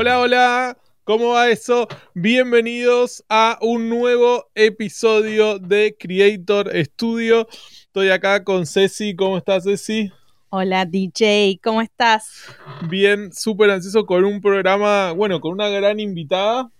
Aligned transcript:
Hola, 0.00 0.20
hola. 0.20 0.78
¿Cómo 1.02 1.30
va 1.30 1.50
eso? 1.50 1.88
Bienvenidos 2.14 3.24
a 3.28 3.58
un 3.60 3.88
nuevo 3.88 4.48
episodio 4.54 5.58
de 5.58 5.96
Creator 5.98 6.70
Studio. 6.84 7.48
Estoy 7.80 8.10
acá 8.10 8.44
con 8.44 8.64
Ceci. 8.64 9.16
¿Cómo 9.16 9.38
estás, 9.38 9.64
Ceci? 9.64 10.12
Hola, 10.50 10.84
DJ. 10.84 11.58
¿Cómo 11.64 11.82
estás? 11.82 12.44
Bien, 12.88 13.32
súper 13.32 13.70
ansioso 13.70 14.06
con 14.06 14.24
un 14.24 14.40
programa, 14.40 15.10
bueno, 15.10 15.40
con 15.40 15.50
una 15.50 15.68
gran 15.68 15.98
invitada. 15.98 16.70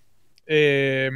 Eh, 0.47 1.11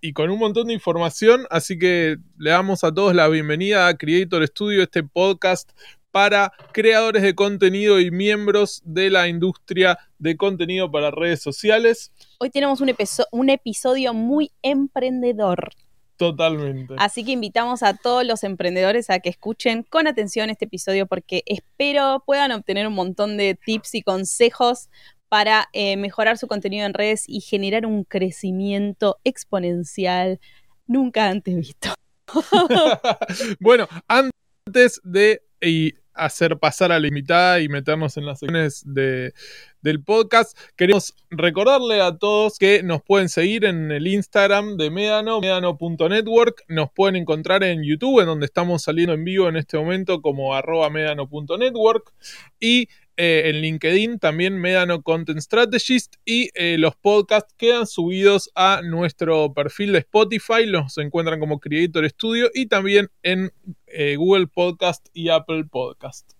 y 0.00 0.12
con 0.12 0.30
un 0.30 0.38
montón 0.38 0.68
de 0.68 0.74
información, 0.74 1.44
así 1.50 1.76
que 1.76 2.18
le 2.38 2.50
damos 2.50 2.84
a 2.84 2.94
todos 2.94 3.16
la 3.16 3.26
bienvenida 3.26 3.88
a 3.88 3.96
Creator 3.96 4.46
Studio, 4.46 4.84
este 4.84 5.02
podcast 5.02 5.72
para 6.18 6.52
creadores 6.72 7.22
de 7.22 7.36
contenido 7.36 8.00
y 8.00 8.10
miembros 8.10 8.82
de 8.84 9.08
la 9.08 9.28
industria 9.28 10.00
de 10.18 10.36
contenido 10.36 10.90
para 10.90 11.12
redes 11.12 11.40
sociales. 11.40 12.10
Hoy 12.40 12.50
tenemos 12.50 12.80
un, 12.80 12.92
un 13.30 13.50
episodio 13.50 14.12
muy 14.14 14.50
emprendedor. 14.62 15.70
Totalmente. 16.16 16.96
Así 16.98 17.24
que 17.24 17.30
invitamos 17.30 17.84
a 17.84 17.96
todos 17.96 18.26
los 18.26 18.42
emprendedores 18.42 19.10
a 19.10 19.20
que 19.20 19.28
escuchen 19.28 19.84
con 19.84 20.08
atención 20.08 20.50
este 20.50 20.64
episodio 20.64 21.06
porque 21.06 21.44
espero 21.46 22.24
puedan 22.26 22.50
obtener 22.50 22.88
un 22.88 22.94
montón 22.94 23.36
de 23.36 23.54
tips 23.54 23.94
y 23.94 24.02
consejos 24.02 24.88
para 25.28 25.68
eh, 25.72 25.96
mejorar 25.96 26.36
su 26.36 26.48
contenido 26.48 26.84
en 26.84 26.94
redes 26.94 27.28
y 27.28 27.42
generar 27.42 27.86
un 27.86 28.02
crecimiento 28.02 29.18
exponencial 29.22 30.40
nunca 30.88 31.28
antes 31.28 31.54
visto. 31.54 31.94
bueno, 33.60 33.86
antes 34.08 35.00
de 35.04 35.42
hacer 36.18 36.58
pasar 36.58 36.92
a 36.92 37.00
la 37.00 37.08
invitada 37.08 37.60
y 37.60 37.68
meternos 37.68 38.16
en 38.16 38.26
las 38.26 38.40
secciones 38.40 38.82
de, 38.84 39.32
del 39.82 40.02
podcast, 40.02 40.58
queremos 40.76 41.14
recordarle 41.30 42.00
a 42.00 42.16
todos 42.16 42.58
que 42.58 42.82
nos 42.82 43.02
pueden 43.02 43.28
seguir 43.28 43.64
en 43.64 43.90
el 43.90 44.06
Instagram 44.06 44.76
de 44.76 44.90
Medano, 44.90 45.40
medano.network, 45.40 46.64
nos 46.68 46.90
pueden 46.90 47.16
encontrar 47.16 47.62
en 47.64 47.82
YouTube, 47.82 48.20
en 48.20 48.26
donde 48.26 48.46
estamos 48.46 48.82
saliendo 48.82 49.14
en 49.14 49.24
vivo 49.24 49.48
en 49.48 49.56
este 49.56 49.78
momento 49.78 50.20
como 50.20 50.54
arroba 50.54 50.90
medano.network 50.90 52.12
y 52.60 52.88
eh, 53.20 53.50
en 53.50 53.62
LinkedIn, 53.62 54.20
también 54.20 54.60
Medano 54.60 55.02
Content 55.02 55.40
Strategist 55.40 56.14
y 56.24 56.50
eh, 56.54 56.76
los 56.78 56.94
podcasts 56.94 57.52
quedan 57.58 57.88
subidos 57.88 58.48
a 58.54 58.80
nuestro 58.84 59.52
perfil 59.52 59.90
de 59.90 59.98
Spotify, 59.98 60.66
los 60.66 60.96
encuentran 60.98 61.40
como 61.40 61.58
Creator 61.58 62.08
Studio 62.08 62.48
y 62.54 62.66
también 62.66 63.10
en 63.24 63.52
eh, 63.88 64.14
Google 64.14 64.46
Podcast 64.46 65.08
y 65.12 65.30
Apple 65.30 65.64
Podcast. 65.64 66.30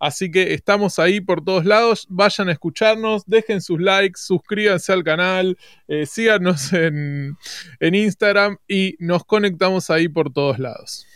Así 0.00 0.28
que 0.28 0.54
estamos 0.54 0.98
ahí 0.98 1.20
por 1.20 1.44
todos 1.44 1.64
lados. 1.66 2.04
Vayan 2.10 2.48
a 2.48 2.52
escucharnos, 2.52 3.22
dejen 3.26 3.60
sus 3.60 3.80
likes, 3.80 4.20
suscríbanse 4.20 4.92
al 4.92 5.04
canal, 5.04 5.56
síganos 6.04 6.72
en, 6.72 7.36
en 7.78 7.94
Instagram 7.94 8.56
y 8.66 8.96
nos 8.98 9.24
conectamos 9.24 9.88
ahí 9.88 10.08
por 10.08 10.32
todos 10.32 10.58
lados. 10.58 11.06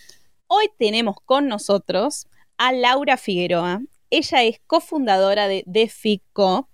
Hoy 0.47 0.69
tenemos 0.79 1.17
con 1.25 1.49
nosotros 1.49 2.29
a 2.57 2.73
Laura 2.73 3.17
Figueroa. 3.17 3.81
Ella 4.11 4.43
es 4.45 4.61
cofundadora 4.67 5.49
de 5.49 5.65
DeFico, 5.67 6.69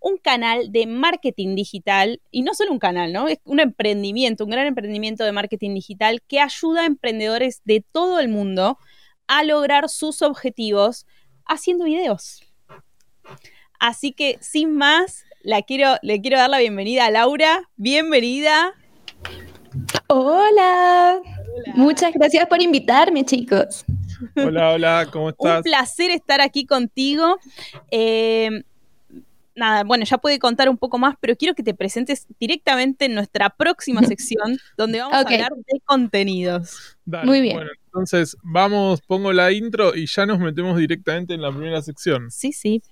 un 0.00 0.18
canal 0.18 0.70
de 0.70 0.86
marketing 0.86 1.54
digital, 1.54 2.20
y 2.30 2.42
no 2.42 2.54
solo 2.54 2.72
un 2.72 2.78
canal, 2.78 3.12
¿no? 3.12 3.26
Es 3.26 3.38
un 3.44 3.60
emprendimiento, 3.60 4.44
un 4.44 4.50
gran 4.50 4.66
emprendimiento 4.66 5.24
de 5.24 5.32
marketing 5.32 5.74
digital 5.74 6.20
que 6.28 6.40
ayuda 6.40 6.82
a 6.82 6.86
emprendedores 6.86 7.62
de 7.64 7.82
todo 7.90 8.20
el 8.20 8.28
mundo 8.28 8.78
a 9.26 9.44
lograr 9.44 9.88
sus 9.88 10.20
objetivos 10.20 11.06
haciendo 11.46 11.86
videos. 11.86 12.42
Así 13.78 14.12
que, 14.12 14.36
sin 14.40 14.76
más, 14.76 15.24
la 15.42 15.62
quiero, 15.62 15.96
le 16.02 16.20
quiero 16.20 16.38
dar 16.38 16.50
la 16.50 16.58
bienvenida 16.58 17.06
a 17.06 17.10
Laura. 17.10 17.70
Bienvenida. 17.76 18.74
Hola. 20.08 21.20
Muchas 21.74 22.12
gracias 22.12 22.46
por 22.46 22.60
invitarme, 22.60 23.24
chicos. 23.24 23.84
Hola, 24.36 24.72
hola, 24.72 25.08
¿cómo 25.10 25.30
estás? 25.30 25.58
Un 25.58 25.62
placer 25.62 26.10
estar 26.10 26.40
aquí 26.40 26.66
contigo. 26.66 27.38
Eh, 27.90 28.64
nada, 29.54 29.84
bueno, 29.84 30.04
ya 30.04 30.18
puede 30.18 30.38
contar 30.38 30.68
un 30.68 30.78
poco 30.78 30.98
más, 30.98 31.16
pero 31.20 31.36
quiero 31.36 31.54
que 31.54 31.62
te 31.62 31.74
presentes 31.74 32.26
directamente 32.38 33.06
en 33.06 33.14
nuestra 33.14 33.50
próxima 33.50 34.02
sección, 34.16 34.58
donde 34.76 35.00
vamos 35.00 35.14
a 35.14 35.20
hablar 35.20 35.52
de 35.54 35.80
contenidos. 35.84 36.96
Muy 37.04 37.40
bien. 37.40 37.56
Bueno, 37.56 37.70
entonces, 37.86 38.36
vamos, 38.42 39.00
pongo 39.02 39.32
la 39.32 39.52
intro 39.52 39.94
y 39.94 40.06
ya 40.06 40.26
nos 40.26 40.38
metemos 40.38 40.76
directamente 40.76 41.34
en 41.34 41.42
la 41.42 41.50
primera 41.50 41.80
sección. 41.82 42.30
Sí, 42.30 42.52
sí. 42.52 42.82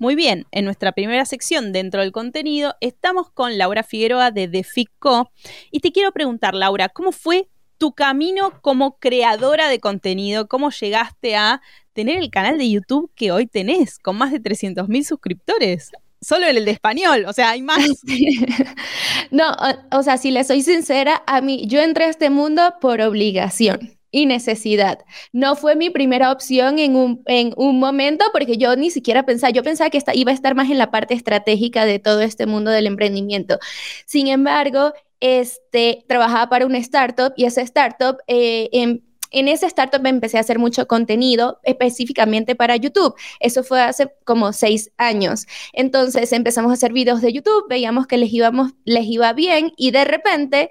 Muy 0.00 0.14
bien, 0.14 0.46
en 0.50 0.64
nuestra 0.64 0.92
primera 0.92 1.26
sección 1.26 1.72
dentro 1.72 2.00
del 2.00 2.10
contenido 2.10 2.74
estamos 2.80 3.30
con 3.30 3.58
Laura 3.58 3.82
Figueroa 3.82 4.30
de 4.30 4.48
DeFICO 4.48 5.30
y 5.70 5.80
te 5.80 5.92
quiero 5.92 6.10
preguntar, 6.10 6.54
Laura, 6.54 6.88
¿cómo 6.88 7.12
fue 7.12 7.50
tu 7.76 7.92
camino 7.92 8.62
como 8.62 8.98
creadora 8.98 9.68
de 9.68 9.78
contenido? 9.78 10.48
¿Cómo 10.48 10.70
llegaste 10.70 11.36
a 11.36 11.60
tener 11.92 12.16
el 12.16 12.30
canal 12.30 12.56
de 12.56 12.70
YouTube 12.70 13.12
que 13.14 13.30
hoy 13.30 13.46
tenés 13.46 13.98
con 13.98 14.16
más 14.16 14.32
de 14.32 14.40
300 14.40 14.88
mil 14.88 15.04
suscriptores? 15.04 15.90
Solo 16.22 16.46
en 16.46 16.56
el 16.56 16.64
de 16.64 16.70
español, 16.70 17.26
o 17.28 17.34
sea, 17.34 17.50
hay 17.50 17.60
más. 17.60 17.84
no, 19.30 19.54
o, 19.92 20.02
sea, 20.02 20.16
si 20.16 20.30
le 20.30 20.44
soy 20.44 20.62
sincera, 20.62 21.22
a 21.26 21.42
mí, 21.42 21.66
yo 21.66 21.78
entré 21.78 22.06
a 22.06 22.08
este 22.08 22.30
mundo 22.30 22.62
por 22.80 23.02
obligación 23.02 23.99
y 24.10 24.26
necesidad. 24.26 24.98
No 25.32 25.56
fue 25.56 25.76
mi 25.76 25.90
primera 25.90 26.32
opción 26.32 26.78
en 26.78 26.96
un, 26.96 27.22
en 27.26 27.52
un 27.56 27.78
momento 27.78 28.24
porque 28.32 28.56
yo 28.56 28.74
ni 28.76 28.90
siquiera 28.90 29.24
pensaba, 29.24 29.50
yo 29.50 29.62
pensaba 29.62 29.90
que 29.90 29.98
esta, 29.98 30.14
iba 30.14 30.32
a 30.32 30.34
estar 30.34 30.54
más 30.54 30.70
en 30.70 30.78
la 30.78 30.90
parte 30.90 31.14
estratégica 31.14 31.84
de 31.84 31.98
todo 31.98 32.20
este 32.20 32.46
mundo 32.46 32.70
del 32.70 32.86
emprendimiento. 32.86 33.58
Sin 34.06 34.28
embargo, 34.28 34.92
este, 35.20 36.04
trabajaba 36.08 36.48
para 36.48 36.66
una 36.66 36.78
startup 36.78 37.32
y 37.36 37.44
esa 37.44 37.62
startup, 37.62 38.18
eh, 38.26 38.68
en, 38.72 39.04
en 39.30 39.48
esa 39.48 39.66
startup 39.66 40.04
empecé 40.06 40.38
a 40.38 40.40
hacer 40.40 40.58
mucho 40.58 40.86
contenido 40.86 41.60
específicamente 41.62 42.56
para 42.56 42.76
YouTube. 42.76 43.14
Eso 43.38 43.62
fue 43.62 43.80
hace 43.80 44.12
como 44.24 44.52
seis 44.52 44.90
años. 44.96 45.46
Entonces 45.72 46.32
empezamos 46.32 46.70
a 46.70 46.74
hacer 46.74 46.92
videos 46.92 47.20
de 47.20 47.32
YouTube, 47.32 47.68
veíamos 47.68 48.06
que 48.06 48.18
les, 48.18 48.32
íbamos, 48.32 48.72
les 48.84 49.04
iba 49.06 49.32
bien 49.32 49.72
y 49.76 49.92
de 49.92 50.04
repente 50.04 50.70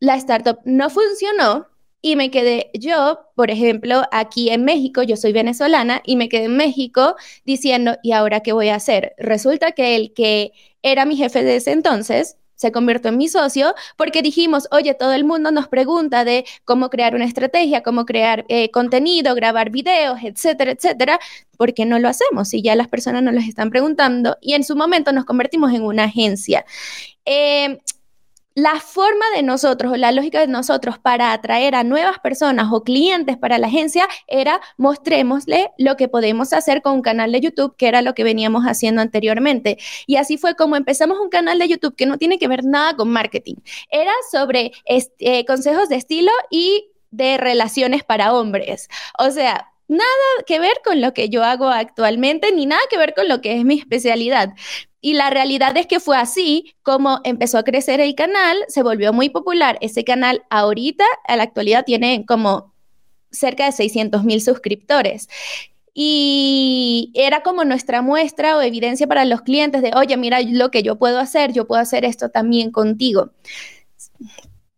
la 0.00 0.16
startup 0.16 0.58
no 0.64 0.90
funcionó 0.90 1.71
y 2.02 2.16
me 2.16 2.30
quedé 2.30 2.70
yo, 2.74 3.20
por 3.36 3.50
ejemplo, 3.50 4.02
aquí 4.10 4.50
en 4.50 4.64
México, 4.64 5.04
yo 5.04 5.16
soy 5.16 5.32
venezolana 5.32 6.02
y 6.04 6.16
me 6.16 6.28
quedé 6.28 6.44
en 6.44 6.56
México 6.56 7.14
diciendo, 7.46 7.96
¿y 8.02 8.12
ahora 8.12 8.40
qué 8.40 8.52
voy 8.52 8.68
a 8.68 8.74
hacer? 8.74 9.14
Resulta 9.18 9.72
que 9.72 9.94
el 9.94 10.12
que 10.12 10.52
era 10.82 11.04
mi 11.06 11.16
jefe 11.16 11.44
de 11.44 11.56
ese 11.56 11.70
entonces 11.70 12.36
se 12.56 12.72
convirtió 12.72 13.10
en 13.10 13.18
mi 13.18 13.28
socio 13.28 13.74
porque 13.96 14.22
dijimos, 14.22 14.68
oye, 14.72 14.94
todo 14.94 15.12
el 15.12 15.24
mundo 15.24 15.50
nos 15.52 15.68
pregunta 15.68 16.24
de 16.24 16.44
cómo 16.64 16.90
crear 16.90 17.14
una 17.14 17.24
estrategia, 17.24 17.82
cómo 17.82 18.04
crear 18.04 18.44
eh, 18.48 18.70
contenido, 18.70 19.34
grabar 19.34 19.70
videos, 19.70 20.18
etcétera, 20.22 20.72
etcétera. 20.72 21.18
¿Por 21.56 21.74
qué 21.74 21.86
no 21.86 21.98
lo 21.98 22.08
hacemos? 22.08 22.48
Si 22.48 22.62
ya 22.62 22.74
las 22.76 22.88
personas 22.88 23.22
nos 23.22 23.34
lo 23.34 23.40
están 23.40 23.70
preguntando 23.70 24.38
y 24.40 24.54
en 24.54 24.64
su 24.64 24.76
momento 24.76 25.12
nos 25.12 25.24
convertimos 25.24 25.72
en 25.72 25.82
una 25.82 26.04
agencia. 26.04 26.64
Eh, 27.24 27.78
la 28.54 28.80
forma 28.80 29.24
de 29.34 29.42
nosotros 29.42 29.96
la 29.98 30.12
lógica 30.12 30.40
de 30.40 30.46
nosotros 30.46 30.98
para 30.98 31.32
atraer 31.32 31.74
a 31.74 31.84
nuevas 31.84 32.18
personas 32.18 32.68
o 32.72 32.82
clientes 32.82 33.36
para 33.36 33.58
la 33.58 33.66
agencia 33.66 34.08
era 34.26 34.60
mostrémosle 34.76 35.70
lo 35.78 35.96
que 35.96 36.08
podemos 36.08 36.52
hacer 36.52 36.82
con 36.82 36.94
un 36.94 37.02
canal 37.02 37.32
de 37.32 37.40
YouTube, 37.40 37.76
que 37.76 37.88
era 37.88 38.02
lo 38.02 38.14
que 38.14 38.24
veníamos 38.24 38.64
haciendo 38.64 39.00
anteriormente. 39.00 39.78
Y 40.06 40.16
así 40.16 40.36
fue 40.36 40.54
como 40.54 40.76
empezamos 40.76 41.18
un 41.20 41.28
canal 41.28 41.58
de 41.58 41.68
YouTube 41.68 41.96
que 41.96 42.06
no 42.06 42.18
tiene 42.18 42.38
que 42.38 42.48
ver 42.48 42.64
nada 42.64 42.96
con 42.96 43.10
marketing. 43.10 43.56
Era 43.90 44.12
sobre 44.30 44.72
este, 44.84 45.44
consejos 45.44 45.88
de 45.88 45.96
estilo 45.96 46.32
y 46.50 46.90
de 47.10 47.36
relaciones 47.36 48.04
para 48.04 48.32
hombres. 48.32 48.88
O 49.18 49.30
sea, 49.30 49.71
nada 49.92 50.44
que 50.46 50.58
ver 50.58 50.74
con 50.84 51.00
lo 51.00 51.14
que 51.14 51.28
yo 51.28 51.44
hago 51.44 51.68
actualmente, 51.68 52.52
ni 52.52 52.66
nada 52.66 52.82
que 52.90 52.98
ver 52.98 53.14
con 53.14 53.28
lo 53.28 53.40
que 53.40 53.58
es 53.58 53.64
mi 53.64 53.78
especialidad. 53.78 54.54
Y 55.00 55.14
la 55.14 55.30
realidad 55.30 55.76
es 55.76 55.86
que 55.86 56.00
fue 56.00 56.16
así 56.16 56.74
como 56.82 57.20
empezó 57.24 57.58
a 57.58 57.64
crecer 57.64 58.00
el 58.00 58.14
canal, 58.14 58.56
se 58.68 58.82
volvió 58.82 59.12
muy 59.12 59.28
popular. 59.28 59.78
Ese 59.80 60.04
canal 60.04 60.44
ahorita, 60.48 61.04
a 61.26 61.36
la 61.36 61.42
actualidad, 61.42 61.84
tiene 61.84 62.24
como 62.26 62.72
cerca 63.30 63.66
de 63.66 63.72
600 63.72 64.24
mil 64.24 64.40
suscriptores. 64.40 65.28
Y 65.94 67.10
era 67.14 67.42
como 67.42 67.64
nuestra 67.64 68.00
muestra 68.00 68.56
o 68.56 68.62
evidencia 68.62 69.06
para 69.06 69.24
los 69.24 69.42
clientes 69.42 69.82
de, 69.82 69.90
oye, 69.94 70.16
mira 70.16 70.40
lo 70.40 70.70
que 70.70 70.82
yo 70.82 70.96
puedo 70.96 71.18
hacer, 71.18 71.52
yo 71.52 71.66
puedo 71.66 71.82
hacer 71.82 72.04
esto 72.04 72.30
también 72.30 72.70
contigo. 72.70 73.32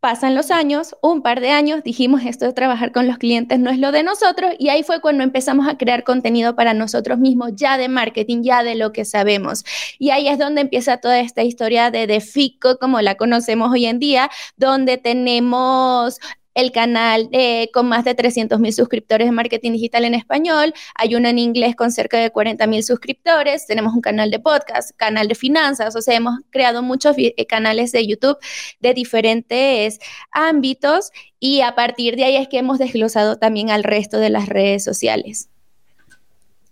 Pasan 0.05 0.35
los 0.35 0.51
años, 0.51 0.95
un 1.01 1.23
par 1.23 1.41
de 1.41 1.49
años, 1.49 1.83
dijimos 1.83 2.27
esto 2.27 2.45
de 2.45 2.53
trabajar 2.53 2.93
con 2.93 3.07
los 3.07 3.17
clientes 3.17 3.59
no 3.59 3.71
es 3.71 3.79
lo 3.79 3.91
de 3.91 4.03
nosotros 4.03 4.53
y 4.59 4.69
ahí 4.69 4.83
fue 4.83 5.01
cuando 5.01 5.25
empezamos 5.25 5.67
a 5.67 5.79
crear 5.79 6.05
contenido 6.05 6.55
para 6.55 6.75
nosotros 6.75 7.19
mismos, 7.19 7.53
ya 7.55 7.79
de 7.79 7.89
marketing, 7.89 8.43
ya 8.43 8.63
de 8.63 8.75
lo 8.75 8.93
que 8.93 9.07
sabemos. 9.07 9.65
Y 9.99 10.11
ahí 10.11 10.29
es 10.29 10.39
donde 10.39 10.61
empieza 10.61 10.99
toda 10.99 11.21
esta 11.21 11.43
historia 11.43 11.91
de 11.91 12.07
Defico, 12.07 12.77
como 12.77 13.01
la 13.01 13.15
conocemos 13.15 13.71
hoy 13.73 13.87
en 13.87 13.99
día, 13.99 14.31
donde 14.59 14.99
tenemos 14.99 16.21
el 16.55 16.73
canal 16.73 17.29
eh, 17.33 17.71
con 17.73 17.89
más 17.89 18.05
de 18.05 18.15
300 18.15 18.59
mil 18.61 18.73
suscriptores 18.73 19.29
de 19.29 19.33
marketing 19.33 19.73
digital 19.73 20.05
en 20.05 20.15
español, 20.15 20.73
hay 20.95 21.15
uno 21.15 21.29
en 21.29 21.39
inglés 21.39 21.77
con 21.77 21.93
cerca 21.93 22.19
de 22.19 22.31
40 22.31 22.67
mil 22.67 22.83
suscriptores, 22.83 23.67
tenemos 23.67 23.95
un 23.95 24.01
canal 24.01 24.31
de 24.31 24.39
podcast, 24.39 24.91
canal 24.97 25.29
de 25.29 25.35
finanzas, 25.35 25.97
o 25.97 26.03
sea, 26.03 26.15
hemos 26.17 26.41
creado 26.51 26.83
muchos 26.83 27.17
eh, 27.19 27.35
canales 27.47 27.93
de 27.93 28.07
YouTube 28.07 28.39
de 28.81 28.95
diferentes 28.95 29.99
ámbitos 30.31 31.11
y 31.39 31.61
a 31.61 31.75
partir 31.75 32.17
de 32.17 32.25
ahí 32.25 32.37
es 32.37 32.49
que 32.49 32.59
hemos 32.59 32.79
desglosado 32.79 33.37
también 33.37 33.71
al 33.71 33.85
resto 33.85 34.19
de 34.19 34.31
las 34.31 34.49
redes 34.49 34.85
sociales. 34.85 35.49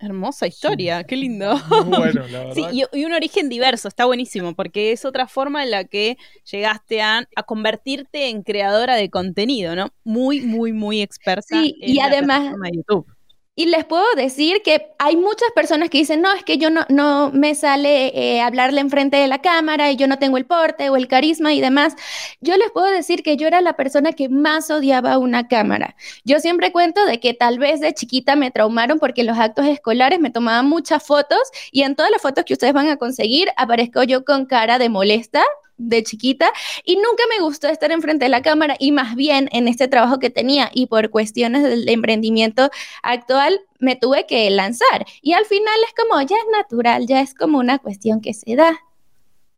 Hermosa 0.02 0.48
historia, 0.48 1.04
qué 1.04 1.16
lindo. 1.16 1.54
bueno, 1.86 2.26
la 2.26 2.44
verdad. 2.44 2.54
Sí, 2.54 2.82
y, 2.92 3.04
un 3.04 3.12
origen 3.12 3.48
diverso, 3.48 3.86
está 3.86 4.04
buenísimo, 4.04 4.52
porque 4.54 4.90
es 4.90 5.04
otra 5.04 5.28
forma 5.28 5.62
en 5.62 5.70
la 5.70 5.84
que 5.84 6.18
llegaste 6.50 7.00
a, 7.02 7.28
convertirte 7.46 8.28
en 8.28 8.42
creadora 8.42 8.96
de 8.96 9.10
contenido, 9.10 9.76
¿no? 9.76 9.90
Muy, 10.02 10.40
muy, 10.40 10.72
muy 10.72 11.02
experta. 11.02 11.62
Sí, 11.62 11.76
y 11.78 12.00
además, 12.00 12.52
de 12.60 12.70
YouTube. 12.74 13.06
Y 13.54 13.66
les 13.66 13.84
puedo 13.84 14.04
decir 14.16 14.62
que 14.64 14.94
hay 14.98 15.14
muchas 15.14 15.50
personas 15.54 15.90
que 15.90 15.98
dicen, 15.98 16.22
no, 16.22 16.32
es 16.32 16.42
que 16.42 16.56
yo 16.56 16.70
no, 16.70 16.86
no 16.88 17.30
me 17.34 17.54
sale 17.54 18.06
eh, 18.18 18.40
hablarle 18.40 18.80
enfrente 18.80 19.18
de 19.18 19.28
la 19.28 19.42
cámara 19.42 19.90
y 19.90 19.96
yo 19.96 20.06
no 20.06 20.18
tengo 20.18 20.38
el 20.38 20.46
porte 20.46 20.88
o 20.88 20.96
el 20.96 21.06
carisma 21.06 21.52
y 21.52 21.60
demás. 21.60 21.94
Yo 22.40 22.56
les 22.56 22.70
puedo 22.70 22.90
decir 22.90 23.22
que 23.22 23.36
yo 23.36 23.46
era 23.46 23.60
la 23.60 23.74
persona 23.74 24.12
que 24.12 24.30
más 24.30 24.70
odiaba 24.70 25.18
una 25.18 25.48
cámara. 25.48 25.96
Yo 26.24 26.40
siempre 26.40 26.72
cuento 26.72 27.04
de 27.04 27.20
que 27.20 27.34
tal 27.34 27.58
vez 27.58 27.80
de 27.80 27.92
chiquita 27.92 28.36
me 28.36 28.50
traumaron 28.50 28.98
porque 28.98 29.20
en 29.20 29.26
los 29.26 29.38
actos 29.38 29.66
escolares 29.66 30.18
me 30.18 30.30
tomaban 30.30 30.66
muchas 30.66 31.02
fotos 31.02 31.42
y 31.72 31.82
en 31.82 31.94
todas 31.94 32.10
las 32.10 32.22
fotos 32.22 32.46
que 32.46 32.54
ustedes 32.54 32.72
van 32.72 32.88
a 32.88 32.96
conseguir 32.96 33.50
aparezco 33.58 34.02
yo 34.02 34.24
con 34.24 34.46
cara 34.46 34.78
de 34.78 34.88
molesta 34.88 35.42
de 35.88 36.02
chiquita 36.02 36.52
y 36.84 36.96
nunca 36.96 37.22
me 37.30 37.42
gustó 37.42 37.68
estar 37.68 37.90
enfrente 37.90 38.24
de 38.24 38.28
la 38.28 38.42
cámara 38.42 38.76
y 38.78 38.92
más 38.92 39.14
bien 39.14 39.48
en 39.52 39.68
este 39.68 39.88
trabajo 39.88 40.18
que 40.18 40.30
tenía 40.30 40.70
y 40.72 40.86
por 40.86 41.10
cuestiones 41.10 41.62
del 41.62 41.88
emprendimiento 41.88 42.70
actual 43.02 43.60
me 43.78 43.96
tuve 43.96 44.26
que 44.26 44.48
lanzar 44.50 45.06
y 45.20 45.32
al 45.32 45.44
final 45.44 45.74
es 45.86 45.94
como 45.94 46.20
ya 46.22 46.36
es 46.36 46.46
natural, 46.52 47.06
ya 47.06 47.20
es 47.20 47.34
como 47.34 47.58
una 47.58 47.78
cuestión 47.78 48.20
que 48.20 48.34
se 48.34 48.56
da 48.56 48.78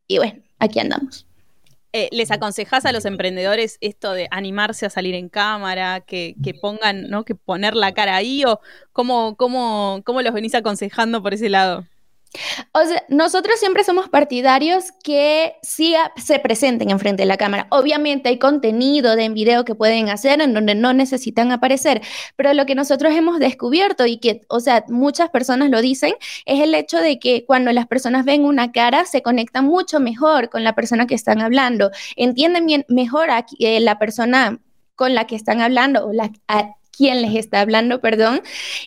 y 0.07 0.19
bueno, 0.19 0.43
aquí 0.59 0.81
andamos. 0.81 1.27
Eh, 1.97 2.09
¿Les 2.11 2.33
aconsejas 2.33 2.85
a 2.87 2.93
los 2.93 3.05
emprendedores 3.05 3.79
esto 3.81 4.13
de 4.13 4.27
animarse 4.33 4.85
a 4.85 4.91
salir 4.91 5.15
en 5.15 5.29
cámara, 5.29 6.01
que, 6.01 6.35
que 6.43 6.53
pongan, 6.53 7.09
¿no? 7.09 7.25
Que 7.25 7.37
poner 7.37 7.77
la 7.77 7.95
cara 7.95 8.17
ahí 8.17 8.45
o 8.45 8.59
cómo, 8.93 9.37
cómo, 9.37 10.03
cómo 10.05 10.21
los 10.21 10.35
venís 10.35 10.57
aconsejando 10.57 11.23
por 11.23 11.35
ese 11.35 11.49
lado? 11.49 11.87
O 12.73 12.85
sea, 12.85 13.05
nosotros 13.09 13.59
siempre 13.59 13.85
somos 13.85 14.09
partidarios 14.09 14.93
que 15.03 15.55
sí 15.63 15.95
se 16.17 16.39
presenten 16.39 16.91
enfrente 16.91 17.23
de 17.23 17.27
la 17.27 17.37
cámara. 17.37 17.67
Obviamente 17.71 18.29
hay 18.29 18.39
contenido 18.39 19.17
de 19.17 19.25
en 19.25 19.35
video 19.35 19.65
que 19.65 19.75
pueden 19.75 20.09
hacer 20.09 20.41
en 20.41 20.53
donde 20.53 20.75
no 20.75 20.93
necesitan 20.93 21.53
aparecer, 21.53 22.03
pero 22.37 22.53
lo 22.55 22.67
que 22.67 22.75
nosotros 22.75 23.15
hemos 23.15 23.39
descubierto 23.39 24.07
y 24.07 24.19
que, 24.19 24.43
o 24.49 24.61
sea, 24.61 24.85
muchas 24.89 25.31
personas 25.31 25.71
lo 25.71 25.81
dicen, 25.81 26.15
es 26.45 26.61
el 26.61 26.75
hecho 26.75 26.99
de 26.99 27.19
que 27.19 27.45
cuando 27.47 27.73
las 27.73 27.87
personas 27.87 28.25
ven 28.25 28.45
una 28.45 28.73
cara 28.73 29.05
se 29.05 29.23
conectan 29.23 29.65
mucho 29.65 30.01
mejor 30.01 30.51
con 30.51 30.65
la 30.65 30.75
persona 30.75 31.07
que 31.07 31.15
están 31.15 31.41
hablando, 31.41 31.91
entienden 32.17 32.67
bien, 32.67 32.85
mejor 32.89 33.31
a 33.31 33.47
eh, 33.59 33.81
la 33.81 33.99
persona 33.99 34.61
con 34.95 35.15
la 35.15 35.27
que 35.27 35.37
están 35.37 35.61
hablando 35.61 36.07
o 36.07 36.13
la, 36.13 36.31
a 36.49 36.71
quien 36.97 37.23
les 37.23 37.35
está 37.35 37.61
hablando, 37.61 38.01
perdón, 38.01 38.43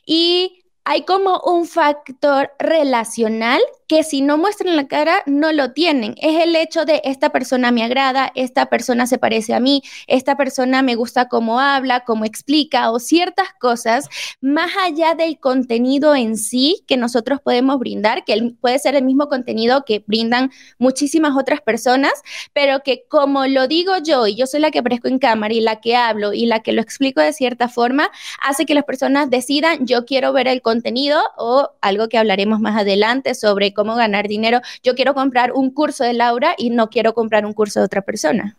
y 0.05 0.63
hay 0.89 1.03
como 1.03 1.41
un 1.41 1.67
factor 1.67 2.49
relacional 2.59 3.61
que 3.87 4.03
si 4.03 4.21
no 4.21 4.37
muestran 4.37 4.75
la 4.75 4.87
cara 4.87 5.23
no 5.25 5.51
lo 5.53 5.71
tienen. 5.71 6.15
Es 6.21 6.43
el 6.43 6.55
hecho 6.55 6.85
de 6.85 7.01
esta 7.05 7.29
persona 7.29 7.71
me 7.71 7.83
agrada, 7.83 8.31
esta 8.35 8.67
persona 8.67 9.07
se 9.07 9.17
parece 9.17 9.53
a 9.53 9.59
mí, 9.59 9.81
esta 10.07 10.35
persona 10.35 10.81
me 10.81 10.95
gusta 10.95 11.29
cómo 11.29 11.59
habla, 11.59 12.01
cómo 12.01 12.25
explica 12.25 12.91
o 12.91 12.99
ciertas 12.99 13.47
cosas 13.59 14.09
más 14.41 14.71
allá 14.83 15.15
del 15.15 15.39
contenido 15.39 16.15
en 16.15 16.37
sí 16.37 16.83
que 16.87 16.97
nosotros 16.97 17.39
podemos 17.41 17.79
brindar, 17.79 18.25
que 18.25 18.55
puede 18.59 18.79
ser 18.79 18.95
el 18.95 19.05
mismo 19.05 19.27
contenido 19.29 19.83
que 19.85 20.03
brindan 20.05 20.51
muchísimas 20.77 21.37
otras 21.37 21.61
personas, 21.61 22.11
pero 22.53 22.81
que 22.83 23.05
como 23.07 23.47
lo 23.47 23.67
digo 23.67 23.93
yo 24.03 24.27
y 24.27 24.35
yo 24.35 24.47
soy 24.47 24.59
la 24.59 24.71
que 24.71 24.79
aparezco 24.79 25.07
en 25.07 25.19
cámara 25.19 25.53
y 25.53 25.61
la 25.61 25.79
que 25.79 25.95
hablo 25.95 26.33
y 26.33 26.45
la 26.45 26.61
que 26.61 26.73
lo 26.73 26.81
explico 26.81 27.21
de 27.21 27.31
cierta 27.31 27.69
forma, 27.69 28.09
hace 28.41 28.65
que 28.65 28.73
las 28.73 28.83
personas 28.83 29.29
decidan 29.29 29.85
yo 29.85 30.05
quiero 30.05 30.33
ver 30.33 30.47
el 30.47 30.61
contenido 30.61 31.21
o 31.37 31.69
algo 31.81 32.09
que 32.09 32.17
hablaremos 32.17 32.59
más 32.59 32.77
adelante 32.77 33.33
sobre 33.33 33.73
cómo 33.77 33.95
ganar 33.95 34.27
dinero. 34.27 34.59
Yo 34.81 34.95
quiero 34.95 35.13
comprar 35.13 35.53
un 35.53 35.71
curso 35.71 36.03
de 36.03 36.13
Laura 36.13 36.55
y 36.57 36.71
no 36.71 36.89
quiero 36.89 37.13
comprar 37.13 37.45
un 37.45 37.53
curso 37.53 37.79
de 37.79 37.85
otra 37.85 38.01
persona. 38.01 38.57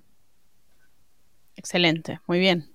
Excelente, 1.56 2.20
muy 2.28 2.38
bien. 2.38 2.70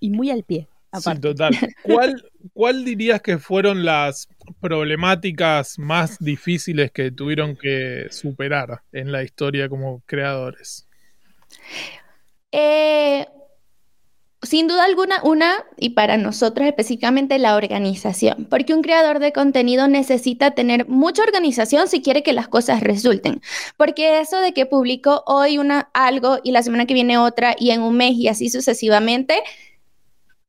y 0.00 0.10
muy 0.10 0.30
al 0.30 0.42
pie. 0.42 0.68
Sí, 0.98 1.20
total. 1.20 1.52
¿Cuál, 1.82 2.24
¿Cuál 2.54 2.84
dirías 2.84 3.20
que 3.20 3.38
fueron 3.38 3.84
las 3.84 4.26
problemáticas 4.60 5.78
más 5.78 6.18
difíciles 6.18 6.90
que 6.92 7.10
tuvieron 7.10 7.56
que 7.56 8.06
superar 8.10 8.82
en 8.92 9.12
la 9.12 9.22
historia 9.22 9.68
como 9.68 10.02
creadores? 10.06 10.88
Eh, 12.50 13.26
sin 14.42 14.66
duda 14.66 14.84
alguna, 14.84 15.22
una, 15.22 15.64
y 15.76 15.90
para 15.90 16.16
nosotros 16.16 16.66
específicamente, 16.66 17.38
la 17.38 17.54
organización, 17.54 18.46
porque 18.50 18.74
un 18.74 18.82
creador 18.82 19.20
de 19.20 19.32
contenido 19.32 19.86
necesita 19.86 20.50
tener 20.50 20.88
mucha 20.88 21.22
organización 21.22 21.86
si 21.86 22.02
quiere 22.02 22.24
que 22.24 22.32
las 22.32 22.48
cosas 22.48 22.80
resulten, 22.80 23.40
porque 23.76 24.20
eso 24.20 24.40
de 24.40 24.52
que 24.52 24.66
publico 24.66 25.22
hoy 25.26 25.58
una 25.58 25.90
algo 25.94 26.38
y 26.42 26.50
la 26.50 26.62
semana 26.62 26.86
que 26.86 26.94
viene 26.94 27.18
otra 27.18 27.54
y 27.56 27.70
en 27.70 27.82
un 27.82 27.96
mes 27.96 28.14
y 28.14 28.28
así 28.28 28.50
sucesivamente, 28.50 29.42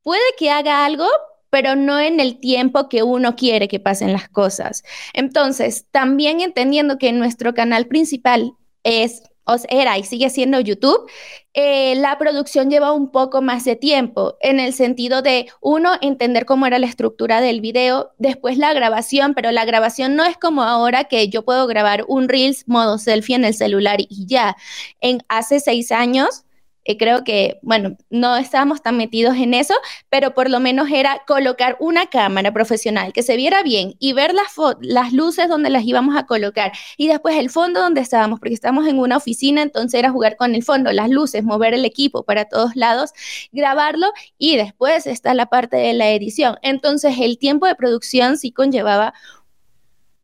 puede 0.02 0.22
que 0.38 0.50
haga 0.50 0.84
algo, 0.84 1.06
pero 1.50 1.76
no 1.76 2.00
en 2.00 2.18
el 2.18 2.40
tiempo 2.40 2.88
que 2.88 3.04
uno 3.04 3.36
quiere 3.36 3.68
que 3.68 3.78
pasen 3.78 4.12
las 4.12 4.28
cosas. 4.28 4.82
Entonces, 5.12 5.86
también 5.92 6.40
entendiendo 6.40 6.98
que 6.98 7.12
nuestro 7.12 7.54
canal 7.54 7.86
principal 7.86 8.54
es 8.82 9.22
era 9.68 9.98
y 9.98 10.04
sigue 10.04 10.30
siendo 10.30 10.60
YouTube, 10.60 11.08
eh, 11.52 11.94
la 11.96 12.18
producción 12.18 12.70
lleva 12.70 12.92
un 12.92 13.10
poco 13.10 13.42
más 13.42 13.64
de 13.64 13.76
tiempo, 13.76 14.36
en 14.40 14.58
el 14.58 14.72
sentido 14.72 15.22
de, 15.22 15.46
uno, 15.60 15.92
entender 16.00 16.46
cómo 16.46 16.66
era 16.66 16.78
la 16.78 16.86
estructura 16.86 17.40
del 17.40 17.60
video, 17.60 18.12
después 18.18 18.58
la 18.58 18.72
grabación, 18.72 19.34
pero 19.34 19.52
la 19.52 19.64
grabación 19.64 20.16
no 20.16 20.24
es 20.24 20.36
como 20.36 20.62
ahora 20.62 21.04
que 21.04 21.28
yo 21.28 21.44
puedo 21.44 21.66
grabar 21.66 22.04
un 22.08 22.28
Reels 22.28 22.66
modo 22.66 22.98
selfie 22.98 23.36
en 23.36 23.44
el 23.44 23.54
celular 23.54 24.00
y 24.00 24.26
ya. 24.26 24.56
En 25.00 25.22
hace 25.28 25.60
seis 25.60 25.92
años, 25.92 26.44
eh, 26.84 26.96
creo 26.98 27.24
que, 27.24 27.58
bueno, 27.62 27.96
no 28.10 28.36
estábamos 28.36 28.82
tan 28.82 28.96
metidos 28.96 29.36
en 29.36 29.54
eso, 29.54 29.74
pero 30.10 30.34
por 30.34 30.50
lo 30.50 30.60
menos 30.60 30.90
era 30.90 31.22
colocar 31.26 31.76
una 31.80 32.06
cámara 32.06 32.52
profesional 32.52 33.12
que 33.12 33.22
se 33.22 33.36
viera 33.36 33.62
bien 33.62 33.94
y 33.98 34.12
ver 34.12 34.34
las, 34.34 34.54
las 34.80 35.12
luces 35.12 35.48
donde 35.48 35.70
las 35.70 35.84
íbamos 35.84 36.16
a 36.16 36.26
colocar 36.26 36.72
y 36.96 37.08
después 37.08 37.36
el 37.36 37.50
fondo 37.50 37.80
donde 37.80 38.00
estábamos, 38.00 38.38
porque 38.40 38.54
estábamos 38.54 38.86
en 38.86 38.98
una 38.98 39.16
oficina, 39.16 39.62
entonces 39.62 39.98
era 39.98 40.10
jugar 40.10 40.36
con 40.36 40.54
el 40.54 40.62
fondo, 40.62 40.92
las 40.92 41.08
luces, 41.08 41.42
mover 41.42 41.74
el 41.74 41.84
equipo 41.84 42.24
para 42.24 42.44
todos 42.46 42.76
lados, 42.76 43.12
grabarlo 43.52 44.12
y 44.38 44.56
después 44.56 45.06
está 45.06 45.34
la 45.34 45.46
parte 45.46 45.76
de 45.76 45.94
la 45.94 46.10
edición. 46.10 46.56
Entonces 46.62 47.16
el 47.18 47.38
tiempo 47.38 47.66
de 47.66 47.74
producción 47.74 48.36
sí 48.36 48.52
conllevaba 48.52 49.14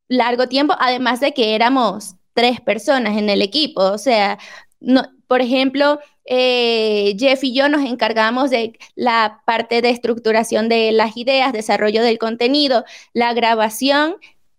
largo 0.08 0.48
tiempo, 0.48 0.74
además 0.78 1.20
de 1.20 1.32
que 1.32 1.54
éramos 1.54 2.16
tres 2.34 2.60
personas 2.60 3.16
en 3.16 3.30
el 3.30 3.42
equipo, 3.42 3.82
o 3.82 3.98
sea, 3.98 4.38
no, 4.80 5.04
por 5.30 5.42
ejemplo, 5.42 6.00
eh, 6.24 7.14
Jeff 7.16 7.44
y 7.44 7.54
yo 7.54 7.68
nos 7.68 7.88
encargamos 7.88 8.50
de 8.50 8.76
la 8.96 9.42
parte 9.46 9.80
de 9.80 9.90
estructuración 9.90 10.68
de 10.68 10.90
las 10.90 11.16
ideas, 11.16 11.52
desarrollo 11.52 12.02
del 12.02 12.18
contenido, 12.18 12.84
la 13.12 13.32
grabación 13.32 14.16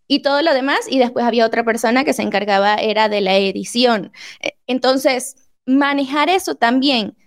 y 0.07 0.21
todo 0.21 0.41
lo 0.41 0.53
demás. 0.53 0.79
Y 0.89 0.97
después 0.97 1.25
había 1.25 1.45
otra 1.45 1.65
persona 1.65 2.05
que 2.05 2.13
se 2.13 2.21
encargaba, 2.21 2.75
era 2.75 3.09
de 3.09 3.19
la 3.19 3.35
edición. 3.35 4.13
Eh, 4.39 4.53
entonces, 4.65 5.35
manejar 5.65 6.29
eso 6.29 6.55
también 6.55 7.17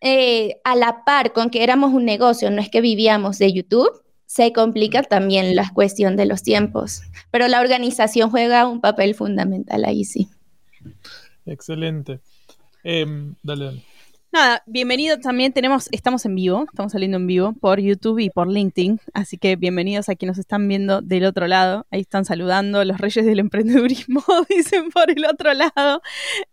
eh, 0.00 0.60
a 0.62 0.76
la 0.76 1.04
par 1.04 1.32
con 1.32 1.50
que 1.50 1.64
éramos 1.64 1.92
un 1.92 2.04
negocio, 2.04 2.52
no 2.52 2.62
es 2.62 2.68
que 2.68 2.80
vivíamos 2.80 3.38
de 3.38 3.52
YouTube, 3.52 4.00
se 4.26 4.52
complica 4.52 5.02
también 5.02 5.56
la 5.56 5.68
cuestión 5.74 6.14
de 6.14 6.26
los 6.26 6.44
tiempos. 6.44 7.02
Pero 7.32 7.48
la 7.48 7.62
organización 7.62 8.30
juega 8.30 8.68
un 8.68 8.80
papel 8.80 9.16
fundamental 9.16 9.84
ahí, 9.84 10.04
sí. 10.04 10.28
Excelente. 11.46 12.20
Em, 12.82 13.34
dale, 13.42 13.64
dale. 13.66 13.84
Nada, 14.32 14.62
bienvenido 14.64 15.18
también. 15.18 15.52
Tenemos, 15.52 15.88
estamos 15.90 16.24
en 16.24 16.36
vivo, 16.36 16.64
estamos 16.70 16.92
saliendo 16.92 17.16
en 17.16 17.26
vivo 17.26 17.52
por 17.52 17.80
YouTube 17.80 18.20
y 18.20 18.30
por 18.30 18.48
LinkedIn. 18.48 19.00
Así 19.12 19.38
que 19.38 19.56
bienvenidos 19.56 20.08
a 20.08 20.14
quienes 20.14 20.36
nos 20.36 20.44
están 20.44 20.68
viendo 20.68 21.02
del 21.02 21.24
otro 21.24 21.48
lado. 21.48 21.84
Ahí 21.90 22.02
están 22.02 22.24
saludando 22.24 22.84
los 22.84 22.98
reyes 22.98 23.26
del 23.26 23.40
emprendedurismo, 23.40 24.22
dicen 24.48 24.90
por 24.90 25.10
el 25.10 25.24
otro 25.24 25.52
lado. 25.52 26.00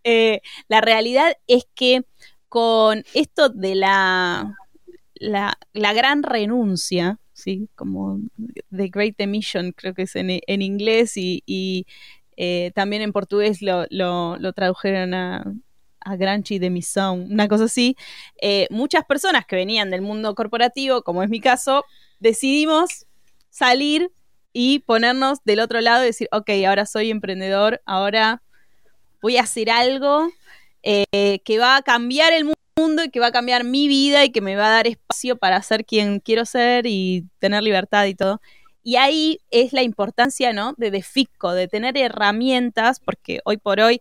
Eh, 0.02 0.40
la 0.66 0.80
realidad 0.80 1.34
es 1.46 1.68
que 1.76 2.02
con 2.48 3.04
esto 3.14 3.48
de 3.48 3.76
la, 3.76 4.56
la, 5.14 5.56
gran 5.72 6.24
renuncia, 6.24 7.20
¿sí? 7.32 7.68
Como 7.76 8.18
The 8.74 8.88
Great 8.88 9.14
Emission, 9.18 9.70
creo 9.70 9.94
que 9.94 10.02
es 10.02 10.16
en, 10.16 10.62
inglés 10.62 11.12
y, 11.16 11.86
eh, 12.36 12.72
también 12.74 13.02
en 13.02 13.12
portugués 13.12 13.62
lo, 13.62 13.86
lo 13.88 14.52
tradujeron 14.52 15.14
a 15.14 15.44
a 16.08 16.16
Granchi 16.16 16.58
de 16.58 16.70
Mission, 16.70 17.30
una 17.30 17.48
cosa 17.48 17.64
así, 17.64 17.96
eh, 18.40 18.66
muchas 18.70 19.04
personas 19.04 19.46
que 19.46 19.56
venían 19.56 19.90
del 19.90 20.02
mundo 20.02 20.34
corporativo, 20.34 21.02
como 21.02 21.22
es 21.22 21.28
mi 21.28 21.40
caso, 21.40 21.84
decidimos 22.18 23.06
salir 23.50 24.10
y 24.52 24.80
ponernos 24.80 25.38
del 25.44 25.60
otro 25.60 25.80
lado 25.80 26.02
y 26.02 26.06
decir, 26.06 26.28
ok, 26.32 26.50
ahora 26.66 26.86
soy 26.86 27.10
emprendedor, 27.10 27.82
ahora 27.84 28.42
voy 29.20 29.36
a 29.36 29.42
hacer 29.42 29.70
algo 29.70 30.30
eh, 30.82 31.40
que 31.44 31.58
va 31.58 31.76
a 31.76 31.82
cambiar 31.82 32.32
el 32.32 32.52
mundo 32.76 33.04
y 33.04 33.10
que 33.10 33.20
va 33.20 33.26
a 33.26 33.32
cambiar 33.32 33.64
mi 33.64 33.88
vida 33.88 34.24
y 34.24 34.30
que 34.30 34.40
me 34.40 34.56
va 34.56 34.66
a 34.66 34.70
dar 34.70 34.86
espacio 34.86 35.36
para 35.36 35.60
ser 35.62 35.84
quien 35.84 36.20
quiero 36.20 36.44
ser 36.44 36.86
y 36.86 37.26
tener 37.38 37.62
libertad 37.62 38.06
y 38.06 38.14
todo. 38.14 38.40
Y 38.82 38.96
ahí 38.96 39.40
es 39.50 39.72
la 39.72 39.82
importancia, 39.82 40.52
¿no? 40.52 40.74
De 40.76 40.90
DeFICO, 40.90 41.52
de 41.52 41.68
tener 41.68 41.98
herramientas, 41.98 43.00
porque 43.00 43.40
hoy 43.44 43.58
por 43.58 43.80
hoy 43.80 44.00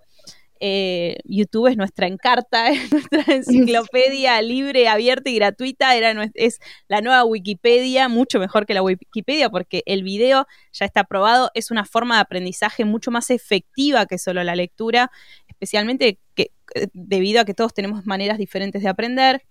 eh, 0.60 1.18
YouTube 1.24 1.68
es 1.68 1.78
nuestra 1.78 2.08
encarta, 2.08 2.70
es 2.70 2.92
nuestra 2.92 3.24
enciclopedia 3.36 4.42
libre, 4.42 4.88
abierta 4.88 5.30
y 5.30 5.36
gratuita, 5.36 5.96
era, 5.96 6.30
es 6.34 6.60
la 6.88 7.02
nueva 7.02 7.24
Wikipedia, 7.26 8.10
mucho 8.10 8.40
mejor 8.40 8.66
que 8.66 8.74
la 8.74 8.82
Wikipedia 8.82 9.50
porque 9.50 9.84
el 9.86 10.04
video 10.04 10.48
ya 10.74 10.86
está 10.86 11.04
probado, 11.04 11.52
es 11.54 11.72
una 11.72 11.86
forma 11.86 12.16
de 12.16 12.22
aprendizaje 12.22 12.86
mucho 12.86 13.12
más 13.12 13.30
efectiva 13.30 14.06
que 14.06 14.18
solo 14.18 14.44
la 14.44 14.56
lectura, 14.56 15.12
especialmente 15.48 16.20
que, 16.36 16.52
eh, 16.76 16.88
debido 16.94 17.42
a 17.42 17.46
que 17.46 17.54
todos 17.54 17.74
tenemos 17.74 18.06
maneras 18.06 18.38
diferentes 18.38 18.82
de 18.82 18.90
aprender. 18.90 19.44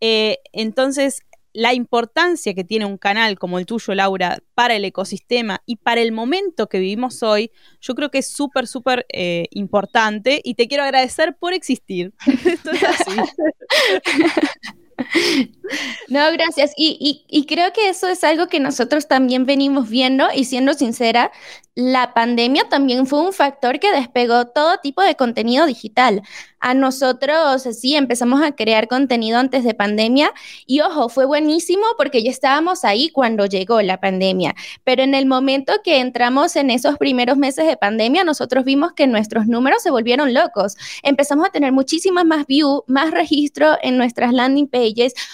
Eh, 0.00 0.38
entonces, 0.52 1.20
la 1.52 1.74
importancia 1.74 2.54
que 2.54 2.64
tiene 2.64 2.86
un 2.86 2.98
canal 2.98 3.38
como 3.38 3.58
el 3.58 3.66
tuyo, 3.66 3.94
Laura, 3.94 4.42
para 4.54 4.74
el 4.74 4.84
ecosistema 4.84 5.62
y 5.66 5.76
para 5.76 6.00
el 6.00 6.12
momento 6.12 6.68
que 6.68 6.78
vivimos 6.78 7.22
hoy, 7.22 7.50
yo 7.80 7.94
creo 7.94 8.10
que 8.10 8.18
es 8.18 8.28
súper, 8.28 8.66
súper 8.66 9.06
eh, 9.12 9.46
importante 9.50 10.40
y 10.42 10.54
te 10.54 10.68
quiero 10.68 10.84
agradecer 10.84 11.36
por 11.38 11.52
existir. 11.52 12.12
Esto 12.44 12.70
es 12.70 12.82
así. 12.82 13.16
No, 16.08 16.20
gracias. 16.32 16.72
Y, 16.76 17.46
creo 17.48 17.72
que 17.72 17.88
eso 17.88 18.08
es 18.08 18.24
algo 18.24 18.48
que 18.48 18.60
nosotros 18.60 19.08
también 19.08 19.46
venimos 19.46 19.88
viendo 19.88 20.28
y 20.34 20.44
siendo 20.44 20.74
sincera, 20.74 21.32
la 21.74 22.12
pandemia 22.12 22.68
también 22.68 23.06
fue 23.06 23.20
un 23.20 23.32
factor 23.32 23.80
que 23.80 23.90
despegó 23.92 24.46
todo 24.48 24.76
tipo 24.82 25.00
de 25.00 25.14
contenido 25.14 25.64
digital. 25.64 26.22
A 26.60 26.74
nosotros, 26.74 27.62
sí, 27.62 27.96
empezamos 27.96 28.42
a 28.42 28.52
crear 28.52 28.88
contenido 28.88 29.38
antes 29.38 29.64
de 29.64 29.72
pandemia 29.72 30.32
y 30.66 30.80
ojo, 30.80 31.08
fue 31.08 31.24
buenísimo 31.24 31.82
porque 31.96 32.22
ya 32.22 32.30
estábamos 32.30 32.84
ahí 32.84 33.08
cuando 33.08 33.46
llegó 33.46 33.80
la 33.80 33.98
pandemia. 34.00 34.54
Pero 34.84 35.02
en 35.02 35.14
el 35.14 35.24
momento 35.24 35.72
que 35.82 35.98
entramos 35.98 36.54
en 36.56 36.70
esos 36.70 36.98
primeros 36.98 37.38
meses 37.38 37.66
de 37.66 37.76
pandemia, 37.78 38.22
nosotros 38.22 38.64
vimos 38.64 38.92
que 38.92 39.06
nuestros 39.06 39.46
números 39.46 39.82
se 39.82 39.90
volvieron 39.90 40.34
locos. 40.34 40.76
Empezamos 41.02 41.48
a 41.48 41.50
tener 41.50 41.72
muchísimas 41.72 42.26
más 42.26 42.46
views, 42.46 42.82
más 42.86 43.10
registro 43.10 43.76
en 43.82 43.96
nuestras 43.96 44.32
landing 44.32 44.68
pages, 44.68 44.91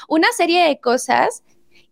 una 0.09 0.29
serie 0.37 0.65
de 0.65 0.81
cosas 0.81 1.43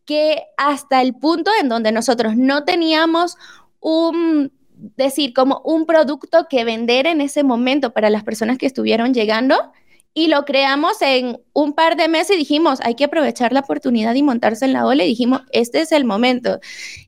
que 0.04 0.44
hasta 0.56 1.02
el 1.02 1.14
punto 1.14 1.50
en 1.60 1.68
donde 1.68 1.92
nosotros 1.92 2.36
no 2.36 2.64
teníamos 2.64 3.36
un 3.80 4.52
decir 4.76 5.32
como 5.32 5.60
un 5.64 5.86
producto 5.86 6.46
que 6.48 6.64
vender 6.64 7.06
en 7.06 7.20
ese 7.20 7.42
momento 7.42 7.92
para 7.92 8.10
las 8.10 8.24
personas 8.24 8.58
que 8.58 8.66
estuvieron 8.66 9.14
llegando 9.14 9.72
y 10.18 10.28
lo 10.28 10.46
creamos 10.46 11.02
en 11.02 11.42
un 11.52 11.74
par 11.74 11.94
de 11.94 12.08
meses 12.08 12.36
y 12.36 12.38
dijimos, 12.38 12.80
hay 12.82 12.94
que 12.94 13.04
aprovechar 13.04 13.52
la 13.52 13.60
oportunidad 13.60 14.14
y 14.14 14.22
montarse 14.22 14.64
en 14.64 14.72
la 14.72 14.86
ola 14.86 15.04
y 15.04 15.08
dijimos, 15.08 15.42
este 15.52 15.82
es 15.82 15.92
el 15.92 16.06
momento. 16.06 16.58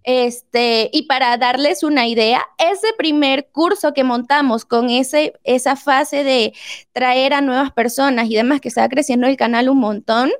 Este, 0.05 0.91
y 0.93 1.05
para 1.05 1.35
darles 1.39 1.83
una 1.83 2.07
idea, 2.07 2.43
ese 2.59 2.89
primer 2.99 3.49
curso 3.51 3.95
que 3.95 4.05
montamos 4.05 4.67
con 4.67 4.91
ese, 4.91 5.33
esa 5.43 5.75
fase 5.75 6.23
de 6.23 6.53
traer 6.93 7.33
a 7.33 7.41
nuevas 7.41 7.73
personas 7.73 8.29
y 8.29 8.35
demás, 8.35 8.61
que 8.61 8.69
estaba 8.69 8.91
creciendo 8.91 9.27
el 9.27 9.39
canal 9.39 9.71
un 9.71 9.79
montón, 9.79 10.31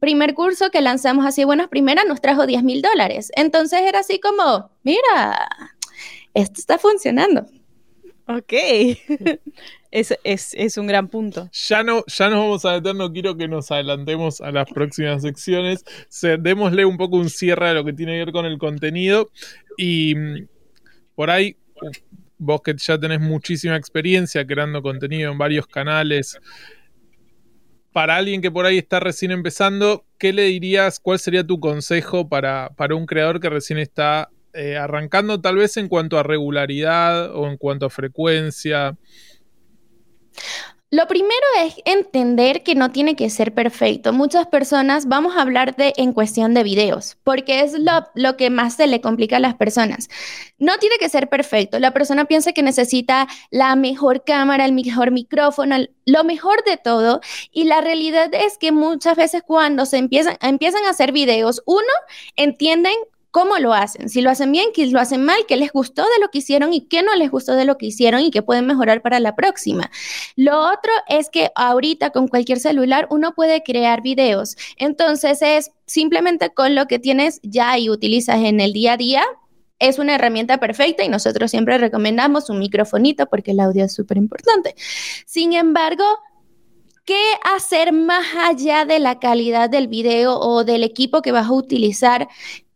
primer 0.00 0.32
curso 0.32 0.70
que 0.70 0.80
lanzamos 0.80 1.26
así 1.26 1.44
buenas 1.44 1.68
primeras 1.68 2.06
nos 2.06 2.22
trajo 2.22 2.46
10 2.46 2.62
mil 2.62 2.80
dólares. 2.80 3.32
Entonces 3.36 3.82
era 3.82 3.98
así 3.98 4.18
como, 4.18 4.70
mira, 4.82 5.46
esto 6.32 6.58
está 6.58 6.78
funcionando. 6.78 7.44
Ok. 8.26 8.54
es, 9.94 10.76
un 10.76 10.88
gran 10.88 11.08
punto. 11.08 11.48
Ya 11.52 11.84
no, 11.84 12.04
ya 12.06 12.28
nos 12.28 12.38
vamos 12.40 12.64
a 12.64 12.72
meter, 12.72 12.96
no 12.96 13.12
quiero 13.12 13.36
que 13.36 13.46
nos 13.46 13.70
adelantemos 13.70 14.40
a 14.40 14.50
las 14.50 14.68
próximas 14.68 15.22
secciones. 15.22 15.84
démosle 16.40 16.84
un 16.84 16.96
poco 16.96 17.16
un 17.16 17.30
cierre 17.30 17.68
a 17.68 17.74
lo 17.74 17.84
que 17.84 17.92
tiene 17.92 18.12
que 18.12 18.24
ver 18.24 18.32
con 18.32 18.44
el 18.44 18.58
contenido. 18.58 19.30
Y 19.76 20.16
mm, 20.16 20.48
por 21.14 21.30
ahí, 21.30 21.56
vos 22.38 22.60
que 22.62 22.74
ya 22.76 22.98
tenés 22.98 23.20
muchísima 23.20 23.76
experiencia 23.76 24.44
creando 24.44 24.82
contenido 24.82 25.30
en 25.30 25.38
varios 25.38 25.68
canales, 25.68 26.40
para 27.92 28.16
alguien 28.16 28.42
que 28.42 28.50
por 28.50 28.66
ahí 28.66 28.78
está 28.78 28.98
recién 28.98 29.30
empezando, 29.30 30.04
¿qué 30.18 30.32
le 30.32 30.42
dirías? 30.46 30.98
¿Cuál 30.98 31.20
sería 31.20 31.46
tu 31.46 31.60
consejo 31.60 32.28
para, 32.28 32.70
para 32.70 32.96
un 32.96 33.06
creador 33.06 33.38
que 33.38 33.48
recién 33.48 33.78
está 33.78 34.30
eh, 34.52 34.76
arrancando, 34.76 35.40
tal 35.40 35.54
vez 35.54 35.76
en 35.76 35.86
cuanto 35.86 36.18
a 36.18 36.24
regularidad 36.24 37.32
o 37.36 37.46
en 37.46 37.56
cuanto 37.56 37.86
a 37.86 37.90
frecuencia? 37.90 38.98
Lo 40.94 41.08
primero 41.08 41.34
es 41.58 41.74
entender 41.86 42.62
que 42.62 42.76
no 42.76 42.92
tiene 42.92 43.16
que 43.16 43.28
ser 43.28 43.52
perfecto. 43.52 44.12
Muchas 44.12 44.46
personas, 44.46 45.08
vamos 45.08 45.36
a 45.36 45.40
hablar 45.40 45.74
de 45.74 45.92
en 45.96 46.12
cuestión 46.12 46.54
de 46.54 46.62
videos, 46.62 47.16
porque 47.24 47.62
es 47.62 47.72
lo, 47.72 48.06
lo, 48.14 48.36
que 48.36 48.48
más 48.48 48.74
se 48.74 48.86
le 48.86 49.00
complica 49.00 49.38
a 49.38 49.40
las 49.40 49.56
personas. 49.56 50.08
No 50.58 50.78
tiene 50.78 50.96
que 50.98 51.08
ser 51.08 51.28
perfecto. 51.28 51.80
La 51.80 51.92
persona 51.92 52.26
piensa 52.26 52.52
que 52.52 52.62
necesita 52.62 53.26
la 53.50 53.74
mejor 53.74 54.22
cámara, 54.22 54.66
el 54.66 54.72
mejor 54.72 55.10
micrófono, 55.10 55.78
lo 56.04 56.22
mejor 56.22 56.62
de 56.62 56.76
todo. 56.76 57.20
Y 57.50 57.64
la 57.64 57.80
realidad 57.80 58.32
es 58.32 58.56
que 58.56 58.70
muchas 58.70 59.16
veces 59.16 59.42
cuando 59.44 59.86
se 59.86 59.98
empiezan, 59.98 60.36
empiezan 60.42 60.84
a 60.84 60.90
hacer 60.90 61.10
videos, 61.10 61.60
uno, 61.66 61.82
entienden 62.36 62.94
cómo 63.34 63.58
lo 63.58 63.74
hacen, 63.74 64.08
si 64.08 64.20
lo 64.20 64.30
hacen 64.30 64.52
bien, 64.52 64.66
si 64.72 64.88
lo 64.90 65.00
hacen 65.00 65.24
mal, 65.24 65.38
qué 65.48 65.56
les 65.56 65.72
gustó 65.72 66.02
de 66.02 66.20
lo 66.20 66.28
que 66.28 66.38
hicieron 66.38 66.72
y 66.72 66.82
qué 66.82 67.02
no 67.02 67.16
les 67.16 67.32
gustó 67.32 67.56
de 67.56 67.64
lo 67.64 67.76
que 67.78 67.86
hicieron 67.86 68.20
y 68.20 68.30
qué 68.30 68.42
pueden 68.42 68.64
mejorar 68.64 69.02
para 69.02 69.18
la 69.18 69.34
próxima. 69.34 69.90
Lo 70.36 70.60
otro 70.60 70.92
es 71.08 71.30
que 71.30 71.50
ahorita 71.56 72.10
con 72.10 72.28
cualquier 72.28 72.60
celular 72.60 73.08
uno 73.10 73.34
puede 73.34 73.64
crear 73.64 74.02
videos. 74.02 74.54
Entonces 74.76 75.42
es 75.42 75.72
simplemente 75.84 76.54
con 76.54 76.76
lo 76.76 76.86
que 76.86 77.00
tienes 77.00 77.40
ya 77.42 77.76
y 77.76 77.90
utilizas 77.90 78.36
en 78.36 78.60
el 78.60 78.72
día 78.72 78.92
a 78.92 78.96
día, 78.96 79.24
es 79.80 79.98
una 79.98 80.14
herramienta 80.14 80.58
perfecta 80.58 81.02
y 81.02 81.08
nosotros 81.08 81.50
siempre 81.50 81.76
recomendamos 81.76 82.50
un 82.50 82.60
microfonito 82.60 83.26
porque 83.26 83.50
el 83.50 83.58
audio 83.58 83.84
es 83.84 83.92
súper 83.92 84.16
importante. 84.16 84.76
Sin 85.26 85.54
embargo, 85.54 86.04
¿qué 87.04 87.20
hacer 87.52 87.92
más 87.92 88.26
allá 88.38 88.84
de 88.84 89.00
la 89.00 89.18
calidad 89.18 89.68
del 89.68 89.88
video 89.88 90.38
o 90.38 90.62
del 90.62 90.84
equipo 90.84 91.20
que 91.20 91.32
vas 91.32 91.48
a 91.48 91.52
utilizar? 91.52 92.28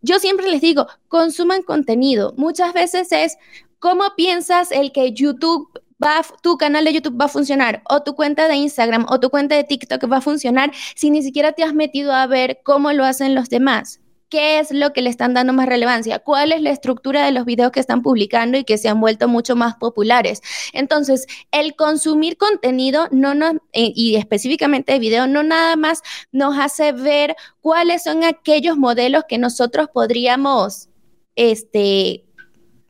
Yo 0.08 0.18
siempre 0.18 0.48
les 0.48 0.62
digo, 0.62 0.86
consuman 1.08 1.62
contenido. 1.62 2.32
Muchas 2.36 2.72
veces 2.72 3.12
es, 3.12 3.36
¿cómo 3.78 4.04
piensas 4.16 4.72
el 4.72 4.90
que 4.90 5.12
YouTube 5.12 5.68
va, 6.02 6.22
tu 6.42 6.56
canal 6.56 6.84
de 6.84 6.94
YouTube 6.94 7.20
va 7.20 7.26
a 7.26 7.28
funcionar, 7.28 7.82
o 7.88 8.02
tu 8.02 8.14
cuenta 8.14 8.48
de 8.48 8.56
Instagram, 8.56 9.04
o 9.10 9.20
tu 9.20 9.28
cuenta 9.28 9.54
de 9.54 9.64
TikTok 9.64 10.10
va 10.10 10.16
a 10.16 10.20
funcionar 10.22 10.72
si 10.96 11.10
ni 11.10 11.22
siquiera 11.22 11.52
te 11.52 11.62
has 11.62 11.74
metido 11.74 12.14
a 12.14 12.26
ver 12.26 12.60
cómo 12.64 12.92
lo 12.92 13.04
hacen 13.04 13.34
los 13.34 13.50
demás? 13.50 14.00
Qué 14.28 14.58
es 14.58 14.70
lo 14.70 14.92
que 14.92 15.02
le 15.02 15.10
están 15.10 15.34
dando 15.34 15.52
más 15.52 15.66
relevancia, 15.66 16.18
cuál 16.18 16.52
es 16.52 16.60
la 16.62 16.70
estructura 16.70 17.24
de 17.24 17.32
los 17.32 17.44
videos 17.44 17.72
que 17.72 17.80
están 17.80 18.02
publicando 18.02 18.58
y 18.58 18.64
que 18.64 18.78
se 18.78 18.88
han 18.88 19.00
vuelto 19.00 19.28
mucho 19.28 19.56
más 19.56 19.76
populares. 19.76 20.42
Entonces, 20.72 21.26
el 21.50 21.74
consumir 21.76 22.36
contenido 22.36 23.08
no 23.10 23.32
eh, 23.72 23.92
y 23.94 24.16
específicamente 24.16 24.92
de 24.92 24.98
video, 24.98 25.26
no 25.26 25.42
nada 25.42 25.76
más 25.76 26.02
nos 26.32 26.58
hace 26.58 26.92
ver 26.92 27.36
cuáles 27.60 28.04
son 28.04 28.24
aquellos 28.24 28.76
modelos 28.76 29.24
que 29.28 29.38
nosotros 29.38 29.88
podríamos 29.92 30.88
este, 31.36 32.27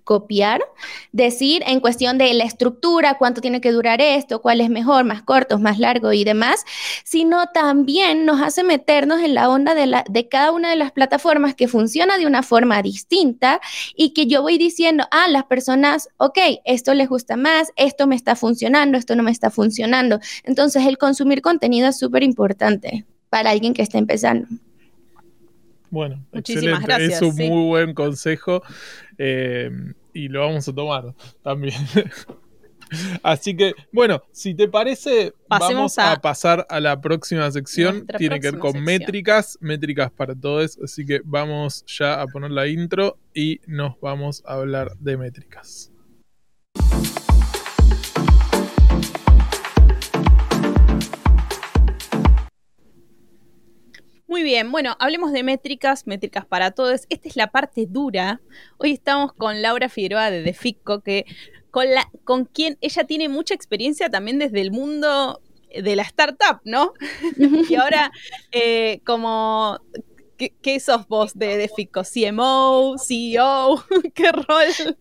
copiar, 0.08 0.62
decir 1.12 1.62
en 1.66 1.80
cuestión 1.80 2.16
de 2.16 2.32
la 2.32 2.44
estructura, 2.44 3.18
cuánto 3.18 3.42
tiene 3.42 3.60
que 3.60 3.72
durar 3.72 4.00
esto, 4.00 4.40
cuál 4.40 4.62
es 4.62 4.70
mejor, 4.70 5.04
más 5.04 5.20
corto, 5.20 5.58
más 5.58 5.78
largo 5.78 6.14
y 6.14 6.24
demás, 6.24 6.64
sino 7.04 7.48
también 7.52 8.24
nos 8.24 8.40
hace 8.40 8.64
meternos 8.64 9.20
en 9.20 9.34
la 9.34 9.50
onda 9.50 9.74
de, 9.74 9.84
la, 9.84 10.04
de 10.08 10.26
cada 10.26 10.52
una 10.52 10.70
de 10.70 10.76
las 10.76 10.92
plataformas 10.92 11.54
que 11.54 11.68
funciona 11.68 12.16
de 12.16 12.26
una 12.26 12.42
forma 12.42 12.80
distinta 12.80 13.60
y 13.94 14.14
que 14.14 14.26
yo 14.26 14.40
voy 14.40 14.56
diciendo, 14.56 15.04
ah, 15.10 15.28
las 15.28 15.44
personas, 15.44 16.08
ok, 16.16 16.38
esto 16.64 16.94
les 16.94 17.10
gusta 17.10 17.36
más, 17.36 17.70
esto 17.76 18.06
me 18.06 18.16
está 18.16 18.34
funcionando, 18.34 18.96
esto 18.96 19.14
no 19.14 19.22
me 19.22 19.30
está 19.30 19.50
funcionando. 19.50 20.20
Entonces 20.42 20.86
el 20.86 20.96
consumir 20.96 21.42
contenido 21.42 21.86
es 21.86 21.98
súper 21.98 22.22
importante 22.22 23.04
para 23.28 23.50
alguien 23.50 23.74
que 23.74 23.82
está 23.82 23.98
empezando. 23.98 24.48
Bueno, 25.90 26.24
Muchísimas 26.32 26.80
excelente. 26.80 26.86
Gracias, 26.86 27.22
es 27.22 27.22
un 27.22 27.36
muy 27.36 27.68
buen 27.68 27.94
consejo 27.94 28.62
eh, 29.16 29.70
y 30.12 30.28
lo 30.28 30.40
vamos 30.40 30.68
a 30.68 30.74
tomar 30.74 31.14
también. 31.42 31.74
Así 33.22 33.56
que, 33.56 33.74
bueno, 33.92 34.22
si 34.32 34.54
te 34.54 34.68
parece, 34.68 35.34
vamos 35.48 35.98
a, 35.98 36.16
pasar 36.16 36.66
a 36.68 36.80
la 36.80 37.00
próxima 37.00 37.50
sección. 37.50 38.06
Tiene 38.16 38.40
que 38.40 38.50
ver 38.50 38.60
con 38.60 38.82
métricas, 38.82 39.58
métricas 39.60 40.10
para 40.10 40.34
todos. 40.34 40.78
Así 40.82 41.04
que 41.04 41.20
vamos 41.24 41.84
ya 41.86 42.20
a 42.20 42.26
poner 42.26 42.50
la 42.50 42.66
intro 42.66 43.18
y 43.34 43.60
nos 43.66 44.00
vamos 44.00 44.42
a 44.46 44.54
hablar 44.54 44.96
de 44.98 45.16
métricas. 45.16 45.92
Bien, 54.28 54.70
bueno, 54.70 54.96
hablemos 54.98 55.32
de 55.32 55.42
métricas, 55.42 56.06
métricas 56.06 56.46
para 56.46 56.70
todos. 56.70 57.06
Esta 57.08 57.28
es 57.28 57.36
la 57.36 57.50
parte 57.50 57.86
dura. 57.88 58.40
Hoy 58.76 58.92
estamos 58.92 59.32
con 59.32 59.62
Laura 59.62 59.88
Figueroa 59.88 60.30
de 60.30 60.42
Defico, 60.42 61.00
que 61.00 61.24
con, 61.70 61.90
la, 61.90 62.08
con 62.24 62.44
quien 62.44 62.78
ella 62.80 63.04
tiene 63.04 63.28
mucha 63.28 63.54
experiencia 63.54 64.10
también 64.10 64.38
desde 64.38 64.60
el 64.60 64.70
mundo 64.70 65.40
de 65.74 65.96
la 65.96 66.02
startup, 66.02 66.60
¿no? 66.64 66.92
y 67.68 67.74
ahora, 67.74 68.10
eh, 68.52 69.00
como 69.04 69.80
¿Qué, 70.38 70.78
sos 70.78 71.08
vos 71.08 71.36
de, 71.36 71.56
de, 71.56 71.68
FICO? 71.68 72.02
¿CMO? 72.04 72.96
¿CEO? 72.96 73.84
¿Qué 74.14 74.30
rol? 74.30 74.96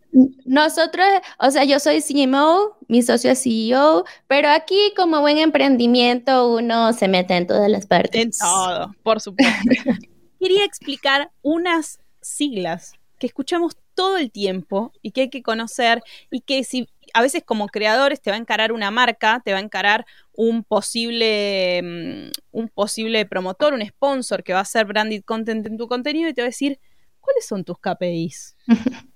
Nosotros, 0.46 1.06
o 1.39 1.51
sea, 1.51 1.63
yo 1.63 1.79
soy 1.79 2.01
CMO, 2.01 2.75
mi 2.88 3.03
socio 3.03 3.32
es 3.32 3.44
CEO, 3.44 4.03
pero 4.27 4.50
aquí 4.50 4.94
como 4.96 5.22
buen 5.22 5.38
emprendimiento 5.38 6.56
uno 6.56 6.91
se 6.94 7.08
mete 7.08 7.36
en 7.36 7.46
todas 7.46 7.70
las 7.70 7.86
partes. 7.86 8.22
En 8.22 8.32
todo, 8.32 8.96
por 9.03 9.22
supuesto. 9.22 9.53
Quería 10.39 10.65
explicar 10.65 11.32
unas 11.44 12.00
siglas 12.20 12.94
que 13.20 13.27
escuchamos 13.27 13.77
todo 13.94 14.17
el 14.17 14.32
tiempo 14.32 14.91
y 15.01 15.12
que 15.12 15.22
hay 15.22 15.29
que 15.29 15.44
conocer 15.44 16.03
y 16.32 16.41
que 16.41 16.63
si 16.63 16.88
a 17.13 17.21
veces 17.21 17.43
como 17.45 17.67
creadores 17.67 18.21
te 18.21 18.29
va 18.29 18.35
a 18.35 18.39
encarar 18.39 18.71
una 18.71 18.91
marca, 18.91 19.41
te 19.43 19.51
va 19.51 19.59
a 19.59 19.61
encarar 19.61 20.05
un 20.33 20.63
posible, 20.63 21.81
mm, 21.83 22.31
un 22.51 22.69
posible 22.69 23.25
promotor, 23.25 23.73
un 23.73 23.85
sponsor 23.85 24.43
que 24.43 24.53
va 24.53 24.59
a 24.59 24.63
hacer 24.63 24.85
branded 24.85 25.23
content 25.23 25.65
en 25.65 25.77
tu 25.77 25.87
contenido 25.87 26.29
y 26.29 26.33
te 26.33 26.41
va 26.41 26.47
a 26.47 26.49
decir, 26.49 26.79
¿cuáles 27.19 27.45
son 27.45 27.63
tus 27.63 27.77
KPIs? 27.79 28.55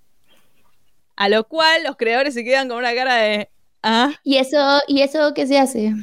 a 1.15 1.29
lo 1.29 1.48
cual 1.48 1.83
los 1.83 1.98
creadores 1.98 2.33
se 2.33 2.43
quedan 2.43 2.67
con 2.67 2.77
una 2.77 2.93
cara 2.93 3.15
de, 3.15 3.50
¿ah? 3.83 4.12
¿Y 4.24 4.38
eso, 4.38 4.57
y 4.88 5.01
eso 5.01 5.33
qué 5.33 5.45
se 5.45 5.60
hace? 5.60 5.93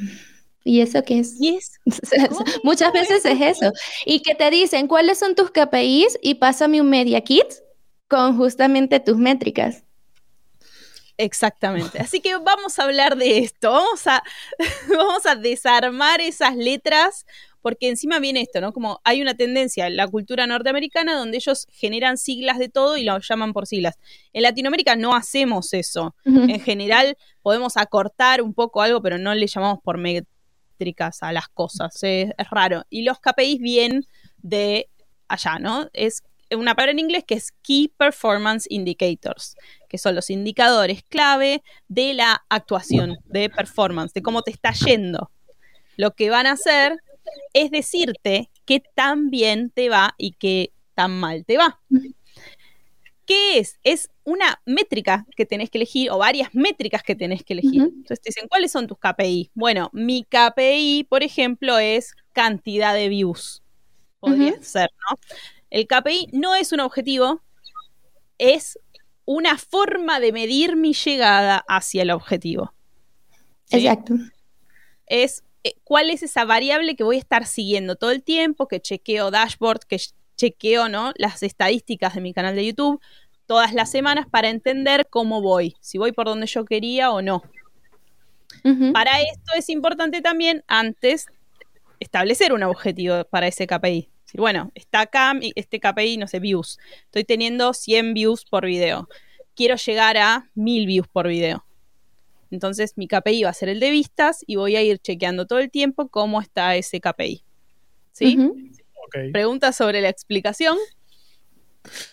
¿Y 0.63 0.81
eso 0.81 1.03
qué 1.03 1.19
es? 1.19 1.35
¿Y 1.39 1.57
es? 1.57 1.79
Muchas 2.63 2.93
veces 2.93 3.25
es 3.25 3.41
eso. 3.41 3.71
Y 4.05 4.21
que 4.21 4.35
te 4.35 4.49
dicen, 4.49 4.87
¿cuáles 4.87 5.17
son 5.17 5.35
tus 5.35 5.51
KPIs? 5.51 6.19
Y 6.21 6.35
pásame 6.35 6.81
un 6.81 6.89
media 6.89 7.21
kit 7.21 7.47
con 8.07 8.37
justamente 8.37 8.99
tus 8.99 9.17
métricas. 9.17 9.83
Exactamente. 11.19 11.99
Así 11.99 12.21
que 12.21 12.37
vamos 12.37 12.79
a 12.79 12.83
hablar 12.83 13.17
de 13.17 13.39
esto. 13.39 13.71
Vamos 13.71 14.07
a, 14.07 14.23
vamos 14.89 15.25
a 15.25 15.35
desarmar 15.35 16.21
esas 16.21 16.55
letras, 16.55 17.25
porque 17.61 17.89
encima 17.89 18.19
viene 18.19 18.41
esto, 18.41 18.61
¿no? 18.61 18.71
Como 18.71 19.01
hay 19.03 19.21
una 19.21 19.33
tendencia 19.33 19.87
en 19.87 19.97
la 19.97 20.07
cultura 20.07 20.47
norteamericana 20.47 21.17
donde 21.17 21.35
ellos 21.35 21.67
generan 21.71 22.17
siglas 22.17 22.57
de 22.57 22.69
todo 22.69 22.95
y 22.95 23.03
lo 23.03 23.19
llaman 23.19 23.51
por 23.51 23.67
siglas. 23.67 23.95
En 24.31 24.43
Latinoamérica 24.43 24.95
no 24.95 25.13
hacemos 25.13 25.73
eso. 25.73 26.15
En 26.23 26.61
general 26.61 27.17
podemos 27.41 27.75
acortar 27.75 28.41
un 28.41 28.53
poco 28.53 28.81
algo, 28.81 29.01
pero 29.01 29.17
no 29.17 29.35
le 29.35 29.45
llamamos 29.45 29.79
por 29.83 29.97
métricas 29.97 31.21
a 31.21 31.33
las 31.33 31.49
cosas. 31.49 32.01
Es, 32.01 32.31
es 32.37 32.49
raro. 32.49 32.85
Y 32.89 33.01
los 33.01 33.19
KPIs 33.19 33.59
vienen 33.59 34.07
de 34.37 34.89
allá, 35.27 35.59
¿no? 35.59 35.89
Es 35.91 36.23
una 36.51 36.75
palabra 36.75 36.91
en 36.91 36.99
inglés 36.99 37.23
que 37.25 37.35
es 37.35 37.51
Key 37.61 37.93
Performance 37.97 38.65
Indicators, 38.69 39.55
que 39.87 39.97
son 39.97 40.15
los 40.15 40.29
indicadores 40.29 41.03
clave 41.03 41.63
de 41.87 42.13
la 42.13 42.43
actuación, 42.49 43.17
de 43.25 43.49
performance, 43.49 44.13
de 44.13 44.21
cómo 44.21 44.41
te 44.41 44.51
está 44.51 44.71
yendo. 44.71 45.31
Lo 45.97 46.11
que 46.15 46.29
van 46.29 46.47
a 46.47 46.53
hacer 46.53 46.97
es 47.53 47.71
decirte 47.71 48.49
qué 48.65 48.81
tan 48.95 49.29
bien 49.29 49.69
te 49.69 49.89
va 49.89 50.15
y 50.17 50.33
qué 50.33 50.71
tan 50.95 51.19
mal 51.19 51.45
te 51.45 51.57
va. 51.57 51.79
¿Qué 53.25 53.59
es? 53.59 53.79
Es 53.83 54.09
una 54.23 54.59
métrica 54.65 55.27
que 55.35 55.45
tenés 55.45 55.69
que 55.69 55.77
elegir 55.77 56.09
o 56.09 56.17
varias 56.17 56.49
métricas 56.55 57.03
que 57.03 57.15
tenés 57.15 57.43
que 57.43 57.53
elegir. 57.53 57.83
Entonces 57.83 58.21
te 58.21 58.29
dicen, 58.29 58.47
¿cuáles 58.47 58.71
son 58.71 58.87
tus 58.87 58.97
KPI? 58.97 59.51
Bueno, 59.53 59.89
mi 59.93 60.23
KPI, 60.23 61.05
por 61.07 61.21
ejemplo, 61.21 61.77
es 61.77 62.15
cantidad 62.33 62.93
de 62.95 63.07
views. 63.07 63.61
Podría 64.19 64.61
ser, 64.61 64.89
¿no? 65.09 65.19
El 65.69 65.87
KPI 65.87 66.29
no 66.33 66.55
es 66.55 66.71
un 66.71 66.79
objetivo, 66.79 67.41
es 68.37 68.79
una 69.25 69.57
forma 69.57 70.19
de 70.19 70.31
medir 70.31 70.75
mi 70.75 70.93
llegada 70.93 71.63
hacia 71.67 72.01
el 72.01 72.11
objetivo. 72.11 72.73
Exacto. 73.69 74.15
Es 75.05 75.43
eh, 75.63 75.75
cuál 75.83 76.09
es 76.09 76.23
esa 76.23 76.45
variable 76.45 76.95
que 76.95 77.03
voy 77.03 77.17
a 77.17 77.19
estar 77.19 77.45
siguiendo 77.45 77.95
todo 77.95 78.11
el 78.11 78.23
tiempo, 78.23 78.67
que 78.67 78.81
chequeo 78.81 79.29
dashboard, 79.29 79.81
que 79.81 80.01
chequeo 80.35 80.89
¿no? 80.89 81.13
las 81.17 81.43
estadísticas 81.43 82.15
de 82.15 82.21
mi 82.21 82.33
canal 82.33 82.55
de 82.55 82.65
YouTube 82.65 83.01
todas 83.45 83.73
las 83.73 83.89
semanas 83.89 84.27
para 84.29 84.49
entender 84.49 85.07
cómo 85.09 85.41
voy, 85.41 85.75
si 85.79 85.97
voy 85.97 86.11
por 86.11 86.27
donde 86.27 86.45
yo 86.45 86.65
quería 86.65 87.11
o 87.11 87.21
no. 87.21 87.41
Para 88.93 89.21
esto 89.21 89.53
es 89.55 89.69
importante 89.69 90.21
también 90.21 90.63
antes 90.67 91.27
establecer 91.99 92.53
un 92.53 92.63
objetivo 92.63 93.23
para 93.25 93.47
ese 93.47 93.65
KPI 93.67 94.09
bueno, 94.35 94.71
está 94.75 95.01
acá 95.01 95.33
este 95.55 95.79
KPI, 95.79 96.17
no 96.17 96.27
sé, 96.27 96.39
views. 96.39 96.79
Estoy 97.05 97.23
teniendo 97.23 97.73
100 97.73 98.13
views 98.13 98.45
por 98.45 98.65
video. 98.65 99.07
Quiero 99.55 99.75
llegar 99.75 100.17
a 100.17 100.49
1000 100.55 100.85
views 100.85 101.07
por 101.07 101.27
video. 101.27 101.65
Entonces 102.51 102.93
mi 102.95 103.07
KPI 103.07 103.43
va 103.43 103.49
a 103.49 103.53
ser 103.53 103.69
el 103.69 103.79
de 103.79 103.91
vistas 103.91 104.43
y 104.47 104.55
voy 104.55 104.75
a 104.75 104.81
ir 104.81 104.99
chequeando 104.99 105.45
todo 105.45 105.59
el 105.59 105.69
tiempo 105.69 106.07
cómo 106.09 106.41
está 106.41 106.75
ese 106.75 106.99
KPI. 106.99 107.43
¿Sí? 108.11 108.37
¿Preguntas 109.31 109.75
sobre 109.75 110.01
la 110.01 110.09
explicación? 110.09 110.77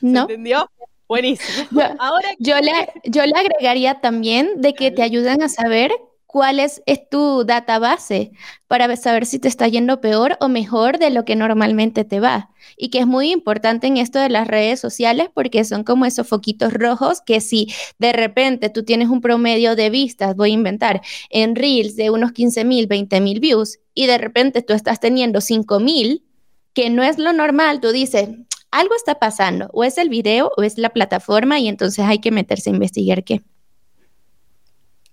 no. 0.01 0.23
entendió? 0.23 0.71
Buenísimo. 1.09 1.81
Ahora, 1.99 2.29
yo, 2.39 2.59
le, 2.59 2.73
yo 3.05 3.25
le 3.25 3.33
agregaría 3.35 4.01
también 4.01 4.61
de 4.61 4.75
que 4.75 4.91
te 4.91 5.03
ayudan 5.03 5.43
a 5.43 5.49
saber 5.49 5.93
cuál 6.37 6.61
es, 6.61 6.83
tu 7.11 7.47
database 7.47 8.31
para 8.69 8.95
saber 8.97 9.25
si 9.25 9.39
te 9.39 9.49
está 9.49 9.69
yendo 9.69 10.03
peor 10.03 10.37
o 10.39 10.51
mejor 10.51 10.99
de 10.99 11.09
lo 11.09 11.25
que 11.25 11.35
normalmente 11.35 12.05
te 12.05 12.21
va. 12.21 12.51
Y 12.77 12.91
que 12.91 12.99
es 12.99 13.07
muy 13.07 13.33
importante 13.33 13.87
en 13.87 13.97
esto 13.97 14.19
de 14.19 14.29
las 14.29 14.47
redes 14.47 14.79
sociales 14.79 15.31
porque 15.33 15.65
son 15.65 15.83
como 15.83 16.05
esos 16.05 16.29
foquitos 16.29 16.75
rojos 16.75 17.23
que 17.23 17.41
si 17.41 17.73
de 17.99 18.13
repente 18.13 18.69
tú 18.69 18.85
tienes 18.85 19.09
un 19.09 19.23
promedio 19.23 19.77
de 19.77 19.89
vistas, 19.89 20.37
voy 20.37 20.51
a 20.51 20.53
inventar, 20.53 21.01
en 21.31 21.57
Reels 21.57 21.97
de 21.97 22.11
unos 22.11 22.33
15 22.33 22.67
mil, 22.67 22.87
20 22.87 23.19
mil 23.23 23.41
views 23.41 23.79
y 23.95 24.05
de 24.05 24.19
repente 24.19 24.61
tú 24.61 24.75
estás 24.75 25.01
teniendo 25.01 25.41
5 25.41 25.81
mil, 25.81 26.23
que 26.75 26.91
no 26.91 27.03
es 27.03 27.17
lo 27.17 27.33
normal, 27.33 27.81
tú 27.81 27.93
dices, 27.93 28.29
algo 28.71 28.95
está 28.95 29.15
pasando, 29.19 29.71
o 29.73 29.85
es 29.85 29.97
el 29.97 30.11
video 30.11 30.53
o 30.59 30.63
es 30.63 30.77
la 30.77 30.91
plataforma 30.91 31.59
y 31.61 31.69
entonces 31.69 32.05
hay 32.05 32.19
que 32.19 32.31
meterse 32.31 32.69
a 32.69 32.75
investigar 32.75 33.25
qué. 33.25 33.41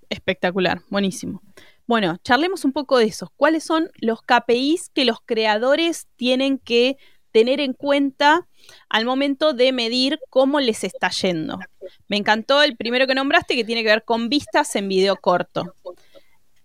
Espectacular, 0.10 0.82
buenísimo. 0.90 1.42
Bueno, 1.86 2.18
charlemos 2.24 2.64
un 2.66 2.72
poco 2.72 2.98
de 2.98 3.06
eso. 3.06 3.32
¿Cuáles 3.36 3.64
son 3.64 3.92
los 3.96 4.22
KPIs 4.22 4.90
que 4.90 5.06
los 5.06 5.20
creadores 5.26 6.08
tienen 6.16 6.58
que 6.58 6.98
tener 7.32 7.60
en 7.60 7.74
cuenta 7.74 8.48
al 8.90 9.06
momento 9.06 9.54
de 9.54 9.72
medir 9.74 10.20
cómo 10.30 10.60
les 10.60 10.84
está 10.84 11.10
yendo? 11.10 11.60
Me 12.08 12.18
encantó 12.18 12.64
el 12.64 12.78
primero 12.78 13.08
que 13.08 13.16
nombraste 13.16 13.56
que 13.56 13.66
tiene 13.66 13.84
que 13.84 13.90
ver 13.90 14.06
con 14.06 14.30
vistas 14.30 14.76
en 14.76 14.88
video 14.88 15.18
corto. 15.18 15.76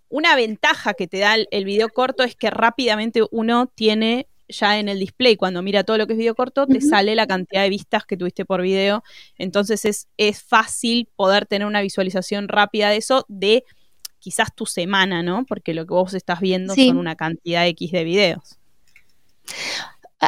Una 0.08 0.36
ventaja 0.36 0.94
que 0.94 1.08
te 1.08 1.18
da 1.18 1.34
el 1.34 1.64
video 1.64 1.88
corto 1.88 2.22
es 2.22 2.36
que 2.36 2.50
rápidamente 2.50 3.22
uno 3.30 3.66
tiene 3.66 4.28
ya 4.48 4.78
en 4.78 4.88
el 4.88 4.98
display, 4.98 5.36
cuando 5.36 5.62
mira 5.62 5.84
todo 5.84 5.98
lo 5.98 6.06
que 6.06 6.14
es 6.14 6.18
video 6.18 6.34
corto, 6.34 6.66
te 6.66 6.80
sale 6.80 7.14
la 7.14 7.26
cantidad 7.26 7.62
de 7.62 7.68
vistas 7.68 8.04
que 8.04 8.16
tuviste 8.16 8.44
por 8.44 8.62
video. 8.62 9.02
Entonces 9.36 9.84
es, 9.84 10.08
es 10.16 10.42
fácil 10.42 11.08
poder 11.16 11.46
tener 11.46 11.66
una 11.66 11.80
visualización 11.80 12.48
rápida 12.48 12.90
de 12.90 12.96
eso, 12.96 13.24
de 13.28 13.64
quizás 14.18 14.54
tu 14.54 14.66
semana, 14.66 15.22
¿no? 15.22 15.44
Porque 15.46 15.74
lo 15.74 15.86
que 15.86 15.94
vos 15.94 16.14
estás 16.14 16.40
viendo 16.40 16.74
son 16.74 16.98
una 16.98 17.16
cantidad 17.16 17.66
X 17.68 17.92
de 17.92 18.04
videos. 18.04 18.58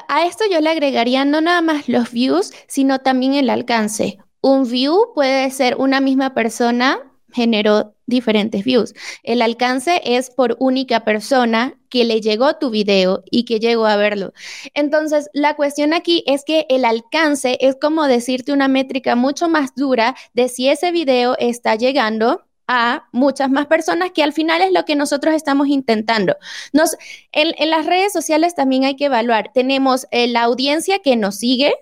A 0.09 0.24
esto 0.24 0.44
yo 0.50 0.61
le 0.61 0.70
agregaría 0.70 1.24
no 1.24 1.40
nada 1.40 1.62
más 1.62 1.88
los 1.88 2.12
views, 2.12 2.52
sino 2.68 3.00
también 3.00 3.35
el 3.35 3.50
alcance. 3.50 4.18
Un 4.40 4.70
view 4.70 5.12
puede 5.14 5.50
ser 5.50 5.76
una 5.76 6.00
misma 6.00 6.33
persona 6.33 7.10
generó 7.33 7.95
diferentes 8.07 8.64
views. 8.64 8.95
El 9.23 9.43
alcance 9.43 10.01
es 10.05 10.31
por 10.31 10.57
única 10.59 11.05
persona 11.05 11.79
que 11.88 12.05
le 12.05 12.21
llegó 12.21 12.57
tu 12.57 12.71
video 12.71 13.23
y 13.31 13.45
que 13.45 13.61
llegó 13.61 13.87
a 13.87 13.97
verlo. 13.97 14.33
Entonces, 14.75 15.29
la 15.33 15.55
cuestión 15.55 15.93
aquí 15.93 16.23
es 16.27 16.45
que 16.45 16.66
el 16.69 16.85
alcance 16.85 17.59
es 17.61 17.77
como 17.81 18.07
decirte 18.07 18.53
una 18.53 18.69
métrica 18.69 19.16
mucho 19.16 19.49
más 19.49 19.75
dura 19.75 20.14
de 20.35 20.49
si 20.49 20.69
ese 20.69 20.93
video 20.93 21.37
está 21.38 21.75
llegando 21.75 22.45
a 22.73 23.09
muchas 23.11 23.51
más 23.51 23.66
personas, 23.66 24.12
que 24.12 24.23
al 24.23 24.33
final 24.33 24.62
es 24.62 24.71
lo 24.73 24.85
que 24.85 24.95
nosotros 24.95 25.35
estamos 25.35 25.66
intentando. 25.66 26.37
Nos, 26.73 26.97
en, 27.33 27.69
las 27.69 27.85
redes 27.85 28.12
sociales 28.12 28.55
también 28.55 28.85
hay 28.85 28.95
que 28.95 29.07
evaluar. 29.07 29.51
Tenemos 29.53 30.07
eh, 30.12 30.29
la 30.29 30.43
audiencia 30.43 31.01
que 31.01 31.16
nos 31.16 31.35
sigue, 31.35 31.75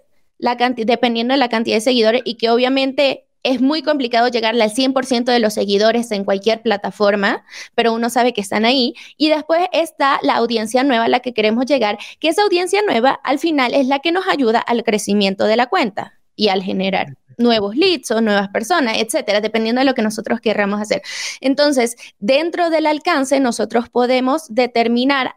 dependiendo 0.76 1.34
de 1.34 1.38
la 1.38 1.50
cantidad 1.50 1.76
de 1.76 1.82
seguidores 1.82 2.22
y 2.24 2.36
que 2.36 2.48
obviamente 2.48 3.27
es 3.42 3.60
muy 3.60 3.82
complicado 3.82 4.28
llegarle 4.28 4.64
al 4.64 4.72
100% 4.72 5.24
de 5.24 5.38
los 5.38 5.54
seguidores 5.54 6.10
en 6.10 6.24
cualquier 6.24 6.62
plataforma, 6.62 7.44
pero 7.74 7.92
uno 7.92 8.10
sabe 8.10 8.32
que 8.32 8.40
están 8.40 8.64
ahí. 8.64 8.94
Y 9.16 9.28
después 9.28 9.66
está 9.72 10.18
la 10.22 10.36
audiencia 10.36 10.84
nueva 10.84 11.04
a 11.04 11.08
la 11.08 11.20
que 11.20 11.32
queremos 11.32 11.66
llegar, 11.66 11.98
que 12.20 12.28
esa 12.28 12.42
audiencia 12.42 12.82
nueva 12.82 13.20
al 13.24 13.38
final 13.38 13.74
es 13.74 13.86
la 13.86 14.00
que 14.00 14.12
nos 14.12 14.26
ayuda 14.26 14.60
al 14.60 14.82
crecimiento 14.84 15.44
de 15.44 15.56
la 15.56 15.66
cuenta 15.66 16.18
y 16.36 16.48
al 16.48 16.62
generar 16.62 17.16
nuevos 17.36 17.76
leads 17.76 18.10
o 18.10 18.20
nuevas 18.20 18.48
personas, 18.48 18.98
etcétera, 18.98 19.40
dependiendo 19.40 19.80
de 19.80 19.86
lo 19.86 19.94
que 19.94 20.02
nosotros 20.02 20.40
querramos 20.40 20.80
hacer. 20.80 21.02
Entonces, 21.40 21.96
dentro 22.18 22.68
del 22.68 22.86
alcance, 22.86 23.40
nosotros 23.40 23.88
podemos 23.88 24.46
determinar 24.48 25.36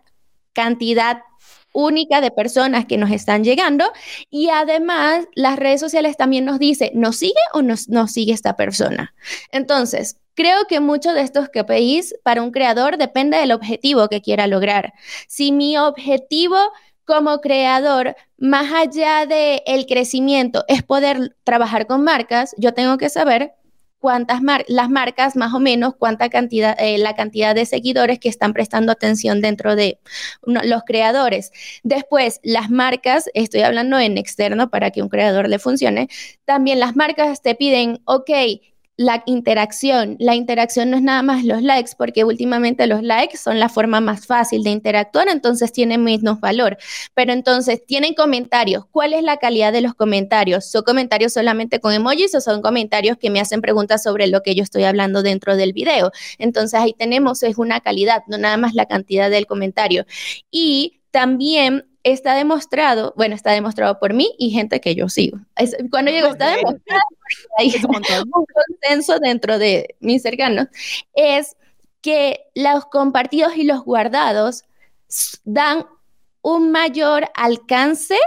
cantidad 0.54 1.22
única 1.74 2.22
de 2.22 2.32
personas 2.32 2.86
que 2.86 2.98
nos 2.98 3.12
están 3.12 3.44
llegando 3.44 3.92
y 4.30 4.50
además 4.50 5.26
las 5.36 5.58
redes 5.58 5.80
sociales 5.80 6.18
también 6.18 6.46
nos 6.46 6.60
dice, 6.60 6.92
¿nos 6.94 7.18
sigue 7.18 7.34
o 7.54 7.62
no 7.62 7.76
nos 7.88 8.12
sigue 8.12 8.34
esta 8.34 8.56
persona? 8.56 9.14
Entonces, 9.52 10.18
creo 10.34 10.66
que 10.68 10.80
muchos 10.80 11.14
de 11.14 11.22
estos 11.22 11.50
KPIs 11.50 12.16
para 12.24 12.42
un 12.42 12.52
creador 12.52 12.98
depende 12.98 13.38
del 13.38 13.52
objetivo 13.52 14.08
que 14.10 14.22
quiera 14.22 14.48
lograr. 14.48 14.94
Si 15.28 15.52
mi 15.52 15.78
objetivo 15.78 16.58
como 17.06 17.42
creador, 17.42 18.16
más 18.38 18.72
allá 18.72 19.26
del 19.26 19.62
el 19.66 19.86
crecimiento, 19.86 20.64
es 20.68 20.84
poder 20.84 21.36
trabajar 21.44 21.88
con 21.88 22.04
marcas, 22.04 22.56
yo 22.58 22.74
tengo 22.74 22.98
que 22.98 23.10
saber 23.10 23.54
cuántas 24.02 24.42
las 24.68 24.90
marcas 24.90 25.36
más 25.36 25.54
o 25.54 25.60
menos 25.60 25.94
cuánta 25.96 26.30
cantidad 26.30 26.76
eh, 26.80 26.98
la 26.98 27.16
cantidad 27.16 27.54
de 27.54 27.66
seguidores 27.66 28.20
que 28.20 28.30
están 28.30 28.52
prestando 28.52 28.92
atención 28.92 29.42
dentro 29.42 29.76
de 29.76 30.00
los 30.44 30.82
creadores. 30.84 31.52
Después, 31.84 32.40
las 32.44 32.70
marcas, 32.70 33.30
estoy 33.36 33.62
hablando 33.62 34.00
en 34.00 34.18
externo 34.18 34.70
para 34.70 34.90
que 34.90 35.04
un 35.04 35.10
creador 35.10 35.48
le 35.48 35.60
funcione, 35.60 36.10
también 36.46 36.80
las 36.80 36.96
marcas 36.96 37.42
te 37.44 37.54
piden, 37.56 38.02
ok, 38.06 38.32
la 38.98 39.24
interacción. 39.26 40.16
La 40.20 40.36
interacción 40.36 40.90
no 40.92 40.98
es 40.98 41.04
nada 41.04 41.24
más 41.24 41.44
los 41.44 41.62
likes, 41.62 41.92
porque 41.98 42.24
últimamente 42.24 42.88
los 42.88 43.02
likes 43.02 43.38
son 43.38 43.60
la 43.60 43.70
forma 43.70 44.00
más 44.02 44.26
fácil 44.28 44.64
de 44.64 44.70
interactuar, 44.70 45.28
entonces 45.30 45.72
tienen 45.72 46.04
menos 46.04 46.40
valor. 46.40 46.78
Pero 47.14 47.34
entonces, 47.34 47.86
tienen 47.86 48.14
comentarios. 48.14 48.86
¿Cuál 48.92 49.14
es 49.14 49.24
la 49.24 49.38
calidad 49.38 49.74
de 49.74 49.82
los 49.82 49.96
comentarios? 49.96 50.70
¿Son 50.70 50.84
comentarios 50.84 51.34
solamente 51.34 51.80
con 51.80 51.94
emojis 51.94 52.36
o 52.36 52.42
son 52.42 52.62
comentarios 52.62 53.18
que 53.18 53.30
me 53.30 53.40
hacen 53.40 53.62
preguntas 53.62 54.04
sobre 54.04 54.28
lo 54.28 54.42
que 54.44 54.56
yo 54.56 54.64
estoy 54.64 54.84
hablando 54.84 55.24
dentro 55.24 55.56
del 55.56 55.74
video? 55.74 56.12
Entonces, 56.38 56.80
ahí 56.80 56.94
tenemos, 56.94 57.44
es 57.44 57.58
una 57.58 57.82
calidad, 57.82 58.24
no 58.28 58.38
nada 58.38 58.58
más 58.58 58.74
la 58.76 58.86
cantidad 58.86 59.30
del 59.30 59.48
comentario. 59.48 60.06
Y 60.52 61.02
también 61.12 61.86
está 62.04 62.36
demostrado, 62.36 63.14
bueno, 63.16 63.36
está 63.36 63.52
demostrado 63.52 64.00
por 64.00 64.14
mí 64.14 64.34
y 64.38 64.50
gente 64.52 64.82
que 64.82 64.96
yo 64.96 65.10
sigo. 65.10 65.40
cuando 65.92 66.12
digo 66.12 66.28
está 66.28 66.56
demostrado, 66.56 67.02
hay 67.58 67.74
un 68.34 68.46
consenso 68.46 69.20
dentro 69.20 69.60
de 69.60 69.96
mis 70.00 70.22
cercanos, 70.22 70.68
es 71.14 71.56
que 72.02 72.42
los 72.56 72.86
compartidos 72.86 73.56
y 73.56 73.64
los 73.64 73.84
guardados 73.84 74.66
dan 75.44 75.86
un 76.42 76.72
mayor 76.72 77.30
alcance 77.36 78.18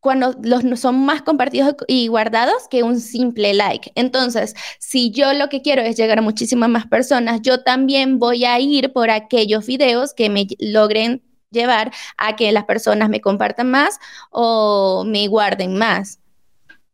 cuando 0.00 0.34
los 0.42 0.80
son 0.80 1.04
más 1.04 1.22
compartidos 1.22 1.76
y 1.86 2.08
guardados 2.08 2.66
que 2.68 2.82
un 2.82 2.98
simple 2.98 3.54
like. 3.54 3.92
Entonces, 3.94 4.56
si 4.80 5.12
yo 5.12 5.32
lo 5.32 5.48
que 5.48 5.62
quiero 5.62 5.82
es 5.82 5.96
llegar 5.96 6.18
a 6.18 6.22
muchísimas 6.22 6.68
más 6.68 6.86
personas, 6.88 7.40
yo 7.42 7.62
también 7.62 8.18
voy 8.18 8.44
a 8.44 8.58
ir 8.58 8.92
por 8.92 9.10
aquellos 9.10 9.64
videos 9.64 10.12
que 10.12 10.28
me 10.28 10.48
logren 10.58 11.22
llevar 11.52 11.92
a 12.16 12.34
que 12.36 12.50
las 12.52 12.64
personas 12.64 13.08
me 13.08 13.20
compartan 13.20 13.70
más 13.70 13.98
o 14.30 15.04
me 15.06 15.28
guarden 15.28 15.76
más, 15.76 16.18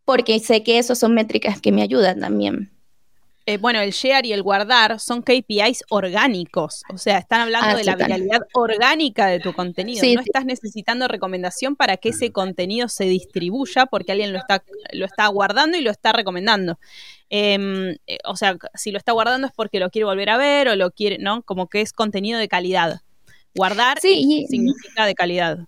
porque 0.05 0.39
sé 0.41 0.63
que 0.63 0.79
eso 0.79 0.95
son 0.95 1.15
métricas 1.15 1.61
que 1.61 1.73
me 1.73 1.83
ayudan 1.83 2.21
también. 2.21 2.71
Eh, 3.49 3.57
bueno, 3.57 3.81
el 3.81 3.93
share 3.93 4.27
y 4.27 4.35
el 4.35 4.43
guardar 4.43 5.01
son 5.01 5.23
KPIs 5.23 5.85
orgánicos, 5.89 6.83
o 6.93 6.99
sea, 6.99 7.17
están 7.17 7.41
hablando 7.41 7.71
ah, 7.71 7.77
de 7.77 7.85
la 7.85 7.97
viralidad 7.97 8.41
orgánica 8.53 9.27
de 9.29 9.41
tu 9.41 9.55
contenido. 9.55 10.05
no 10.05 10.21
estás 10.21 10.45
necesitando 10.45 11.09
recomendación 11.09 11.75
para 11.75 11.97
que 11.97 12.11
ese 12.11 12.31
contenido 12.31 12.89
se 12.89 13.05
distribuya 13.05 13.87
porque 13.87 14.13
alguien 14.13 14.35
lo 14.35 14.39
está, 14.39 14.63
lo 14.93 15.07
está 15.07 15.27
guardando 15.29 15.79
y 15.79 15.81
lo 15.81 15.91
está 15.91 16.13
recomendando. 16.13 16.79
Em, 17.31 17.97
eh, 18.07 18.19
o 18.27 18.37
sea, 18.37 18.59
si 18.75 18.91
lo 18.91 18.99
está 18.99 19.13
guardando 19.13 19.47
es 19.47 19.55
porque 19.57 19.81
lo 19.81 19.89
quiere 19.89 20.05
volver 20.05 20.29
a 20.29 20.37
ver 20.37 20.69
o 20.69 20.77
lo 20.77 20.91
quiere, 20.91 21.17
¿no? 21.17 21.41
Como 21.43 21.69
que 21.69 21.81
es 21.81 21.95
contenido 21.95 22.39
de 22.39 22.49
calidad. 22.49 23.01
Guardar 23.55 24.01
significa 24.01 25.07
de 25.07 25.15
calidad. 25.15 25.59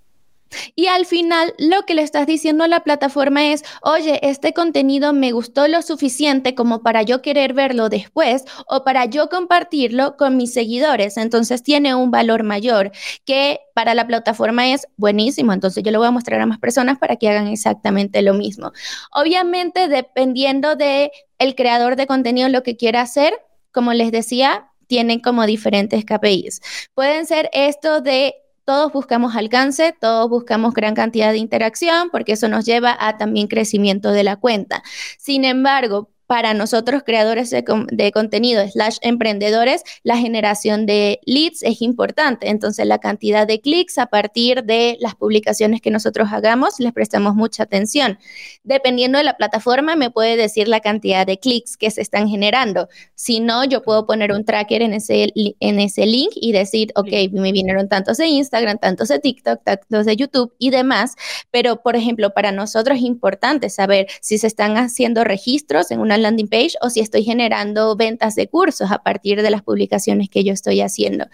Y 0.75 0.87
al 0.87 1.07
final 1.07 1.55
lo 1.59 1.83
que 1.83 1.95
le 1.95 2.03
estás 2.03 2.27
diciendo 2.27 2.64
a 2.64 2.69
la 2.69 2.81
plataforma 2.81 3.47
es, 3.47 3.62
oye, 3.83 4.19
este 4.23 4.53
contenido 4.53 5.12
me 5.12 5.33
gustó 5.33 5.69
lo 5.69 5.81
suficiente 5.83 6.55
como 6.55 6.83
para 6.83 7.03
yo 7.03 7.23
querer 7.23 7.55
verlo 7.55 7.88
después 7.88 8.45
o 8.66 8.85
para 8.85 9.05
yo 9.05 9.29
compartirlo 9.29 10.16
con 10.16 10.37
mis 10.37 10.53
seguidores. 10.53 11.16
Entonces 11.16 11.62
tiene 11.62 11.95
un 11.95 12.11
valor 12.11 12.43
mayor 12.43 12.90
que 13.25 13.61
para 13.75 13.95
la 13.95 14.07
plataforma 14.07 14.69
es 14.69 14.88
buenísimo. 14.97 15.53
Entonces 15.53 15.85
yo 15.85 15.93
lo 15.93 15.99
voy 15.99 16.09
a 16.09 16.12
mostrar 16.12 16.40
a 16.40 16.47
más 16.47 16.59
personas 16.59 16.99
para 16.99 17.16
que 17.16 17.29
hagan 17.29 17.47
exactamente 17.47 18.23
lo 18.23 18.35
mismo. 18.35 18.73
Obviamente 19.12 19.88
dependiendo 19.88 20.75
de 20.75 21.12
el 21.38 21.55
creador 21.55 21.97
de 21.97 22.07
contenido 22.07 22.49
lo 22.49 22.62
que 22.62 22.77
quiera 22.77 23.03
hacer, 23.03 23.35
como 23.73 23.93
les 23.93 24.11
decía, 24.11 24.69
tienen 24.90 25.20
como 25.20 25.46
diferentes 25.46 26.05
KPIs. 26.05 26.61
Pueden 26.94 27.24
ser 27.24 27.48
esto 27.53 28.00
de 28.00 28.35
todos 28.64 28.92
buscamos 28.92 29.37
alcance, 29.37 29.94
todos 30.00 30.29
buscamos 30.29 30.74
gran 30.74 30.94
cantidad 30.94 31.31
de 31.31 31.38
interacción, 31.38 32.11
porque 32.11 32.33
eso 32.33 32.48
nos 32.48 32.64
lleva 32.64 32.96
a 32.98 33.16
también 33.16 33.46
crecimiento 33.46 34.11
de 34.11 34.24
la 34.24 34.37
cuenta. 34.37 34.83
Sin 35.16 35.44
embargo, 35.44 36.11
para 36.31 36.55
nosotros 36.55 37.03
creadores 37.05 37.51
de, 37.51 38.12
contenido 38.12 38.62
slash 38.69 38.99
emprendedores, 39.01 39.83
la 40.05 40.16
generación 40.16 40.87
de 40.87 41.19
leads 41.27 41.64
es 41.64 41.83
importante. 41.83 42.51
Entonces, 42.51 42.87
la 42.87 42.99
cantidad 42.99 43.49
de 43.49 43.61
clics 43.61 43.99
a 43.99 44.07
partir 44.07 44.62
de 44.62 44.97
las 45.01 45.16
publicaciones 45.16 45.81
que 45.81 45.90
nosotros 45.90 46.29
hagamos, 46.31 46.79
les 46.79 46.93
prestamos 46.93 47.35
mucha 47.35 47.64
atención. 47.64 48.16
Dependiendo 48.62 49.19
de 49.19 49.25
la 49.25 49.37
plataforma, 49.37 49.97
me 49.97 50.12
puede 50.12 50.37
decir 50.37 50.69
la 50.69 50.79
cantidad 50.79 51.27
de 51.27 51.40
clics 51.40 51.77
que 51.77 51.90
se 51.90 52.01
están 52.01 52.29
generando. 52.29 52.88
Si 53.16 53.40
no, 53.40 53.64
yo 53.64 53.83
puedo 53.83 54.07
poner 54.07 54.31
un 54.31 54.45
tracker 54.45 54.83
en 54.83 54.95
ese, 54.95 55.33
en 55.35 55.81
ese 55.81 56.07
link 56.07 56.31
y 56.37 56.53
decir, 56.53 56.93
ok, 56.95 57.33
me 57.33 57.51
vinieron 57.51 57.88
tantos 57.88 58.19
de 58.19 58.29
Instagram, 58.29 58.79
tantos 58.79 59.09
de 59.09 59.19
TikTok, 59.19 59.64
tantos 59.64 60.07
de 60.07 60.14
YouTube 60.14 60.55
y 60.61 60.71
demás. 60.71 61.16
Pero, 61.51 61.83
por 61.83 61.97
ejemplo, 61.97 62.33
para 62.35 62.53
nosotros 62.53 62.99
es 62.99 63.03
importante 63.05 63.69
saber 63.69 64.07
si 64.21 64.38
se 64.38 64.47
están 64.47 64.77
haciendo 64.77 65.25
registros 65.25 65.90
en 65.90 65.99
una 65.99 66.19
landing 66.22 66.48
page 66.48 66.72
o 66.80 66.90
si 66.90 67.00
estoy 67.00 67.24
generando 67.24 67.96
ventas 67.96 68.35
de 68.35 68.48
cursos 68.48 68.90
a 68.90 68.98
partir 68.98 69.42
de 69.42 69.50
las 69.50 69.62
publicaciones 69.62 70.28
que 70.28 70.44
yo 70.44 70.52
estoy 70.52 70.80
haciendo. 70.80 71.26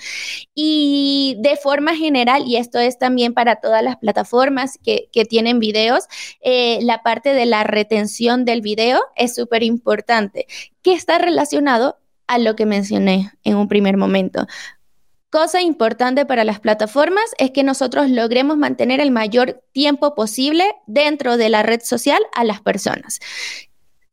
Y 0.55 1.37
de 1.41 1.57
forma 1.57 1.97
general, 1.97 2.45
y 2.47 2.57
esto 2.57 2.79
es 2.79 2.99
también 2.99 3.35
para 3.35 3.57
todas 3.57 3.83
las 3.83 3.97
plataformas 3.97 4.79
que, 4.83 5.09
tienen 5.29 5.59
videos, 5.59 6.05
eh, 6.41 6.79
la 6.83 7.03
parte 7.03 7.33
de 7.33 7.47
la 7.47 7.65
retención 7.65 8.45
del 8.45 8.61
video 8.61 9.01
es 9.17 9.35
súper 9.35 9.63
importante, 9.63 10.47
que 10.83 10.93
está 10.93 11.19
relacionado 11.19 11.99
a 12.27 12.39
lo 12.39 12.55
que 12.55 12.67
mencioné 12.67 13.33
en 13.45 13.57
un 13.57 13.69
primer 13.69 13.97
momento. 13.97 14.47
Cosa 15.31 15.61
importante 15.61 16.25
para 16.25 16.45
las 16.45 16.61
plataformas 16.61 17.25
es 17.39 17.51
que 17.51 17.65
nosotros 17.65 18.09
logremos 18.09 18.57
mantener 18.57 19.01
el 19.01 19.11
mayor 19.11 19.63
tiempo 19.73 20.15
posible 20.15 20.65
dentro 20.87 21.37
de 21.37 21.49
la 21.49 21.63
red 21.63 21.81
social 21.83 22.23
a 22.35 22.45
las 22.45 22.61
personas. 22.61 23.19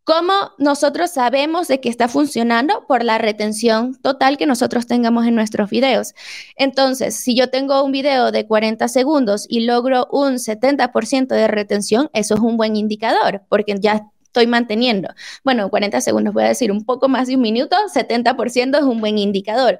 ¿Cómo 0.05 0.33
nosotros 0.57 1.11
sabemos 1.11 1.69
de 1.69 1.79
que 1.79 1.87
está 1.87 2.09
funcionando? 2.09 2.85
Por 2.87 3.05
la 3.05 3.17
retención 3.19 3.95
total 4.01 4.37
que 4.37 4.45
nosotros 4.45 4.85
tengamos 4.85 5.25
en 5.25 5.33
nuestros 5.33 5.69
videos. 5.69 6.13
Entonces, 6.57 7.15
si 7.15 7.35
yo 7.35 7.49
tengo 7.49 7.81
un 7.83 7.93
video 7.93 8.33
de 8.33 8.45
40 8.45 8.89
segundos 8.89 9.45
y 9.47 9.61
logro 9.61 10.09
un 10.11 10.39
70% 10.39 11.27
de 11.27 11.47
retención, 11.47 12.09
eso 12.11 12.33
es 12.33 12.41
un 12.41 12.57
buen 12.57 12.75
indicador, 12.75 13.43
porque 13.47 13.75
ya 13.79 14.01
estoy 14.23 14.45
manteniendo. 14.45 15.07
Bueno, 15.45 15.69
40 15.69 16.01
segundos 16.01 16.33
voy 16.33 16.43
a 16.43 16.47
decir 16.47 16.69
un 16.69 16.83
poco 16.83 17.07
más 17.07 17.27
de 17.27 17.35
un 17.37 17.41
minuto, 17.41 17.77
70% 17.93 18.77
es 18.77 18.83
un 18.83 18.99
buen 18.99 19.17
indicador. 19.17 19.79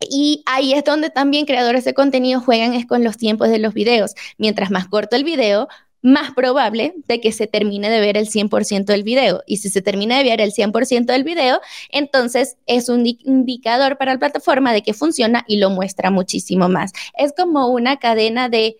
Y 0.00 0.42
ahí 0.46 0.72
es 0.72 0.84
donde 0.84 1.10
también 1.10 1.46
creadores 1.46 1.84
de 1.84 1.94
contenido 1.94 2.40
juegan 2.40 2.74
es 2.74 2.86
con 2.86 3.02
los 3.02 3.16
tiempos 3.16 3.48
de 3.48 3.58
los 3.58 3.74
videos. 3.74 4.14
Mientras 4.38 4.70
más 4.70 4.88
corto 4.88 5.16
el 5.16 5.24
video, 5.24 5.68
más 6.06 6.32
probable 6.34 6.94
de 7.08 7.20
que 7.20 7.32
se 7.32 7.48
termine 7.48 7.90
de 7.90 7.98
ver 7.98 8.16
el 8.16 8.28
100% 8.28 8.84
del 8.84 9.02
video. 9.02 9.42
Y 9.44 9.56
si 9.56 9.70
se 9.70 9.82
termina 9.82 10.16
de 10.16 10.22
ver 10.22 10.40
el 10.40 10.52
100% 10.52 11.06
del 11.06 11.24
video, 11.24 11.60
entonces 11.90 12.56
es 12.66 12.88
un 12.88 13.04
indicador 13.04 13.98
para 13.98 14.12
la 14.12 14.18
plataforma 14.20 14.72
de 14.72 14.82
que 14.82 14.94
funciona 14.94 15.44
y 15.48 15.58
lo 15.58 15.68
muestra 15.68 16.12
muchísimo 16.12 16.68
más. 16.68 16.92
Es 17.18 17.32
como 17.36 17.66
una 17.68 17.96
cadena 17.96 18.48
de 18.48 18.76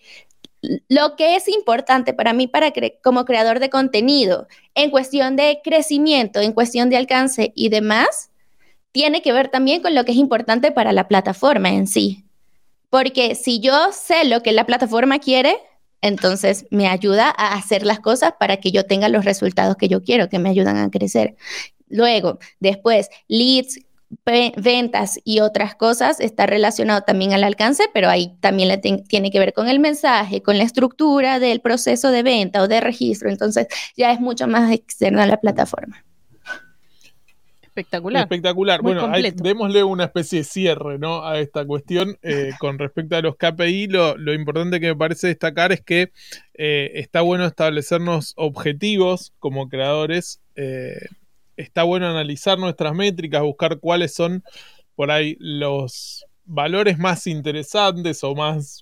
lo 0.87 1.17
que 1.17 1.35
es 1.35 1.49
importante 1.49 2.13
para 2.13 2.31
mí 2.31 2.47
para 2.47 2.71
como 3.03 3.25
creador 3.25 3.59
de 3.59 3.69
contenido 3.69 4.47
en 4.73 4.89
cuestión 4.89 5.35
de 5.35 5.59
crecimiento, 5.61 6.39
en 6.39 6.53
cuestión 6.53 6.89
de 6.89 6.95
alcance 6.95 7.51
y 7.55 7.67
demás, 7.67 8.31
tiene 8.93 9.21
que 9.21 9.33
ver 9.33 9.49
también 9.49 9.81
con 9.81 9.93
lo 9.93 10.05
que 10.05 10.13
es 10.13 10.17
importante 10.17 10.71
para 10.71 10.93
la 10.93 11.09
plataforma 11.09 11.69
en 11.69 11.87
sí. 11.87 12.23
Porque 12.89 13.35
si 13.35 13.59
yo 13.59 13.91
sé 13.91 14.23
lo 14.23 14.41
que 14.41 14.53
la 14.53 14.65
plataforma 14.65 15.19
quiere, 15.19 15.57
entonces 16.01 16.65
me 16.71 16.87
ayuda 16.87 17.33
a 17.35 17.55
hacer 17.55 17.85
las 17.85 17.99
cosas 17.99 18.33
para 18.39 18.57
que 18.57 18.71
yo 18.71 18.85
tenga 18.85 19.09
los 19.09 19.25
resultados 19.25 19.75
que 19.75 19.87
yo 19.87 20.03
quiero, 20.03 20.29
que 20.29 20.39
me 20.39 20.49
ayudan 20.49 20.77
a 20.77 20.89
crecer. 20.89 21.35
Luego, 21.89 22.39
después, 22.59 23.09
leads, 23.27 23.79
ventas 24.57 25.19
y 25.23 25.41
otras 25.41 25.75
cosas 25.75 26.19
está 26.19 26.45
relacionado 26.45 27.01
también 27.01 27.33
al 27.33 27.43
alcance, 27.43 27.85
pero 27.93 28.09
ahí 28.09 28.37
también 28.39 28.79
tiene 28.81 29.31
que 29.31 29.39
ver 29.39 29.53
con 29.53 29.67
el 29.67 29.79
mensaje, 29.79 30.41
con 30.41 30.57
la 30.57 30.63
estructura 30.63 31.39
del 31.39 31.59
proceso 31.61 32.11
de 32.11 32.23
venta 32.23 32.61
o 32.61 32.67
de 32.67 32.79
registro. 32.79 33.29
Entonces 33.29 33.67
ya 33.95 34.11
es 34.11 34.19
mucho 34.19 34.47
más 34.47 34.71
externo 34.71 35.21
a 35.21 35.25
la 35.25 35.37
plataforma. 35.37 36.06
Espectacular. 37.77 38.23
Espectacular. 38.23 38.81
Muy 38.81 38.95
bueno, 38.95 39.11
démosle 39.35 39.83
una 39.83 40.05
especie 40.05 40.39
de 40.39 40.45
cierre 40.45 40.97
¿no? 40.97 41.23
a 41.23 41.39
esta 41.39 41.63
cuestión 41.63 42.17
eh, 42.23 42.49
con 42.59 42.79
respecto 42.79 43.15
a 43.17 43.21
los 43.21 43.35
KPI. 43.35 43.85
Lo, 43.87 44.17
lo 44.17 44.33
importante 44.33 44.79
que 44.79 44.87
me 44.87 44.95
parece 44.95 45.27
destacar 45.27 45.71
es 45.71 45.81
que 45.81 46.11
eh, 46.55 46.91
está 46.95 47.21
bueno 47.21 47.45
establecernos 47.45 48.33
objetivos 48.35 49.31
como 49.37 49.69
creadores. 49.69 50.41
eh, 50.55 50.97
está 51.55 51.83
bueno 51.83 52.07
analizar 52.07 52.57
nuestras 52.57 52.95
métricas, 52.95 53.43
buscar 53.43 53.79
cuáles 53.79 54.13
son 54.13 54.43
por 54.95 55.11
ahí 55.11 55.37
los 55.39 56.25
valores 56.45 56.97
más 56.97 57.27
interesantes 57.27 58.23
o 58.23 58.33
más, 58.33 58.81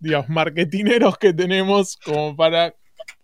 digamos, 0.00 0.28
marketineros 0.28 1.16
que 1.16 1.32
tenemos 1.32 1.96
como 1.96 2.36
para 2.36 2.74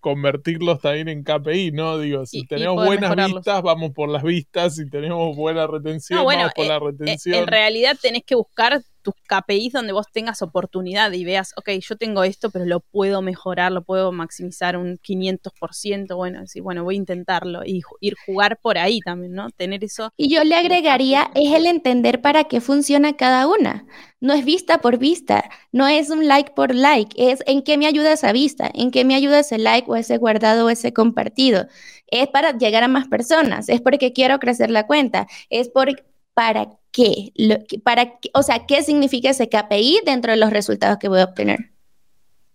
convertirlos 0.01 0.81
también 0.81 1.09
en 1.09 1.23
KPI, 1.25 1.73
¿no? 1.73 1.99
Digo, 1.99 2.27
si 2.27 2.41
Y- 2.41 2.47
tenemos 2.47 2.77
buenas 2.85 3.03
mejorarlos. 3.11 3.37
vistas, 3.41 3.63
vamos 3.63 3.93
por 3.93 4.09
las 4.09 4.23
vistas, 4.23 4.77
si 4.77 4.89
tenemos 4.89 5.37
buena 5.37 5.67
retención, 5.67 6.19
No, 6.19 6.25
bueno, 6.25 6.41
vamos 6.43 6.55
por 6.55 6.65
eh, 6.65 6.69
la 6.69 6.77
Eh, 6.77 6.81
retención. 6.81 7.35
En 7.41 7.47
realidad 7.47 7.97
tenés 8.01 8.23
que 8.25 8.35
buscar 8.35 8.81
tus 9.03 9.15
KPIs 9.27 9.73
donde 9.73 9.93
vos 9.93 10.07
tengas 10.13 10.43
oportunidad 10.43 11.13
y 11.13 11.25
veas, 11.25 11.53
ok, 11.57 11.71
yo 11.81 11.97
tengo 11.97 12.25
esto, 12.25 12.51
pero 12.51 12.65
lo 12.65 12.81
puedo 12.81 13.23
mejorar, 13.23 13.73
lo 13.73 13.83
puedo 13.83 14.13
maximizar 14.13 14.77
un 14.77 14.99
500%, 14.99 16.17
bueno, 16.17 16.41
decir, 16.41 16.63
bueno, 16.63 16.85
voy 16.85 16.97
a 16.97 16.99
intentarlo 16.99 17.65
y 17.65 17.83
ir 18.01 18.15
jugar 18.27 18.59
por 18.61 18.79
ahí 18.79 19.01
también, 19.01 19.33
¿no? 19.33 19.51
Tener 19.51 19.85
eso. 19.85 20.11
Y 20.17 20.33
yo 20.33 20.45
le 20.45 20.55
agregaría, 20.57 21.31
es 21.35 21.55
el 21.55 21.67
entender 21.67 22.21
para 22.21 22.45
qué 22.45 22.61
funciona 22.61 23.17
cada 23.17 23.47
una. 23.47 23.87
No 24.21 24.35
es 24.35 24.45
vista 24.45 24.79
por 24.79 24.99
vista, 24.99 25.49
no 25.71 25.87
es 25.87 26.11
un 26.11 26.27
like 26.27 26.53
por 26.55 26.75
like, 26.75 27.15
es 27.31 27.41
en 27.47 27.63
qué 27.63 27.79
me 27.79 27.87
ayuda 27.87 28.13
esa 28.13 28.33
vista, 28.33 28.71
en 28.75 28.91
qué 28.91 29.05
me 29.05 29.15
ayuda 29.15 29.41
ese 29.41 29.59
like 29.59 29.89
o 29.89 29.97
ese 29.97 30.19
guardado 30.19 30.67
o 30.67 30.71
ese 30.71 30.93
compartido. 30.93 31.67
Es 32.09 32.29
para 32.29 32.57
llegar 32.57 32.83
a 32.83 32.89
más 32.89 33.07
personas, 33.09 33.69
es 33.69 33.81
porque 33.81 34.13
quiero 34.13 34.39
crecer 34.39 34.71
la 34.71 34.87
cuenta, 34.87 35.27
es 35.51 35.69
por 35.69 35.89
para 36.35 36.78
qué, 36.93 37.33
Lo 37.37 37.59
para 37.83 38.19
qué- 38.19 38.31
o 38.35 38.43
sea, 38.43 38.67
qué 38.67 38.83
significa 38.83 39.31
ese 39.31 39.49
KPI 39.49 40.01
dentro 40.05 40.33
de 40.33 40.39
los 40.39 40.51
resultados 40.51 40.99
que 40.99 41.09
voy 41.09 41.21
a 41.21 41.25
obtener. 41.25 41.71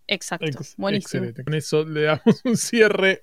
Exacto. 0.08 0.46
Ex- 0.46 0.76
Buenísimo. 0.78 1.24
Excelente. 1.24 1.44
Con 1.44 1.54
eso 1.54 1.86
le 1.86 2.02
damos 2.04 2.42
un 2.44 2.58
cierre 2.58 3.22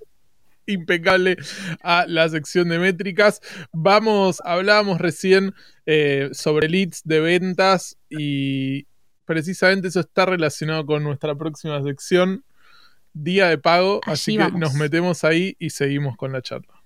impecable 0.67 1.37
a 1.83 2.07
la 2.07 2.29
sección 2.29 2.69
de 2.69 2.79
métricas. 2.79 3.41
Vamos, 3.73 4.41
hablábamos 4.45 4.99
recién 5.01 5.53
eh, 5.87 6.29
sobre 6.33 6.69
leads 6.69 7.03
de 7.05 7.21
ventas 7.21 7.99
y 8.09 8.87
precisamente 9.25 9.89
eso 9.89 10.01
está 10.01 10.27
relacionado 10.27 10.87
con 10.87 11.03
nuestra 11.03 11.35
próxima 11.35 11.83
sección, 11.83 12.45
día 13.13 13.49
de 13.49 13.59
pago. 13.59 14.01
Allí 14.07 14.13
así 14.13 14.33
que 14.33 14.39
vamos. 14.39 14.61
nos 14.61 14.75
metemos 14.75 15.25
ahí 15.25 15.57
y 15.59 15.71
seguimos 15.71 16.17
con 16.17 16.33
la 16.33 16.41
charla. 16.43 16.80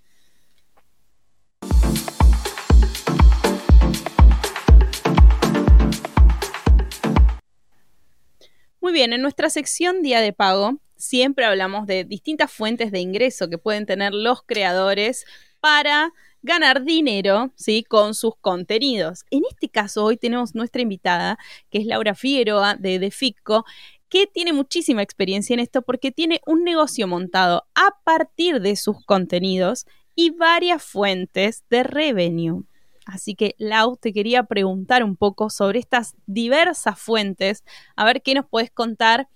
Muy 8.84 8.92
bien, 8.92 9.14
en 9.14 9.22
nuestra 9.22 9.48
sección 9.48 10.02
Día 10.02 10.20
de 10.20 10.34
Pago 10.34 10.78
siempre 10.94 11.46
hablamos 11.46 11.86
de 11.86 12.04
distintas 12.04 12.52
fuentes 12.52 12.92
de 12.92 13.00
ingreso 13.00 13.48
que 13.48 13.56
pueden 13.56 13.86
tener 13.86 14.12
los 14.12 14.42
creadores 14.42 15.24
para 15.58 16.12
ganar 16.42 16.84
dinero, 16.84 17.50
¿sí? 17.56 17.82
Con 17.82 18.12
sus 18.12 18.34
contenidos. 18.42 19.24
En 19.30 19.44
este 19.50 19.70
caso, 19.70 20.04
hoy 20.04 20.18
tenemos 20.18 20.54
nuestra 20.54 20.82
invitada, 20.82 21.38
que 21.70 21.78
es 21.78 21.86
Laura 21.86 22.14
Figueroa 22.14 22.74
de 22.74 22.98
Defico, 22.98 23.64
que 24.10 24.26
tiene 24.26 24.52
muchísima 24.52 25.00
experiencia 25.00 25.54
en 25.54 25.60
esto 25.60 25.80
porque 25.80 26.12
tiene 26.12 26.42
un 26.44 26.62
negocio 26.62 27.08
montado 27.08 27.64
a 27.74 28.02
partir 28.04 28.60
de 28.60 28.76
sus 28.76 29.02
contenidos 29.06 29.86
y 30.14 30.28
varias 30.28 30.82
fuentes 30.82 31.64
de 31.70 31.84
revenue. 31.84 32.64
Así 33.06 33.34
que, 33.34 33.54
Lau, 33.58 33.96
te 33.96 34.12
quería 34.12 34.44
preguntar 34.44 35.04
un 35.04 35.16
poco 35.16 35.50
sobre 35.50 35.78
estas 35.78 36.14
diversas 36.26 36.98
fuentes, 36.98 37.64
a 37.96 38.04
ver 38.04 38.22
qué 38.22 38.34
nos 38.34 38.46
puedes 38.46 38.70
contar 38.70 39.28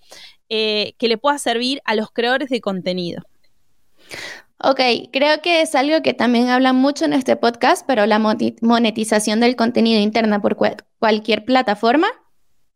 eh, 0.49 0.93
que 0.97 1.07
le 1.07 1.17
pueda 1.17 1.37
servir 1.37 1.81
a 1.85 1.95
los 1.95 2.11
creadores 2.11 2.49
de 2.49 2.61
contenido. 2.61 3.23
Ok, 4.61 4.81
creo 5.13 5.41
que 5.41 5.61
es 5.61 5.73
algo 5.75 6.01
que 6.01 6.13
también 6.13 6.49
hablan 6.49 6.75
mucho 6.75 7.05
en 7.05 7.13
este 7.13 7.37
podcast, 7.37 7.85
pero 7.87 8.05
la 8.05 8.19
monetización 8.19 9.39
del 9.39 9.55
contenido 9.55 10.01
interna 10.01 10.41
por 10.41 10.57
cual- 10.57 10.83
cualquier 10.99 11.45
plataforma 11.45 12.07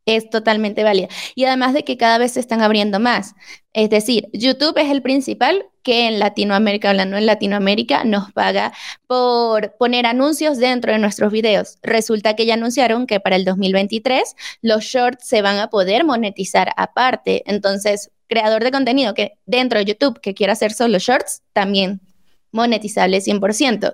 es 0.06 0.30
totalmente 0.30 0.84
válida. 0.84 1.08
Y 1.36 1.46
además 1.46 1.74
de 1.74 1.84
que 1.84 1.98
cada 1.98 2.18
vez 2.18 2.34
se 2.34 2.40
están 2.40 2.62
abriendo 2.62 3.00
más. 3.00 3.36
Es 3.74 3.90
decir, 3.90 4.30
YouTube 4.34 4.78
es 4.78 4.90
el 4.90 5.02
principal 5.02 5.66
que 5.82 6.08
en 6.08 6.20
Latinoamérica, 6.20 6.90
hablando 6.90 7.18
en 7.18 7.26
Latinoamérica, 7.26 8.04
nos 8.04 8.32
paga 8.32 8.74
por 9.08 9.76
poner 9.78 10.06
anuncios 10.06 10.58
dentro 10.58 10.94
de 10.94 11.00
nuestros 11.00 11.32
videos. 11.32 11.78
Resulta 11.84 12.36
que 12.36 12.46
ya 12.46 12.54
anunciaron 12.54 13.08
que 13.08 13.20
para 13.20 13.36
el 13.36 13.46
2023 13.46 14.36
los 14.62 14.84
shorts 14.84 15.28
se 15.28 15.42
van 15.42 15.60
a 15.60 15.70
poder 15.70 16.06
monetizar 16.06 16.72
aparte. 16.78 17.44
Entonces, 17.46 18.12
creador 18.28 18.64
de 18.64 18.72
contenido 18.72 19.14
que 19.14 19.34
dentro 19.46 19.80
de 19.80 19.86
YouTube 19.86 20.20
que 20.22 20.34
quiera 20.34 20.54
hacer 20.54 20.72
solo 20.72 21.00
shorts, 21.00 21.42
también 21.54 22.02
monetizable 22.52 23.20
100%. 23.20 23.94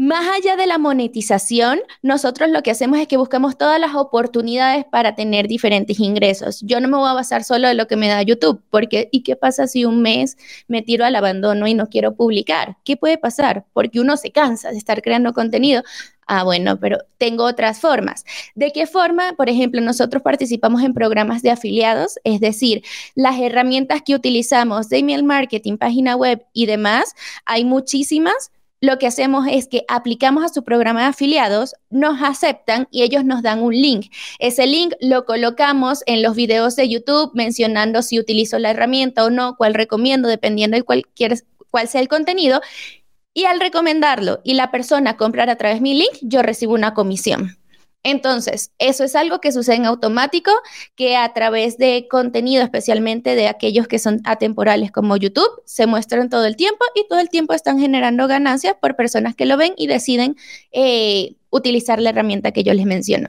Más 0.00 0.28
allá 0.28 0.54
de 0.54 0.68
la 0.68 0.78
monetización, 0.78 1.80
nosotros 2.02 2.50
lo 2.50 2.62
que 2.62 2.70
hacemos 2.70 3.00
es 3.00 3.08
que 3.08 3.16
buscamos 3.16 3.58
todas 3.58 3.80
las 3.80 3.96
oportunidades 3.96 4.84
para 4.84 5.16
tener 5.16 5.48
diferentes 5.48 5.98
ingresos. 5.98 6.60
Yo 6.60 6.80
no 6.80 6.86
me 6.86 6.96
voy 6.96 7.08
a 7.10 7.14
basar 7.14 7.42
solo 7.42 7.66
en 7.66 7.76
lo 7.76 7.88
que 7.88 7.96
me 7.96 8.06
da 8.06 8.22
YouTube, 8.22 8.62
porque 8.70 9.08
¿y 9.10 9.24
qué 9.24 9.34
pasa 9.34 9.66
si 9.66 9.84
un 9.84 10.00
mes 10.00 10.36
me 10.68 10.82
tiro 10.82 11.04
al 11.04 11.16
abandono 11.16 11.66
y 11.66 11.74
no 11.74 11.88
quiero 11.88 12.14
publicar? 12.14 12.76
¿Qué 12.84 12.96
puede 12.96 13.18
pasar? 13.18 13.64
Porque 13.72 13.98
uno 13.98 14.16
se 14.16 14.30
cansa 14.30 14.70
de 14.70 14.78
estar 14.78 15.02
creando 15.02 15.32
contenido. 15.32 15.82
Ah, 16.28 16.44
bueno, 16.44 16.78
pero 16.78 16.98
tengo 17.16 17.42
otras 17.42 17.80
formas. 17.80 18.24
¿De 18.54 18.70
qué 18.70 18.86
forma? 18.86 19.32
Por 19.32 19.48
ejemplo, 19.48 19.80
nosotros 19.80 20.22
participamos 20.22 20.82
en 20.82 20.94
programas 20.94 21.42
de 21.42 21.50
afiliados, 21.50 22.20
es 22.22 22.38
decir, 22.38 22.84
las 23.16 23.40
herramientas 23.40 24.02
que 24.06 24.14
utilizamos 24.14 24.88
de 24.90 24.98
email 24.98 25.24
marketing, 25.24 25.76
página 25.76 26.14
web 26.14 26.44
y 26.52 26.66
demás, 26.66 27.16
hay 27.44 27.64
muchísimas 27.64 28.52
lo 28.80 28.98
que 28.98 29.06
hacemos 29.06 29.46
es 29.50 29.66
que 29.66 29.84
aplicamos 29.88 30.44
a 30.44 30.48
su 30.48 30.62
programa 30.62 31.00
de 31.00 31.06
afiliados, 31.06 31.74
nos 31.90 32.22
aceptan 32.22 32.86
y 32.90 33.02
ellos 33.02 33.24
nos 33.24 33.42
dan 33.42 33.60
un 33.60 33.74
link. 33.74 34.06
Ese 34.38 34.66
link 34.66 34.94
lo 35.00 35.24
colocamos 35.24 36.02
en 36.06 36.22
los 36.22 36.36
videos 36.36 36.76
de 36.76 36.88
YouTube 36.88 37.32
mencionando 37.34 38.02
si 38.02 38.18
utilizo 38.20 38.58
la 38.58 38.70
herramienta 38.70 39.24
o 39.24 39.30
no, 39.30 39.56
cuál 39.56 39.74
recomiendo, 39.74 40.28
dependiendo 40.28 40.76
de 40.76 40.84
cualquier, 40.84 41.38
cuál 41.70 41.88
sea 41.88 42.00
el 42.00 42.08
contenido. 42.08 42.60
Y 43.34 43.44
al 43.44 43.60
recomendarlo 43.60 44.40
y 44.44 44.54
la 44.54 44.70
persona 44.70 45.16
comprar 45.16 45.50
a 45.50 45.56
través 45.56 45.78
de 45.78 45.82
mi 45.82 45.94
link, 45.94 46.12
yo 46.22 46.42
recibo 46.42 46.74
una 46.74 46.94
comisión. 46.94 47.58
Entonces, 48.04 48.72
eso 48.78 49.04
es 49.04 49.16
algo 49.16 49.40
que 49.40 49.52
sucede 49.52 49.76
en 49.76 49.86
automático, 49.86 50.50
que 50.94 51.16
a 51.16 51.32
través 51.32 51.78
de 51.78 52.06
contenido, 52.08 52.62
especialmente 52.62 53.34
de 53.34 53.48
aquellos 53.48 53.88
que 53.88 53.98
son 53.98 54.20
atemporales 54.24 54.92
como 54.92 55.16
YouTube, 55.16 55.48
se 55.64 55.86
muestran 55.86 56.30
todo 56.30 56.46
el 56.46 56.56
tiempo 56.56 56.84
y 56.94 57.06
todo 57.08 57.18
el 57.18 57.28
tiempo 57.28 57.54
están 57.54 57.78
generando 57.78 58.28
ganancias 58.28 58.74
por 58.80 58.96
personas 58.96 59.34
que 59.34 59.46
lo 59.46 59.56
ven 59.56 59.74
y 59.76 59.88
deciden 59.88 60.36
eh, 60.70 61.34
utilizar 61.50 62.00
la 62.00 62.10
herramienta 62.10 62.52
que 62.52 62.62
yo 62.62 62.72
les 62.72 62.86
menciono. 62.86 63.28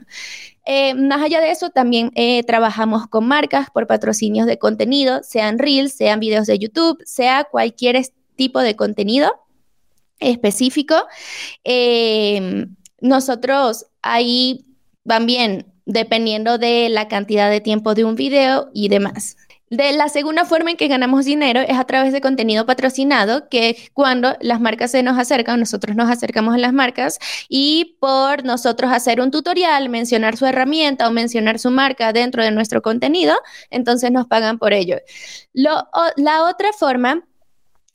Eh, 0.66 0.94
más 0.94 1.20
allá 1.22 1.40
de 1.40 1.50
eso, 1.50 1.70
también 1.70 2.12
eh, 2.14 2.44
trabajamos 2.44 3.06
con 3.08 3.26
marcas 3.26 3.70
por 3.70 3.86
patrocinios 3.86 4.46
de 4.46 4.58
contenido, 4.58 5.20
sean 5.24 5.58
reels, 5.58 5.94
sean 5.94 6.20
videos 6.20 6.46
de 6.46 6.58
YouTube, 6.58 7.02
sea 7.04 7.44
cualquier 7.44 8.00
tipo 8.36 8.60
de 8.60 8.76
contenido 8.76 9.32
específico. 10.20 10.94
Eh, 11.64 12.66
nosotros 13.00 13.86
ahí 14.02 14.64
van 15.04 15.26
bien, 15.26 15.66
dependiendo 15.86 16.58
de 16.58 16.88
la 16.88 17.08
cantidad 17.08 17.50
de 17.50 17.60
tiempo 17.60 17.94
de 17.94 18.04
un 18.04 18.14
video 18.14 18.70
y 18.72 18.88
demás. 18.88 19.36
De 19.70 19.92
la 19.92 20.08
segunda 20.08 20.44
forma 20.44 20.72
en 20.72 20.76
que 20.76 20.88
ganamos 20.88 21.24
dinero 21.24 21.60
es 21.60 21.78
a 21.78 21.84
través 21.84 22.12
de 22.12 22.20
contenido 22.20 22.66
patrocinado, 22.66 23.48
que 23.48 23.70
es 23.70 23.90
cuando 23.92 24.36
las 24.40 24.60
marcas 24.60 24.90
se 24.90 25.04
nos 25.04 25.16
acercan, 25.16 25.60
nosotros 25.60 25.94
nos 25.94 26.10
acercamos 26.10 26.56
a 26.56 26.58
las 26.58 26.72
marcas 26.72 27.20
y 27.48 27.96
por 28.00 28.44
nosotros 28.44 28.90
hacer 28.90 29.20
un 29.20 29.30
tutorial, 29.30 29.88
mencionar 29.88 30.36
su 30.36 30.44
herramienta 30.44 31.06
o 31.06 31.12
mencionar 31.12 31.60
su 31.60 31.70
marca 31.70 32.12
dentro 32.12 32.42
de 32.42 32.50
nuestro 32.50 32.82
contenido, 32.82 33.36
entonces 33.70 34.10
nos 34.10 34.26
pagan 34.26 34.58
por 34.58 34.72
ello. 34.72 34.96
La 35.52 36.42
otra 36.42 36.72
forma 36.72 37.24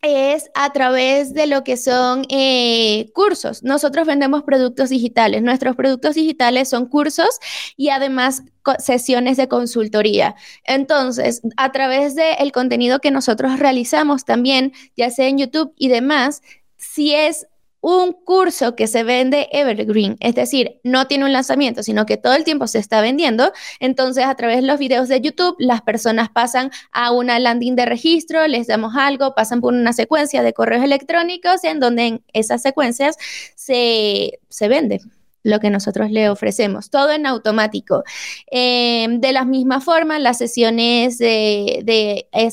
es 0.05 0.49
a 0.53 0.71
través 0.71 1.33
de 1.33 1.47
lo 1.47 1.63
que 1.63 1.77
son 1.77 2.25
eh, 2.29 3.11
cursos. 3.13 3.63
Nosotros 3.63 4.07
vendemos 4.07 4.43
productos 4.43 4.89
digitales. 4.89 5.41
Nuestros 5.41 5.75
productos 5.75 6.15
digitales 6.15 6.69
son 6.69 6.87
cursos 6.87 7.29
y 7.75 7.89
además 7.89 8.43
sesiones 8.79 9.37
de 9.37 9.47
consultoría. 9.47 10.35
Entonces, 10.63 11.41
a 11.57 11.71
través 11.71 12.15
del 12.15 12.51
contenido 12.51 12.99
que 12.99 13.11
nosotros 13.11 13.59
realizamos 13.59 14.25
también, 14.25 14.73
ya 14.95 15.09
sea 15.09 15.27
en 15.27 15.37
YouTube 15.37 15.73
y 15.77 15.89
demás, 15.89 16.41
si 16.77 17.13
es 17.13 17.47
un 17.85 18.13
curso 18.13 18.75
que 18.75 18.87
se 18.87 19.03
vende 19.03 19.47
evergreen, 19.51 20.17
es 20.19 20.33
decir, 20.33 20.79
no 20.83 21.05
tiene 21.05 21.25
un 21.25 21.33
lanzamiento, 21.33 21.83
sino 21.83 22.07
que 22.07 22.17
todo 22.17 22.33
el 22.33 22.43
tiempo 22.43 22.65
se 22.65 22.79
está 22.79 22.99
vendiendo, 22.99 23.53
entonces 23.79 24.25
a 24.25 24.33
través 24.33 24.55
de 24.61 24.63
los 24.63 24.79
videos 24.79 25.07
de 25.07 25.21
YouTube 25.21 25.55
las 25.59 25.83
personas 25.83 26.29
pasan 26.29 26.71
a 26.91 27.11
una 27.11 27.37
landing 27.37 27.75
de 27.75 27.85
registro, 27.85 28.47
les 28.47 28.65
damos 28.65 28.95
algo, 28.95 29.35
pasan 29.35 29.61
por 29.61 29.75
una 29.75 29.93
secuencia 29.93 30.41
de 30.41 30.51
correos 30.51 30.83
electrónicos 30.83 31.63
en 31.63 31.79
donde 31.79 32.07
en 32.07 32.23
esas 32.33 32.63
secuencias 32.63 33.17
se, 33.53 34.39
se 34.49 34.67
vende 34.67 34.99
lo 35.43 35.59
que 35.59 35.69
nosotros 35.69 36.09
le 36.09 36.27
ofrecemos, 36.31 36.89
todo 36.89 37.11
en 37.11 37.27
automático. 37.27 38.03
Em, 38.47 39.21
de 39.21 39.31
la 39.31 39.45
misma 39.45 39.79
forma, 39.79 40.17
las 40.17 40.39
sesiones 40.39 41.19
de, 41.19 41.83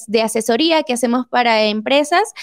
de 0.06 0.22
asesoría 0.22 0.82
que 0.82 0.92
hacemos 0.92 1.26
para 1.26 1.62
empresas 1.62 2.34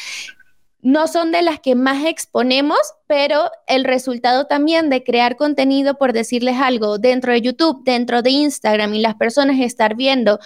no 0.81 1.07
son 1.07 1.31
de 1.31 1.41
las 1.41 1.59
que 1.59 1.75
más 1.75 2.05
exponemos, 2.05 2.79
pero 3.07 3.51
el 3.67 3.83
resultado 3.83 4.47
también 4.47 4.89
de 4.89 5.03
crear 5.03 5.35
contenido, 5.35 5.97
por 5.97 6.13
decirles 6.13 6.57
algo, 6.57 6.97
dentro 6.97 7.33
de 7.33 7.41
YouTube, 7.41 7.83
dentro 7.83 8.21
de 8.21 8.29
Instagram 8.29 8.93
y 8.93 8.99
las 8.99 9.15
personas 9.15 9.59
estar 9.59 9.95
viendo 9.95 10.39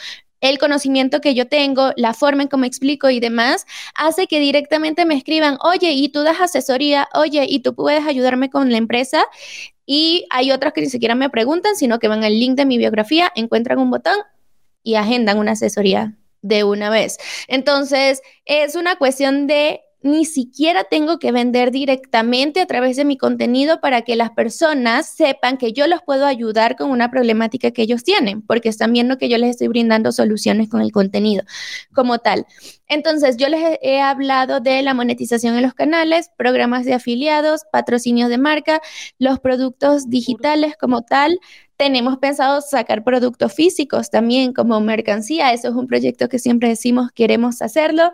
el 0.43 0.57
conocimiento 0.57 1.21
que 1.21 1.35
yo 1.35 1.47
tengo, 1.47 1.93
la 1.95 2.13
forma 2.13 2.43
en 2.43 2.49
cómo 2.49 2.65
explico 2.65 3.09
y 3.09 3.21
demás, 3.21 3.65
hace 3.95 4.27
que 4.27 4.39
directamente 4.39 5.05
me 5.05 5.15
escriban, 5.15 5.57
oye, 5.61 5.91
y 5.93 6.09
tú 6.09 6.23
das 6.23 6.41
asesoría, 6.41 7.07
oye, 7.13 7.45
y 7.47 7.61
tú 7.61 7.75
puedes 7.75 8.05
ayudarme 8.05 8.49
con 8.49 8.69
la 8.69 8.77
empresa. 8.77 9.25
Y 9.85 10.25
hay 10.31 10.51
otras 10.51 10.73
que 10.73 10.81
ni 10.81 10.89
siquiera 10.89 11.15
me 11.15 11.29
preguntan, 11.29 11.77
sino 11.77 11.97
que 11.97 12.09
van 12.09 12.25
al 12.25 12.37
link 12.37 12.57
de 12.57 12.65
mi 12.65 12.77
biografía, 12.77 13.31
encuentran 13.35 13.79
un 13.79 13.89
botón 13.89 14.17
y 14.83 14.95
agendan 14.95 15.39
una 15.39 15.53
asesoría 15.53 16.13
de 16.41 16.65
una 16.65 16.89
vez. 16.89 17.19
Entonces, 17.47 18.21
es 18.43 18.75
una 18.75 18.97
cuestión 18.97 19.47
de 19.47 19.82
ni 20.03 20.25
siquiera 20.25 20.83
tengo 20.83 21.17
que 21.17 21.31
vender 21.31 21.71
directamente 21.71 22.59
a 22.59 22.65
través 22.65 22.97
de 22.97 23.05
mi 23.05 23.17
contenido 23.17 23.79
para 23.79 24.01
que 24.01 24.17
las 24.17 24.31
personas 24.31 25.07
sepan 25.07 25.57
que 25.57 25.71
yo 25.71 25.87
los 25.87 26.01
puedo 26.01 26.25
ayudar 26.25 26.75
con 26.75 26.91
una 26.91 27.09
problemática 27.09 27.71
que 27.71 27.83
ellos 27.83 28.03
tienen, 28.03 28.41
porque 28.41 28.67
están 28.67 28.91
viendo 28.91 29.17
que 29.17 29.29
yo 29.29 29.37
les 29.37 29.51
estoy 29.51 29.69
brindando 29.69 30.11
soluciones 30.11 30.69
con 30.69 30.81
el 30.81 30.91
contenido 30.91 31.43
como 31.93 32.19
tal. 32.19 32.45
Entonces, 32.87 33.37
yo 33.37 33.47
les 33.47 33.79
he 33.81 34.01
hablado 34.01 34.59
de 34.59 34.81
la 34.81 34.93
monetización 34.93 35.55
en 35.55 35.63
los 35.63 35.73
canales, 35.73 36.29
programas 36.37 36.83
de 36.83 36.93
afiliados, 36.93 37.61
patrocinios 37.71 38.29
de 38.29 38.37
marca, 38.37 38.81
los 39.17 39.39
productos 39.39 40.09
digitales 40.09 40.75
como 40.77 41.03
tal. 41.03 41.39
Tenemos 41.77 42.17
pensado 42.17 42.61
sacar 42.61 43.03
productos 43.05 43.53
físicos 43.53 44.09
también 44.09 44.53
como 44.53 44.79
mercancía. 44.81 45.53
Eso 45.53 45.69
es 45.69 45.75
un 45.75 45.87
proyecto 45.87 46.27
que 46.27 46.39
siempre 46.39 46.69
decimos 46.69 47.09
queremos 47.13 47.61
hacerlo. 47.61 48.11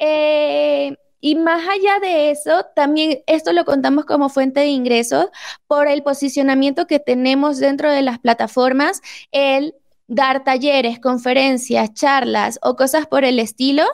Eh, 0.00 0.96
y 1.24 1.36
más 1.36 1.62
allá 1.66 2.00
de 2.02 2.30
eso, 2.30 2.66
también 2.76 3.22
esto 3.26 3.54
lo 3.54 3.64
contamos 3.64 4.04
como 4.04 4.28
fuente 4.28 4.60
de 4.60 4.66
ingresos 4.66 5.28
por 5.66 5.88
el 5.88 6.02
posicionamiento 6.02 6.86
que 6.86 7.00
tenemos 7.00 7.56
dentro 7.56 7.90
de 7.90 8.02
las 8.02 8.18
plataformas, 8.18 9.00
el 9.32 9.74
dar 10.06 10.44
talleres, 10.44 11.00
conferencias, 11.00 11.94
charlas 11.94 12.58
o 12.60 12.76
cosas 12.76 13.06
por 13.06 13.24
el 13.24 13.38
estilo, 13.38 13.84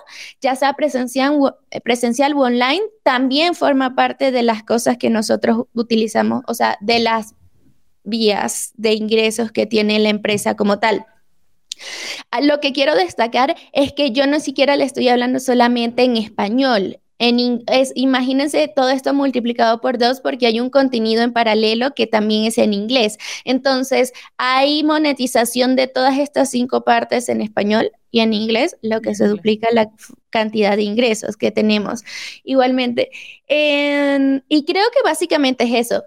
ya 0.40 0.56
sea 0.56 0.72
presencial, 0.72 1.54
presencial 1.84 2.34
o 2.34 2.40
online, 2.40 2.82
también 3.04 3.54
forma 3.54 3.94
parte 3.94 4.32
de 4.32 4.42
las 4.42 4.64
cosas 4.64 4.96
que 4.98 5.08
nosotros 5.08 5.68
utilizamos, 5.72 6.42
o 6.48 6.54
sea, 6.54 6.78
de 6.80 6.98
las 6.98 7.36
vías 8.02 8.72
de 8.74 8.94
ingresos 8.94 9.52
que 9.52 9.66
tiene 9.66 10.00
la 10.00 10.08
empresa 10.08 10.56
como 10.56 10.80
tal. 10.80 11.06
Lo 12.42 12.58
que 12.58 12.72
quiero 12.72 12.96
destacar 12.96 13.54
es 13.72 13.92
que 13.92 14.10
yo 14.10 14.26
no 14.26 14.40
siquiera 14.40 14.74
le 14.74 14.82
estoy 14.82 15.08
hablando 15.08 15.38
solamente 15.38 16.02
en 16.02 16.16
español 16.16 16.98
es, 17.20 17.92
imagínense 17.94 18.72
todo 18.74 18.88
esto 18.88 19.12
multiplicado 19.12 19.80
por 19.80 19.98
dos 19.98 20.20
porque 20.20 20.46
hay 20.46 20.58
un 20.58 20.70
contenido 20.70 21.22
en 21.22 21.32
paralelo 21.32 21.94
que 21.94 22.06
también 22.06 22.44
es 22.44 22.56
en 22.58 22.72
inglés. 22.72 23.18
Entonces, 23.44 24.12
hay 24.38 24.82
monetización 24.82 25.76
de 25.76 25.86
todas 25.86 26.18
estas 26.18 26.50
cinco 26.50 26.82
partes 26.82 27.28
en 27.28 27.42
español 27.42 27.92
y 28.10 28.20
en 28.20 28.32
inglés, 28.32 28.76
lo 28.82 29.00
que 29.02 29.14
se 29.14 29.26
duplica 29.28 29.68
la 29.72 29.90
cantidad 30.30 30.76
de 30.76 30.82
ingresos 30.82 31.36
que 31.36 31.50
tenemos 31.50 32.02
igualmente. 32.42 33.10
y 33.48 34.64
creo 34.64 34.84
que 34.90 35.02
básicamente 35.04 35.64
es 35.64 35.86
eso 35.86 36.04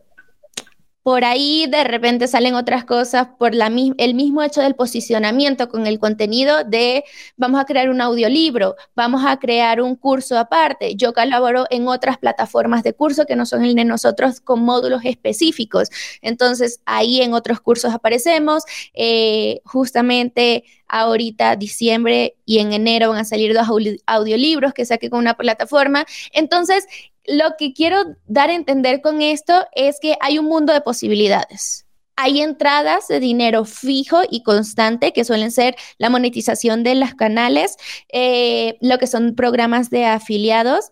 por 1.04 1.26
ahí 1.26 1.68
de 1.68 1.84
repente 1.84 2.28
salen 2.30 2.56
otras 2.56 2.86
cosas 2.86 3.28
por 3.38 3.54
la, 3.54 3.68
el 3.98 4.16
mismo 4.16 4.42
hecho 4.42 4.62
del 4.62 4.74
posicionamiento 4.74 5.68
con 5.68 5.86
el 5.86 6.00
contenido 6.00 6.64
de 6.64 7.04
vamos 7.36 7.60
a 7.60 7.66
crear 7.66 7.90
un 7.90 8.00
audiolibro, 8.00 8.76
vamos 8.96 9.24
a 9.26 9.38
crear 9.38 9.82
un 9.82 9.98
curso 9.98 10.38
aparte. 10.38 10.96
Yo 10.96 11.14
colaboro 11.14 11.66
en 11.70 11.90
otras 11.90 12.18
plataformas 12.18 12.84
de 12.84 12.94
curso 12.94 13.26
que 13.26 13.36
no 13.36 13.46
son 13.46 13.66
el 13.66 13.76
de 13.76 13.84
nosotros 13.84 14.40
con 14.40 14.64
módulos 14.64 15.02
específicos. 15.04 15.90
Entonces 16.22 16.80
ahí 16.86 17.22
en 17.22 17.34
otros 17.34 17.60
cursos 17.60 17.94
aparecemos. 17.94 18.64
Eh, 18.94 19.60
justamente 19.66 20.64
ahorita 20.88 21.56
diciembre 21.56 22.36
y 22.46 22.60
en 22.60 22.72
enero 22.72 23.10
van 23.10 23.20
a 23.20 23.26
salir 23.26 23.54
dos 23.54 23.68
audiolibros 24.06 24.74
que 24.74 24.86
saqué 24.86 25.10
con 25.10 25.20
una 25.20 25.34
plataforma. 25.34 26.06
Entonces, 26.34 26.86
lo 27.26 27.56
que 27.58 27.74
quiero 27.74 28.16
dar 28.26 28.50
a 28.50 28.54
entender 28.54 29.02
con 29.02 29.22
esto 29.22 29.66
es 29.74 30.00
que 30.02 30.18
hay 30.20 30.40
un 30.40 30.46
mundo 30.46 30.74
de 30.74 30.82
posibilidades. 30.82 31.86
Hay 32.16 32.42
entradas 32.42 33.08
de 33.08 33.20
dinero 33.20 33.66
fijo 33.66 34.22
y 34.30 34.44
constante, 34.44 35.14
que 35.14 35.26
suelen 35.26 35.52
ser 35.52 35.76
la 35.98 36.10
monetización 36.10 36.84
de 36.84 36.96
los 36.96 37.16
canales, 37.16 37.76
eh, 38.12 38.78
lo 38.82 39.00
que 39.00 39.08
son 39.08 39.36
programas 39.36 39.90
de 39.90 40.06
afiliados 40.06 40.92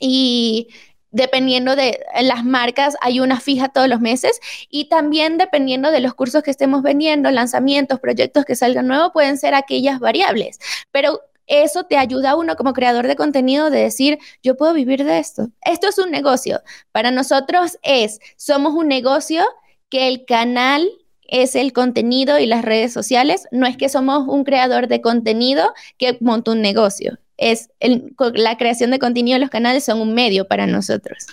y 0.00 0.68
dependiendo 1.12 1.76
de 1.76 2.00
las 2.22 2.44
marcas, 2.44 2.96
hay 3.00 3.20
una 3.20 3.38
fija 3.38 3.68
todos 3.68 3.86
los 3.86 4.00
meses 4.00 4.40
y 4.68 4.86
también 4.86 5.38
dependiendo 5.38 5.90
de 5.90 6.00
los 6.00 6.14
cursos 6.14 6.42
que 6.42 6.50
estemos 6.50 6.82
vendiendo, 6.82 7.30
lanzamientos, 7.30 8.00
proyectos 8.00 8.44
que 8.44 8.56
salgan 8.56 8.88
nuevos, 8.88 9.12
pueden 9.12 9.38
ser 9.38 9.54
aquellas 9.54 10.00
variables. 10.00 10.58
Pero 10.90 11.20
eso 11.46 11.84
te 11.84 11.96
ayuda 11.96 12.30
a 12.30 12.36
uno 12.36 12.56
como 12.56 12.72
creador 12.72 13.06
de 13.06 13.16
contenido 13.16 13.70
de 13.70 13.80
decir, 13.80 14.18
yo 14.42 14.56
puedo 14.56 14.72
vivir 14.72 15.04
de 15.04 15.18
esto. 15.18 15.48
Esto 15.64 15.88
es 15.88 15.98
un 15.98 16.10
negocio. 16.10 16.60
Para 16.92 17.10
nosotros 17.10 17.78
es, 17.82 18.20
somos 18.36 18.74
un 18.74 18.88
negocio 18.88 19.44
que 19.88 20.08
el 20.08 20.24
canal 20.24 20.88
es 21.24 21.56
el 21.56 21.72
contenido 21.72 22.38
y 22.38 22.46
las 22.46 22.62
redes 22.64 22.92
sociales. 22.92 23.46
No 23.50 23.66
es 23.66 23.76
que 23.76 23.88
somos 23.88 24.26
un 24.28 24.44
creador 24.44 24.86
de 24.88 25.00
contenido 25.00 25.72
que 25.98 26.18
monta 26.20 26.52
un 26.52 26.60
negocio. 26.60 27.18
Es 27.36 27.70
la 27.80 28.56
creación 28.56 28.90
de 28.90 28.98
contenido 28.98 29.36
en 29.36 29.40
los 29.40 29.50
canales 29.50 29.84
son 29.84 30.00
un 30.00 30.14
medio 30.14 30.46
para 30.46 30.66
nosotros. 30.66 31.26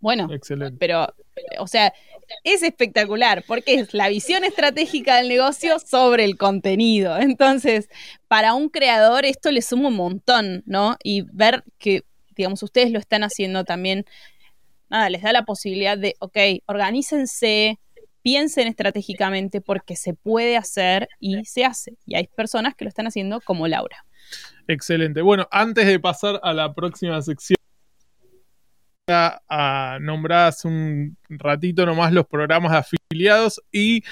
Bueno, 0.00 0.28
Excelente. 0.32 0.76
pero, 0.78 1.12
o 1.58 1.66
sea, 1.66 1.92
es 2.44 2.62
espectacular 2.62 3.44
porque 3.46 3.74
es 3.74 3.94
la 3.94 4.08
visión 4.08 4.44
estratégica 4.44 5.16
del 5.16 5.28
negocio 5.28 5.78
sobre 5.78 6.24
el 6.24 6.36
contenido. 6.36 7.18
Entonces, 7.18 7.88
para 8.28 8.54
un 8.54 8.68
creador 8.68 9.24
esto 9.24 9.50
le 9.50 9.62
suma 9.62 9.88
un 9.88 9.96
montón, 9.96 10.62
¿no? 10.66 10.96
Y 11.02 11.22
ver 11.32 11.64
que, 11.78 12.04
digamos, 12.36 12.62
ustedes 12.62 12.90
lo 12.90 12.98
están 12.98 13.22
haciendo 13.22 13.64
también, 13.64 14.04
nada, 14.88 15.10
les 15.10 15.22
da 15.22 15.32
la 15.32 15.44
posibilidad 15.44 15.98
de, 15.98 16.14
ok, 16.20 16.36
organícense, 16.66 17.78
piensen 18.22 18.68
estratégicamente 18.68 19.60
porque 19.60 19.96
se 19.96 20.14
puede 20.14 20.56
hacer 20.56 21.08
y 21.20 21.44
se 21.44 21.64
hace. 21.64 21.94
Y 22.06 22.16
hay 22.16 22.26
personas 22.26 22.74
que 22.74 22.84
lo 22.84 22.88
están 22.88 23.06
haciendo 23.06 23.40
como 23.40 23.68
Laura. 23.68 24.04
Excelente. 24.66 25.22
Bueno, 25.22 25.48
antes 25.50 25.86
de 25.86 25.98
pasar 25.98 26.40
a 26.42 26.52
la 26.52 26.74
próxima 26.74 27.22
sección, 27.22 27.57
a 29.08 29.98
nombrar 30.00 30.48
hace 30.48 30.68
un 30.68 31.16
ratito 31.28 31.84
nomás 31.86 32.12
los 32.12 32.26
programas 32.26 32.72
afiliados 32.72 33.60
y 33.72 34.02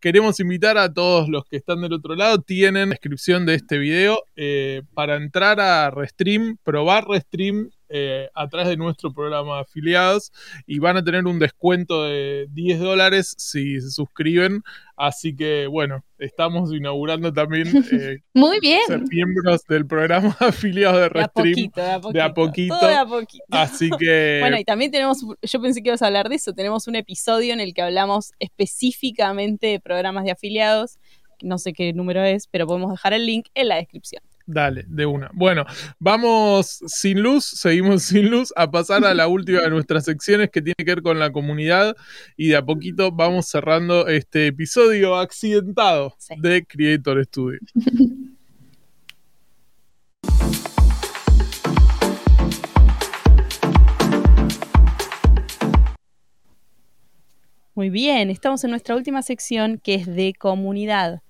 queremos 0.00 0.38
invitar 0.40 0.78
a 0.78 0.92
todos 0.92 1.28
los 1.28 1.44
que 1.46 1.56
están 1.56 1.80
del 1.80 1.94
otro 1.94 2.14
lado, 2.14 2.40
tienen 2.40 2.90
descripción 2.90 3.44
de 3.46 3.54
este 3.56 3.78
video 3.78 4.22
eh, 4.36 4.82
para 4.94 5.16
entrar 5.16 5.58
a 5.60 5.90
Restream, 5.90 6.58
probar 6.62 7.08
Restream 7.08 7.70
eh, 7.88 8.28
a 8.34 8.48
través 8.48 8.68
de 8.68 8.76
nuestro 8.76 9.12
programa 9.12 9.56
de 9.56 9.60
afiliados 9.60 10.32
y 10.66 10.78
van 10.80 10.96
a 10.96 11.04
tener 11.04 11.24
un 11.26 11.38
descuento 11.38 12.04
de 12.04 12.46
10 12.50 12.80
dólares 12.80 13.34
si 13.38 13.80
se 13.80 13.90
suscriben. 13.90 14.62
Así 14.96 15.36
que 15.36 15.66
bueno, 15.66 16.04
estamos 16.18 16.72
inaugurando 16.72 17.32
también 17.32 17.68
eh, 17.92 18.18
Muy 18.34 18.58
bien. 18.60 18.80
ser 18.86 19.02
miembros 19.08 19.62
del 19.68 19.86
programa 19.86 20.36
afiliados 20.40 21.00
de 21.00 21.08
Restream. 21.08 21.70
De 22.12 22.20
a 22.20 22.32
poquito. 22.34 22.86
De 22.86 22.94
a 22.94 23.06
poquito. 23.06 23.44
Así 23.50 23.90
que. 23.98 24.38
bueno, 24.40 24.58
y 24.58 24.64
también 24.64 24.90
tenemos, 24.90 25.24
yo 25.40 25.60
pensé 25.60 25.82
que 25.82 25.90
ibas 25.90 26.02
a 26.02 26.06
hablar 26.06 26.28
de 26.28 26.36
eso, 26.36 26.52
tenemos 26.54 26.88
un 26.88 26.96
episodio 26.96 27.52
en 27.52 27.60
el 27.60 27.74
que 27.74 27.82
hablamos 27.82 28.32
específicamente 28.38 29.68
de 29.68 29.80
programas 29.80 30.24
de 30.24 30.32
afiliados. 30.32 30.98
No 31.42 31.58
sé 31.58 31.72
qué 31.72 31.92
número 31.92 32.24
es, 32.24 32.46
pero 32.48 32.66
podemos 32.66 32.90
dejar 32.90 33.12
el 33.12 33.26
link 33.26 33.46
en 33.54 33.68
la 33.68 33.76
descripción. 33.76 34.22
Dale, 34.48 34.84
de 34.86 35.06
una. 35.06 35.28
Bueno, 35.34 35.64
vamos 35.98 36.78
sin 36.86 37.20
luz, 37.20 37.44
seguimos 37.44 38.02
sin 38.04 38.30
luz, 38.30 38.52
a 38.54 38.70
pasar 38.70 39.04
a 39.04 39.12
la 39.12 39.26
última 39.28 39.62
de 39.62 39.70
nuestras 39.70 40.04
secciones 40.04 40.50
que 40.50 40.62
tiene 40.62 40.76
que 40.78 40.84
ver 40.84 41.02
con 41.02 41.18
la 41.18 41.32
comunidad 41.32 41.96
y 42.36 42.48
de 42.48 42.56
a 42.56 42.64
poquito 42.64 43.10
vamos 43.10 43.46
cerrando 43.46 44.06
este 44.06 44.46
episodio 44.46 45.16
accidentado 45.16 46.16
de 46.38 46.64
Creator 46.64 47.24
Studio. 47.24 47.58
Muy 57.74 57.90
bien, 57.90 58.30
estamos 58.30 58.62
en 58.64 58.70
nuestra 58.70 58.94
última 58.94 59.22
sección 59.22 59.78
que 59.82 59.96
es 59.96 60.06
de 60.06 60.34
comunidad. 60.38 61.20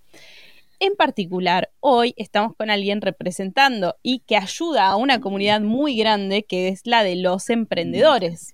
En 0.78 0.94
particular, 0.94 1.70
hoy 1.80 2.12
estamos 2.18 2.54
con 2.54 2.68
alguien 2.68 3.00
representando 3.00 3.96
y 4.02 4.18
que 4.20 4.36
ayuda 4.36 4.88
a 4.88 4.96
una 4.96 5.20
comunidad 5.20 5.62
muy 5.62 5.96
grande 5.96 6.42
que 6.42 6.68
es 6.68 6.82
la 6.84 7.02
de 7.02 7.16
los 7.16 7.48
emprendedores, 7.48 8.52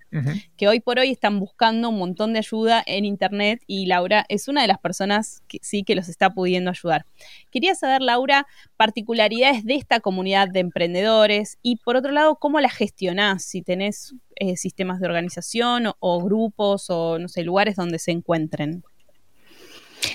que 0.56 0.68
hoy 0.68 0.78
por 0.78 1.00
hoy 1.00 1.10
están 1.10 1.40
buscando 1.40 1.88
un 1.88 1.98
montón 1.98 2.32
de 2.32 2.38
ayuda 2.38 2.80
en 2.86 3.04
Internet 3.04 3.62
y 3.66 3.86
Laura 3.86 4.24
es 4.28 4.46
una 4.46 4.62
de 4.62 4.68
las 4.68 4.78
personas 4.78 5.42
que 5.48 5.58
sí 5.62 5.82
que 5.82 5.96
los 5.96 6.08
está 6.08 6.30
pudiendo 6.30 6.70
ayudar. 6.70 7.06
Quería 7.50 7.74
saber, 7.74 8.02
Laura, 8.02 8.46
particularidades 8.76 9.64
de 9.64 9.74
esta 9.74 9.98
comunidad 9.98 10.48
de 10.48 10.60
emprendedores 10.60 11.58
y 11.60 11.76
por 11.76 11.96
otro 11.96 12.12
lado, 12.12 12.36
cómo 12.36 12.60
la 12.60 12.70
gestionás, 12.70 13.44
si 13.44 13.62
tenés 13.62 14.14
eh, 14.36 14.56
sistemas 14.56 15.00
de 15.00 15.06
organización 15.06 15.92
o 15.98 16.22
grupos 16.22 16.88
o, 16.88 17.18
no 17.18 17.28
sé, 17.28 17.42
lugares 17.42 17.74
donde 17.74 17.98
se 17.98 18.12
encuentren. 18.12 18.84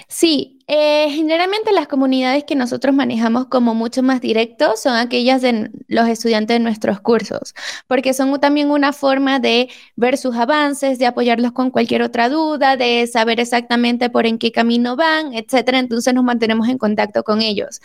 Sí, 0.10 0.60
eh, 0.68 1.10
generalmente 1.12 1.74
las 1.74 1.88
comunidades 1.88 2.46
que 2.46 2.56
nosotros 2.56 2.96
manejamos 2.96 3.48
como 3.48 3.74
mucho 3.76 4.04
más 4.04 4.22
directos 4.22 4.82
son 4.82 4.96
aquellas 4.96 5.42
de 5.42 5.70
los 5.88 6.08
estudiantes 6.08 6.56
de 6.56 6.60
nuestros 6.60 7.02
cursos, 7.02 7.54
porque 7.88 8.14
son 8.14 8.40
también 8.40 8.72
una 8.72 8.94
forma 8.94 9.40
de 9.40 9.70
ver 9.98 10.18
sus 10.18 10.36
avances, 10.38 10.98
de 10.98 11.08
apoyarlos 11.08 11.52
con 11.52 11.72
cualquier 11.72 12.04
otra 12.04 12.30
duda, 12.30 12.78
de 12.78 13.06
saber 13.08 13.42
exactamente 13.42 14.10
por 14.10 14.26
en 14.26 14.38
qué 14.40 14.54
camino 14.54 14.96
van, 14.96 15.34
etcétera. 15.34 15.80
Entonces 15.80 16.14
nos 16.14 16.24
mantenemos 16.24 16.70
en 16.70 16.78
contacto 16.78 17.24
con 17.24 17.42
ellos. 17.42 17.82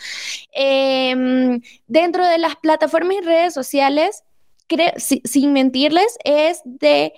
Em, 0.53 1.59
dentro 1.87 2.25
de 2.25 2.37
las 2.37 2.55
plataformas 2.55 3.17
y 3.17 3.21
redes 3.25 3.53
sociales, 3.53 4.23
sin 5.25 5.53
mentirles, 5.53 6.17
es 6.23 6.61
de 6.63 7.13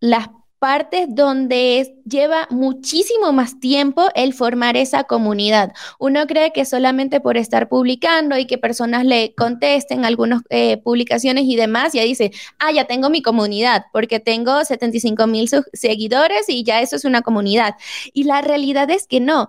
las 0.00 0.28
partes 0.60 1.06
donde 1.08 1.96
lleva 2.04 2.46
muchísimo 2.50 3.32
más 3.32 3.58
tiempo 3.58 4.08
el 4.14 4.34
formar 4.34 4.76
esa 4.76 5.04
comunidad. 5.04 5.72
Uno 5.98 6.26
cree 6.26 6.52
que 6.52 6.66
solamente 6.66 7.18
por 7.18 7.38
estar 7.38 7.68
publicando 7.68 8.36
y 8.36 8.46
que 8.46 8.58
personas 8.58 9.06
le 9.06 9.34
contesten 9.34 10.04
algunas 10.04 10.42
eh, 10.50 10.76
publicaciones 10.76 11.44
y 11.46 11.56
demás, 11.56 11.94
ya 11.94 12.02
dice, 12.02 12.30
ah, 12.58 12.70
ya 12.72 12.84
tengo 12.84 13.08
mi 13.08 13.22
comunidad, 13.22 13.86
porque 13.90 14.20
tengo 14.20 14.62
75 14.62 15.26
mil 15.26 15.48
seguidores 15.72 16.48
y 16.48 16.62
ya 16.62 16.82
eso 16.82 16.96
es 16.96 17.06
una 17.06 17.22
comunidad. 17.22 17.76
Y 18.12 18.24
la 18.24 18.42
realidad 18.42 18.90
es 18.90 19.06
que 19.06 19.18
no. 19.18 19.48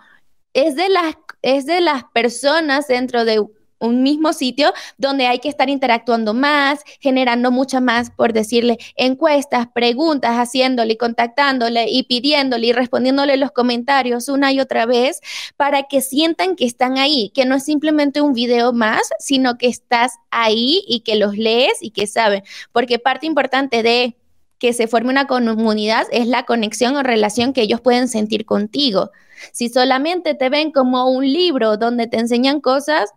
Es 0.53 0.75
de 0.77 0.87
las, 0.87 1.17
es 1.41 1.65
de 1.65 1.81
las 1.81 2.05
personas 2.05 2.87
dentro 2.87 3.25
de 3.25 3.41
un 3.81 4.03
mismo 4.03 4.33
sitio 4.33 4.73
donde 4.97 5.27
hay 5.27 5.39
que 5.39 5.49
estar 5.49 5.69
interactuando 5.69 6.33
más, 6.33 6.81
generando 6.99 7.51
muchas 7.51 7.81
más, 7.81 8.11
por 8.11 8.33
decirle, 8.33 8.77
encuestas, 8.95 9.67
preguntas, 9.73 10.35
haciéndole, 10.35 10.97
contactándole 10.97 11.87
y 11.89 12.03
pidiéndole 12.03 12.67
y 12.67 12.71
respondiéndole 12.73 13.37
los 13.37 13.51
comentarios 13.51 14.29
una 14.29 14.51
y 14.51 14.59
otra 14.59 14.85
vez 14.85 15.21
para 15.57 15.83
que 15.83 16.01
sientan 16.01 16.55
que 16.55 16.65
están 16.65 16.97
ahí, 16.97 17.31
que 17.33 17.45
no 17.45 17.55
es 17.55 17.65
simplemente 17.65 18.21
un 18.21 18.33
video 18.33 18.73
más, 18.73 19.09
sino 19.19 19.57
que 19.57 19.67
estás 19.67 20.13
ahí 20.29 20.83
y 20.87 21.01
que 21.01 21.15
los 21.15 21.37
lees 21.37 21.81
y 21.81 21.91
que 21.91 22.07
saben, 22.07 22.43
porque 22.71 22.99
parte 22.99 23.25
importante 23.25 23.83
de 23.83 24.15
que 24.61 24.73
se 24.73 24.87
forme 24.87 25.09
una 25.09 25.25
comunidad 25.25 26.05
es 26.11 26.27
la 26.27 26.43
conexión 26.43 26.95
o 26.95 27.01
relación 27.01 27.51
que 27.51 27.63
ellos 27.63 27.81
pueden 27.81 28.07
sentir 28.07 28.45
contigo. 28.45 29.09
Si 29.53 29.69
solamente 29.69 30.35
te 30.35 30.49
ven 30.49 30.71
como 30.71 31.09
un 31.09 31.25
libro 31.25 31.77
donde 31.77 32.05
te 32.05 32.19
enseñan 32.19 32.61
cosas, 32.61 33.09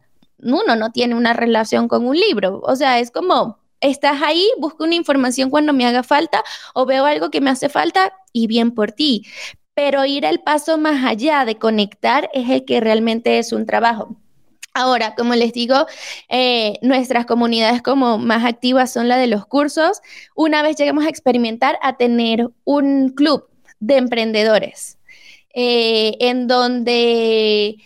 uno 0.45 0.77
no 0.77 0.93
tiene 0.93 1.15
una 1.15 1.33
relación 1.33 1.89
con 1.89 2.07
un 2.07 2.17
libro. 2.17 2.61
O 2.63 2.77
sea, 2.77 2.99
es 3.01 3.11
como, 3.11 3.59
estás 3.81 4.23
ahí, 4.23 4.49
busco 4.59 4.85
una 4.85 4.95
información 4.95 5.51
cuando 5.51 5.73
me 5.73 5.87
haga 5.87 6.03
falta 6.03 6.43
o 6.75 6.87
veo 6.87 7.05
algo 7.05 7.31
que 7.31 7.41
me 7.41 7.51
hace 7.51 7.69
falta 7.69 8.13
y 8.33 8.47
bien 8.47 8.73
por 8.73 8.93
ti. 8.93 9.27
Pero 9.75 10.05
ir 10.05 10.27
al 10.27 10.41
paso 10.41 10.79
más 10.79 11.05
allá 11.05 11.45
de 11.45 11.57
conectar 11.57 12.31
es 12.33 12.49
el 12.51 12.65
que 12.65 12.81
realmente 12.81 13.39
es 13.39 13.53
un 13.53 13.67
trabajo. 13.67 14.17
Ahora, 14.77 15.15
como 15.15 15.35
les 15.35 15.53
digo, 15.53 15.87
eh, 16.29 16.79
nuestras 16.83 17.27
comunidades 17.27 17.81
como 17.81 18.19
más 18.19 18.45
activas 18.45 18.93
son 18.93 19.07
la 19.07 19.17
de 19.17 19.29
los 19.29 19.47
cursos. 19.47 20.01
Una 20.35 20.63
vez 20.63 20.77
lleguemos 20.77 21.05
a 21.07 21.09
experimentar 21.09 21.79
a 21.81 21.97
tener 21.97 22.49
un 22.65 23.11
club 23.11 23.49
de 23.79 23.99
emprendedores 23.99 24.99
eh, 25.55 26.17
en 26.19 26.49
donde 26.49 27.77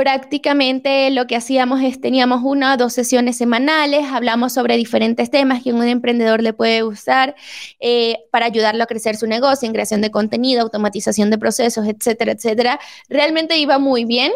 prácticamente 0.00 1.10
lo 1.10 1.26
que 1.26 1.36
hacíamos 1.36 1.82
es 1.82 2.00
teníamos 2.00 2.40
una 2.42 2.72
o 2.72 2.76
dos 2.78 2.94
sesiones 2.94 3.36
semanales, 3.36 4.06
hablamos 4.10 4.54
sobre 4.54 4.78
diferentes 4.78 5.30
temas 5.30 5.62
que 5.62 5.74
un 5.74 5.82
emprendedor 5.82 6.42
le 6.42 6.54
puede 6.54 6.82
usar 6.82 7.34
eh, 7.80 8.16
para 8.30 8.46
ayudarlo 8.46 8.82
a 8.82 8.86
crecer 8.86 9.16
su 9.16 9.26
negocio 9.26 9.66
en 9.66 9.74
creación 9.74 10.00
de 10.00 10.10
contenido, 10.10 10.62
automatización 10.62 11.28
de 11.28 11.36
procesos, 11.36 11.86
etcétera, 11.86 12.32
etcétera. 12.32 12.80
Realmente 13.10 13.58
iba 13.58 13.78
muy 13.78 14.06
bien, 14.06 14.32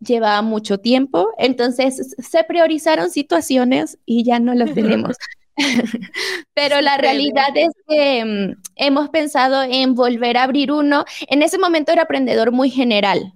llevaba 0.00 0.42
mucho 0.42 0.78
tiempo, 0.78 1.28
entonces 1.38 2.16
se 2.18 2.42
priorizaron 2.42 3.10
situaciones 3.10 3.96
y 4.06 4.24
ya 4.24 4.40
no 4.40 4.56
los 4.56 4.74
tenemos. 4.74 5.16
Pero 6.54 6.80
la 6.80 6.96
realidad 6.96 7.50
es 7.54 7.70
que 7.86 8.24
mm, 8.24 8.60
hemos 8.74 9.08
pensado 9.10 9.62
en 9.62 9.94
volver 9.94 10.36
a 10.36 10.42
abrir 10.42 10.72
uno. 10.72 11.04
En 11.28 11.42
ese 11.42 11.58
momento 11.58 11.92
era 11.92 12.02
emprendedor 12.02 12.50
muy 12.50 12.70
general, 12.70 13.34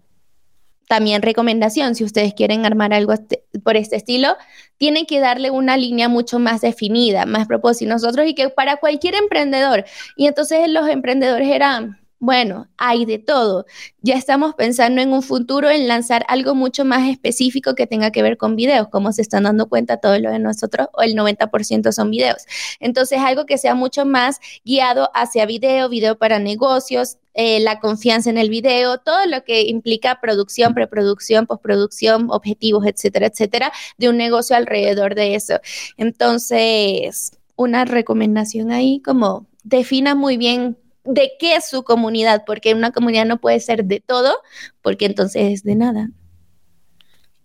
también 0.89 1.23
recomendación, 1.23 1.95
si 1.95 2.05
ustedes 2.05 2.35
quieren 2.35 2.67
armar 2.67 2.93
algo 2.93 3.13
este, 3.13 3.45
por 3.65 3.77
este 3.77 3.97
estilo, 3.97 4.37
tienen 4.77 5.07
que 5.07 5.21
darle 5.21 5.51
una 5.51 5.77
línea 5.77 6.09
mucho 6.09 6.39
más 6.39 6.61
definida, 6.61 7.25
más 7.25 7.47
propósito. 7.47 7.91
Nosotros 7.91 8.27
y 8.27 8.35
que 8.35 8.49
para 8.51 8.77
cualquier 8.77 9.15
emprendedor. 9.15 9.85
Y 10.17 10.27
entonces 10.27 10.69
los 10.69 10.89
emprendedores 10.89 11.49
eran, 11.49 12.02
bueno, 12.23 12.69
hay 12.77 13.05
de 13.05 13.19
todo. 13.19 13.67
Ya 14.01 14.15
estamos 14.15 14.55
pensando 14.55 15.03
en 15.03 15.13
un 15.13 15.25
futuro 15.25 15.69
en 15.69 15.89
lanzar 15.89 16.25
algo 16.29 16.55
mucho 16.55 16.85
más 16.85 17.09
específico 17.11 17.75
que 17.75 17.89
tenga 17.89 18.13
que 18.13 18.23
ver 18.23 18.37
con 18.37 18.55
videos, 18.55 18.87
como 18.91 19.11
se 19.13 19.23
están 19.23 19.43
dando 19.43 19.69
cuenta 19.69 19.97
todo 19.97 20.17
lo 20.21 20.31
de 20.31 20.39
nosotros, 20.39 20.87
o 20.93 21.03
el 21.03 21.17
90% 21.17 21.91
son 21.91 22.13
videos. 22.13 22.45
Entonces, 22.79 23.19
algo 23.19 23.45
que 23.45 23.59
sea 23.59 23.75
mucho 23.75 24.07
más 24.07 24.39
guiado 24.65 25.11
hacia 25.15 25.47
video, 25.47 25.89
video 25.89 26.17
para 26.17 26.39
negocios, 26.39 27.19
eh, 27.35 27.59
la 27.59 27.81
confianza 27.81 28.31
en 28.31 28.39
el 28.39 28.51
video, 28.51 28.99
todo 28.99 29.27
lo 29.27 29.43
que 29.43 29.63
implica 29.63 30.21
producción, 30.21 30.75
preproducción, 30.75 31.49
postproducción, 31.49 32.29
objetivos, 32.31 32.87
etcétera, 32.87 33.27
etcétera, 33.27 33.73
de 33.99 34.09
un 34.09 34.17
negocio 34.17 34.55
alrededor 34.55 35.17
de 35.17 35.35
eso. 35.35 35.59
Entonces, 35.97 37.33
una 37.57 37.85
recomendación 37.85 38.71
ahí 38.71 39.01
como 39.01 39.49
defina 39.65 40.15
muy 40.15 40.37
bien 40.37 40.77
de 41.05 41.33
qué 41.39 41.57
es 41.57 41.69
su 41.69 41.83
comunidad, 41.83 42.45
porque 42.47 42.75
una 42.75 42.93
comunidad 42.93 43.27
no 43.27 43.39
puede 43.39 43.61
ser 43.61 43.85
de 43.85 44.01
todo, 44.01 44.35
porque 44.83 45.07
entonces 45.07 45.53
es 45.53 45.63
de 45.63 45.75
nada. 45.75 46.11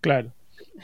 Claro. 0.00 0.32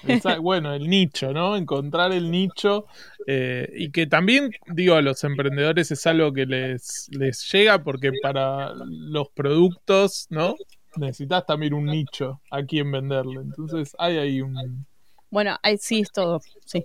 bueno, 0.43 0.75
el 0.75 0.89
nicho, 0.89 1.33
¿no? 1.33 1.57
Encontrar 1.57 2.13
el 2.13 2.31
nicho 2.31 2.87
eh, 3.27 3.71
y 3.75 3.91
que 3.91 4.07
también, 4.07 4.53
digo, 4.67 4.95
a 4.95 5.03
los 5.03 5.23
emprendedores 5.25 5.91
es 5.91 6.07
algo 6.07 6.33
que 6.33 6.47
les, 6.47 7.09
les 7.11 7.51
llega 7.53 7.83
porque 7.83 8.13
para 8.23 8.73
los 8.75 9.29
productos, 9.31 10.27
¿no? 10.31 10.57
Necesitas 10.97 11.47
también 11.47 11.75
un 11.75 11.87
nicho 11.87 12.41
a 12.51 12.63
quien 12.63 12.91
venderle. 12.91 13.41
Entonces 13.41 13.95
hay 13.99 14.19
ahí 14.19 14.41
un... 14.41 14.87
Bueno, 15.31 15.57
ahí 15.63 15.77
sí 15.79 16.01
es 16.01 16.13
todo, 16.13 16.41
sí. 16.65 16.85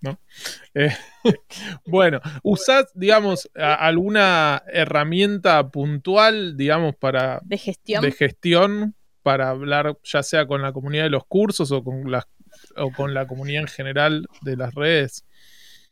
¿No? 0.00 0.18
Eh, 0.74 0.94
bueno, 1.86 2.20
¿usás, 2.42 2.86
digamos, 2.94 3.50
alguna 3.54 4.62
herramienta 4.72 5.70
puntual, 5.70 6.56
digamos, 6.56 6.96
para... 6.96 7.40
De 7.44 7.58
gestión. 7.58 8.02
De 8.02 8.12
gestión 8.12 8.94
para 9.22 9.50
hablar 9.50 9.98
ya 10.02 10.22
sea 10.22 10.46
con 10.46 10.62
la 10.62 10.72
comunidad 10.72 11.04
de 11.04 11.10
los 11.10 11.26
cursos 11.26 11.70
o 11.72 11.84
con, 11.84 12.10
la, 12.10 12.26
o 12.76 12.90
con 12.92 13.14
la 13.14 13.26
comunidad 13.26 13.62
en 13.62 13.68
general 13.68 14.26
de 14.42 14.56
las 14.56 14.74
redes? 14.74 15.24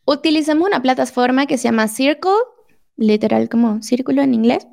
Utilizamos 0.04 0.66
una 0.66 0.80
plataforma 0.80 1.46
que 1.46 1.58
se 1.58 1.64
llama 1.64 1.88
Circle, 1.88 2.32
literal 2.98 3.48
como 3.48 3.80
círculo 3.80 4.20
en 4.20 4.34
inglés. 4.34 4.66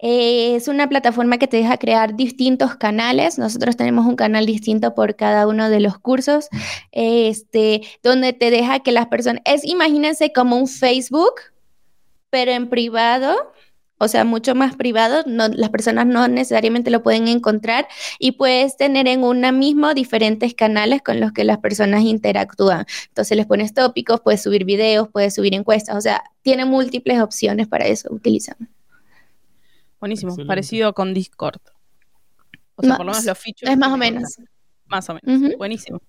Eh, 0.00 0.56
es 0.56 0.66
una 0.66 0.88
plataforma 0.88 1.38
que 1.38 1.46
te 1.46 1.58
deja 1.58 1.76
crear 1.76 2.16
distintos 2.16 2.74
canales. 2.74 3.38
Nosotros 3.38 3.76
tenemos 3.76 4.06
un 4.06 4.16
canal 4.16 4.46
distinto 4.46 4.94
por 4.94 5.14
cada 5.14 5.46
uno 5.46 5.70
de 5.70 5.80
los 5.80 5.98
cursos, 5.98 6.48
este, 6.90 7.82
donde 8.02 8.32
te 8.32 8.50
deja 8.50 8.80
que 8.80 8.92
las 8.92 9.06
personas, 9.06 9.42
es, 9.44 9.64
imagínense 9.64 10.32
como 10.32 10.56
un 10.56 10.66
Facebook, 10.66 11.34
pero 12.30 12.50
en 12.52 12.68
privado, 12.68 13.52
o 13.98 14.08
sea, 14.08 14.24
mucho 14.24 14.54
más 14.54 14.76
privado, 14.76 15.22
no, 15.26 15.48
las 15.48 15.70
personas 15.70 16.06
no 16.06 16.28
necesariamente 16.28 16.90
lo 16.90 17.02
pueden 17.02 17.28
encontrar 17.28 17.88
y 18.18 18.32
puedes 18.32 18.76
tener 18.76 19.08
en 19.08 19.24
una 19.24 19.52
misma 19.52 19.94
diferentes 19.94 20.54
canales 20.54 21.02
con 21.02 21.20
los 21.20 21.32
que 21.32 21.44
las 21.44 21.58
personas 21.58 22.02
interactúan. 22.02 22.86
Entonces 23.08 23.36
les 23.36 23.46
pones 23.46 23.72
tópicos, 23.72 24.20
puedes 24.20 24.42
subir 24.42 24.64
videos, 24.64 25.08
puedes 25.08 25.34
subir 25.34 25.54
encuestas, 25.54 25.96
o 25.96 26.00
sea, 26.00 26.22
tiene 26.42 26.64
múltiples 26.64 27.20
opciones 27.20 27.68
para 27.68 27.86
eso, 27.86 28.12
utilizan. 28.12 28.56
Buenísimo, 29.98 30.36
parecido 30.46 30.92
con 30.92 31.14
Discord. 31.14 31.60
O 32.76 32.82
sea, 32.82 32.96
por 32.96 33.06
lo 33.06 33.12
menos 33.12 33.24
los 33.24 33.38
features. 33.38 33.72
Es 33.72 33.78
más 33.78 33.92
o 33.92 33.96
menos. 33.96 34.36
Más 34.86 35.08
o 35.08 35.14
menos, 35.14 35.56
buenísimo. 35.56 36.00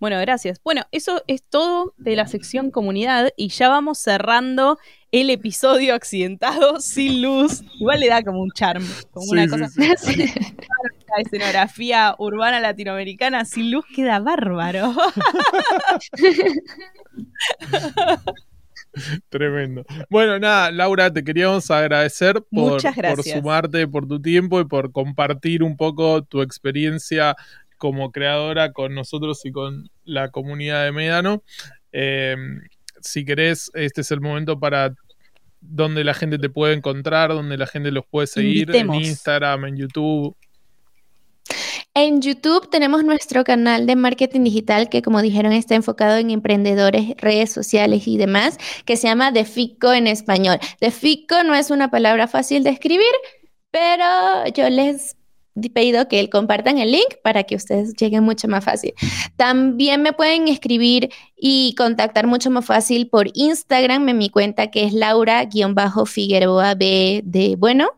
Bueno, 0.00 0.20
gracias. 0.20 0.60
Bueno, 0.62 0.82
eso 0.92 1.24
es 1.26 1.42
todo 1.42 1.94
de 1.96 2.14
la 2.14 2.28
sección 2.28 2.70
comunidad 2.70 3.30
y 3.36 3.48
ya 3.48 3.68
vamos 3.68 3.98
cerrando 3.98 4.78
el 5.10 5.30
episodio 5.30 5.94
accidentado 5.94 6.80
sin 6.80 7.22
luz. 7.22 7.62
Igual 7.78 8.00
le 8.00 8.08
da 8.08 8.22
como 8.22 8.42
un 8.42 8.50
charm, 8.50 8.84
como 9.10 9.24
Sí, 9.26 9.32
una 9.32 9.44
sí, 9.44 9.50
cosa. 9.50 9.68
sí. 9.96 10.16
La 10.16 11.22
escenografía 11.22 12.14
urbana 12.18 12.60
latinoamericana 12.60 13.44
sin 13.46 13.70
luz 13.70 13.86
queda 13.94 14.18
bárbaro. 14.20 14.92
Tremendo. 19.28 19.84
Bueno, 20.10 20.38
nada, 20.38 20.70
Laura, 20.70 21.12
te 21.12 21.22
queríamos 21.22 21.70
agradecer 21.70 22.42
por, 22.50 22.80
sumarte, 23.22 23.86
por 23.86 24.08
tu 24.08 24.20
tiempo 24.20 24.60
y 24.60 24.64
por 24.64 24.92
compartir 24.92 25.62
un 25.62 25.76
poco 25.76 26.22
tu 26.22 26.42
experiencia 26.42 27.36
como 27.76 28.10
creadora 28.10 28.72
con 28.72 28.94
nosotros 28.94 29.44
y 29.44 29.52
con 29.52 29.90
la 30.04 30.30
comunidad 30.30 30.84
de 30.84 30.92
Médano. 30.92 31.42
Eh, 31.92 32.36
si 33.00 33.24
querés, 33.24 33.70
este 33.74 34.00
es 34.02 34.10
el 34.10 34.20
momento 34.20 34.58
para 34.58 34.94
donde 35.60 36.04
la 36.04 36.14
gente 36.14 36.38
te 36.38 36.48
puede 36.48 36.74
encontrar, 36.74 37.30
donde 37.30 37.56
la 37.56 37.66
gente 37.66 37.90
los 37.90 38.06
puede 38.06 38.26
seguir 38.26 38.68
Invitemos. 38.68 38.96
en 38.96 39.02
Instagram, 39.02 39.64
en 39.66 39.76
YouTube. 39.76 40.36
En 41.94 42.20
YouTube 42.22 42.70
tenemos 42.70 43.02
nuestro 43.02 43.42
canal 43.42 43.86
de 43.86 43.96
marketing 43.96 44.44
digital 44.44 44.88
que, 44.88 45.02
como 45.02 45.20
dijeron, 45.20 45.52
está 45.52 45.74
enfocado 45.74 46.16
en 46.16 46.30
emprendedores, 46.30 47.16
redes 47.16 47.50
sociales 47.50 48.06
y 48.06 48.16
demás, 48.16 48.56
que 48.84 48.96
se 48.96 49.08
llama 49.08 49.32
Defico 49.32 49.92
en 49.92 50.06
español. 50.06 50.58
Defico 50.80 51.42
no 51.42 51.54
es 51.54 51.70
una 51.70 51.90
palabra 51.90 52.28
fácil 52.28 52.62
de 52.62 52.70
escribir, 52.70 53.10
pero 53.72 54.46
yo 54.54 54.70
les 54.70 55.17
pedido 55.72 56.08
que 56.08 56.28
compartan 56.30 56.78
el 56.78 56.92
link 56.92 57.16
para 57.22 57.44
que 57.44 57.56
ustedes 57.56 57.94
lleguen 57.94 58.24
mucho 58.24 58.48
más 58.48 58.64
fácil. 58.64 58.94
También 59.36 60.02
me 60.02 60.12
pueden 60.12 60.48
escribir 60.48 61.10
y 61.36 61.74
contactar 61.76 62.26
mucho 62.26 62.50
más 62.50 62.64
fácil 62.64 63.08
por 63.08 63.28
Instagram 63.34 64.08
en 64.08 64.18
mi 64.18 64.30
cuenta 64.30 64.70
que 64.70 64.84
es 64.84 64.92
Laura-Figueroa 64.92 66.74
B 66.74 67.22
de 67.24 67.56
bueno. 67.56 67.90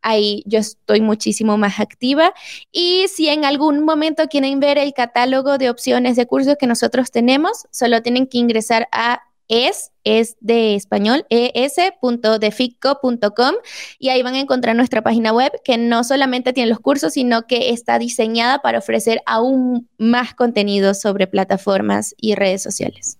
Ahí 0.00 0.42
yo 0.46 0.60
estoy 0.60 1.00
muchísimo 1.00 1.58
más 1.58 1.80
activa. 1.80 2.32
Y 2.70 3.06
si 3.08 3.28
en 3.28 3.44
algún 3.44 3.84
momento 3.84 4.28
quieren 4.28 4.60
ver 4.60 4.78
el 4.78 4.92
catálogo 4.94 5.58
de 5.58 5.70
opciones 5.70 6.16
de 6.16 6.26
cursos 6.26 6.56
que 6.58 6.66
nosotros 6.66 7.10
tenemos, 7.10 7.66
solo 7.70 8.00
tienen 8.00 8.26
que 8.26 8.38
ingresar 8.38 8.88
a 8.92 9.22
es, 9.48 9.92
es 10.04 10.36
de 10.40 10.74
español, 10.74 11.24
es.defico.com 11.30 13.54
y 13.98 14.10
ahí 14.10 14.22
van 14.22 14.34
a 14.34 14.40
encontrar 14.40 14.76
nuestra 14.76 15.02
página 15.02 15.32
web 15.32 15.52
que 15.64 15.78
no 15.78 16.04
solamente 16.04 16.52
tiene 16.52 16.70
los 16.70 16.80
cursos, 16.80 17.14
sino 17.14 17.46
que 17.46 17.70
está 17.70 17.98
diseñada 17.98 18.60
para 18.60 18.78
ofrecer 18.78 19.22
aún 19.26 19.88
más 19.98 20.34
contenido 20.34 20.94
sobre 20.94 21.26
plataformas 21.26 22.14
y 22.18 22.34
redes 22.34 22.62
sociales. 22.62 23.18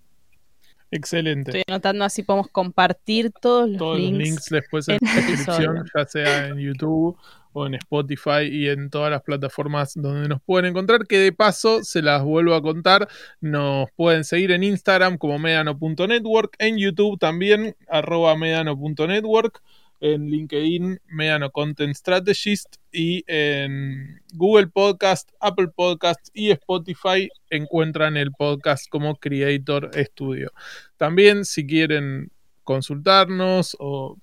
Excelente. 0.91 1.51
Estoy 1.51 1.65
anotando 1.69 2.05
así 2.05 2.23
podemos 2.23 2.49
compartir 2.49 3.31
todos 3.31 3.69
los 3.69 3.79
Todos 3.79 3.99
links. 3.99 4.19
los 4.19 4.29
links 4.29 4.47
después 4.51 4.89
en 4.89 4.89
en 4.89 4.99
la 5.03 5.11
el 5.11 5.27
descripción, 5.27 5.85
ya 5.95 6.07
sea 6.07 6.49
en 6.49 6.59
YouTube 6.59 7.17
o 7.53 7.67
en 7.67 7.75
Spotify 7.75 8.45
y 8.51 8.69
en 8.69 8.91
todas 8.91 9.11
las 9.11 9.23
plataformas 9.23 9.93
donde 9.95 10.29
nos 10.29 10.41
pueden 10.43 10.67
encontrar, 10.67 11.07
que 11.07 11.19
de 11.19 11.33
paso 11.33 11.85
se 11.85 12.03
las 12.03 12.23
vuelvo 12.23 12.55
a 12.55 12.63
contar, 12.63 13.09
nos 13.41 13.91
pueden 13.93 14.25
seguir 14.25 14.51
en 14.53 14.63
Instagram 14.63 15.19
como 15.19 15.39
medano.network, 15.39 16.57
en 16.59 16.79
YouTube 16.79 17.19
también, 17.19 17.77
arroba 17.89 18.37
medano.network, 18.37 19.63
en 20.01 20.31
LinkedIn, 20.31 21.01
Medano 21.09 21.51
Content 21.51 21.95
Strategist 21.95 22.77
y 22.93 23.25
en 23.27 24.21
Google 24.35 24.69
Podcast, 24.69 25.31
Apple 25.41 25.69
Podcast 25.75 26.29
y 26.33 26.51
Spotify 26.53 27.29
encuentran 27.51 28.17
el 28.17 28.33
podcast 28.33 28.89
como 28.89 29.17
Creator 29.17 29.91
Studio. 29.95 30.53
También 30.97 31.45
si 31.45 31.67
quieren 31.67 32.31
consultarnos 32.65 33.77
o 33.81 34.19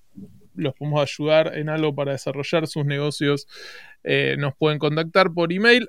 los 0.56 0.74
podemos 0.74 1.00
ayudar 1.02 1.56
en 1.56 1.68
algo 1.68 1.94
para 1.94 2.12
desarrollar 2.12 2.66
sus 2.66 2.84
negocios, 2.84 3.46
eh, 4.04 4.36
nos 4.38 4.54
pueden 4.56 4.78
contactar 4.78 5.32
por 5.32 5.52
email 5.52 5.88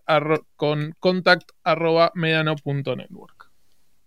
con 0.55 0.95
contact 0.99 1.49
arroba 1.63 2.11
medano.network. 2.15 3.51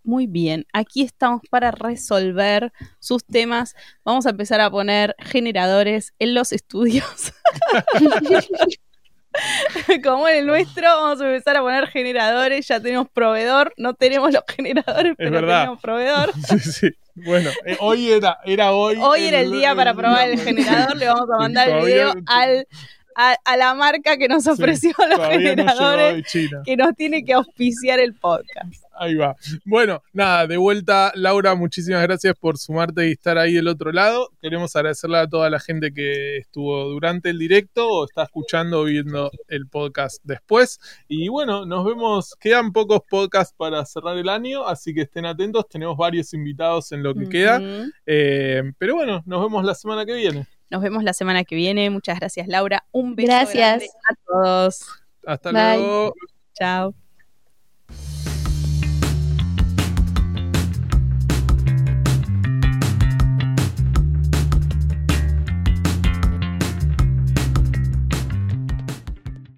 Muy 0.02 0.26
bien, 0.26 0.66
aquí 0.72 1.02
estamos 1.02 1.42
para 1.50 1.70
resolver 1.70 2.72
sus 2.98 3.24
temas. 3.24 3.74
Vamos 4.04 4.26
a 4.26 4.30
empezar 4.30 4.60
a 4.60 4.70
poner 4.70 5.14
generadores 5.18 6.14
en 6.18 6.34
los 6.34 6.52
estudios. 6.52 7.32
Como 10.04 10.28
en 10.28 10.36
el 10.38 10.46
nuestro, 10.46 10.82
vamos 10.82 11.20
a 11.20 11.26
empezar 11.30 11.56
a 11.56 11.60
poner 11.60 11.86
generadores. 11.88 12.66
Ya 12.66 12.80
tenemos 12.80 13.08
proveedor, 13.08 13.72
no 13.76 13.94
tenemos 13.94 14.32
los 14.32 14.42
generadores, 14.48 15.14
pero 15.16 15.30
verdad. 15.30 15.60
tenemos 15.60 15.80
proveedor. 15.80 16.32
Sí, 16.48 16.58
sí. 16.58 16.88
Bueno, 17.14 17.50
eh, 17.66 17.76
hoy 17.80 18.10
era, 18.10 18.38
era 18.44 18.72
hoy. 18.72 18.96
Hoy 19.00 19.24
era 19.26 19.40
el 19.40 19.50
día 19.52 19.74
para 19.74 19.94
probar 19.94 20.28
el 20.28 20.40
generador. 20.40 20.96
Le 20.96 21.06
vamos 21.06 21.28
a 21.30 21.38
mandar 21.38 21.68
el 21.68 21.84
video 21.84 22.14
al, 22.26 22.66
a, 23.14 23.36
a 23.44 23.56
la 23.56 23.74
marca 23.74 24.16
que 24.16 24.28
nos 24.28 24.44
Sí, 24.44 24.50
ofreció 24.50 24.92
los 24.98 25.18
no 25.18 25.28
llegó 25.30 25.40
generadores, 25.40 26.24
China. 26.26 26.62
que 26.64 26.76
nos 26.76 26.94
tiene 26.96 27.24
que 27.24 27.34
auspiciar 27.34 28.00
el 28.00 28.14
podcast. 28.14 28.74
Ahí 29.00 29.14
va. 29.14 29.34
Bueno, 29.64 30.02
nada, 30.12 30.46
de 30.46 30.58
vuelta, 30.58 31.10
Laura, 31.14 31.54
muchísimas 31.54 32.02
gracias 32.02 32.34
por 32.38 32.58
sumarte 32.58 33.08
y 33.08 33.12
estar 33.12 33.38
ahí 33.38 33.54
del 33.54 33.66
otro 33.66 33.92
lado. 33.92 34.28
Queremos 34.42 34.76
agradecerle 34.76 35.16
a 35.16 35.26
toda 35.26 35.48
la 35.48 35.58
gente 35.58 35.94
que 35.94 36.36
estuvo 36.36 36.84
durante 36.84 37.30
el 37.30 37.38
directo 37.38 37.88
o 37.88 38.04
está 38.04 38.24
escuchando 38.24 38.80
o 38.80 38.84
viendo 38.84 39.30
el 39.48 39.66
podcast 39.68 40.22
después. 40.22 40.78
Y 41.08 41.28
bueno, 41.28 41.64
nos 41.64 41.86
vemos. 41.86 42.34
Quedan 42.38 42.72
pocos 42.72 43.00
podcasts 43.08 43.54
para 43.56 43.82
cerrar 43.86 44.18
el 44.18 44.28
año, 44.28 44.68
así 44.68 44.92
que 44.92 45.00
estén 45.00 45.24
atentos. 45.24 45.66
Tenemos 45.70 45.96
varios 45.96 46.34
invitados 46.34 46.92
en 46.92 47.02
lo 47.02 47.14
que 47.14 47.26
queda. 47.26 47.58
Eh, 48.04 48.62
pero 48.76 48.96
bueno, 48.96 49.22
nos 49.24 49.40
vemos 49.40 49.64
la 49.64 49.74
semana 49.74 50.04
que 50.04 50.12
viene. 50.12 50.46
Nos 50.68 50.82
vemos 50.82 51.02
la 51.04 51.14
semana 51.14 51.44
que 51.44 51.56
viene. 51.56 51.88
Muchas 51.88 52.20
gracias, 52.20 52.48
Laura. 52.48 52.84
Un 52.92 53.16
beso 53.16 53.28
Gracias. 53.28 53.84
a 53.84 54.14
todos. 54.26 54.86
Hasta 55.24 55.52
Bye. 55.52 55.78
luego. 55.78 56.14
Chao. 56.52 57.09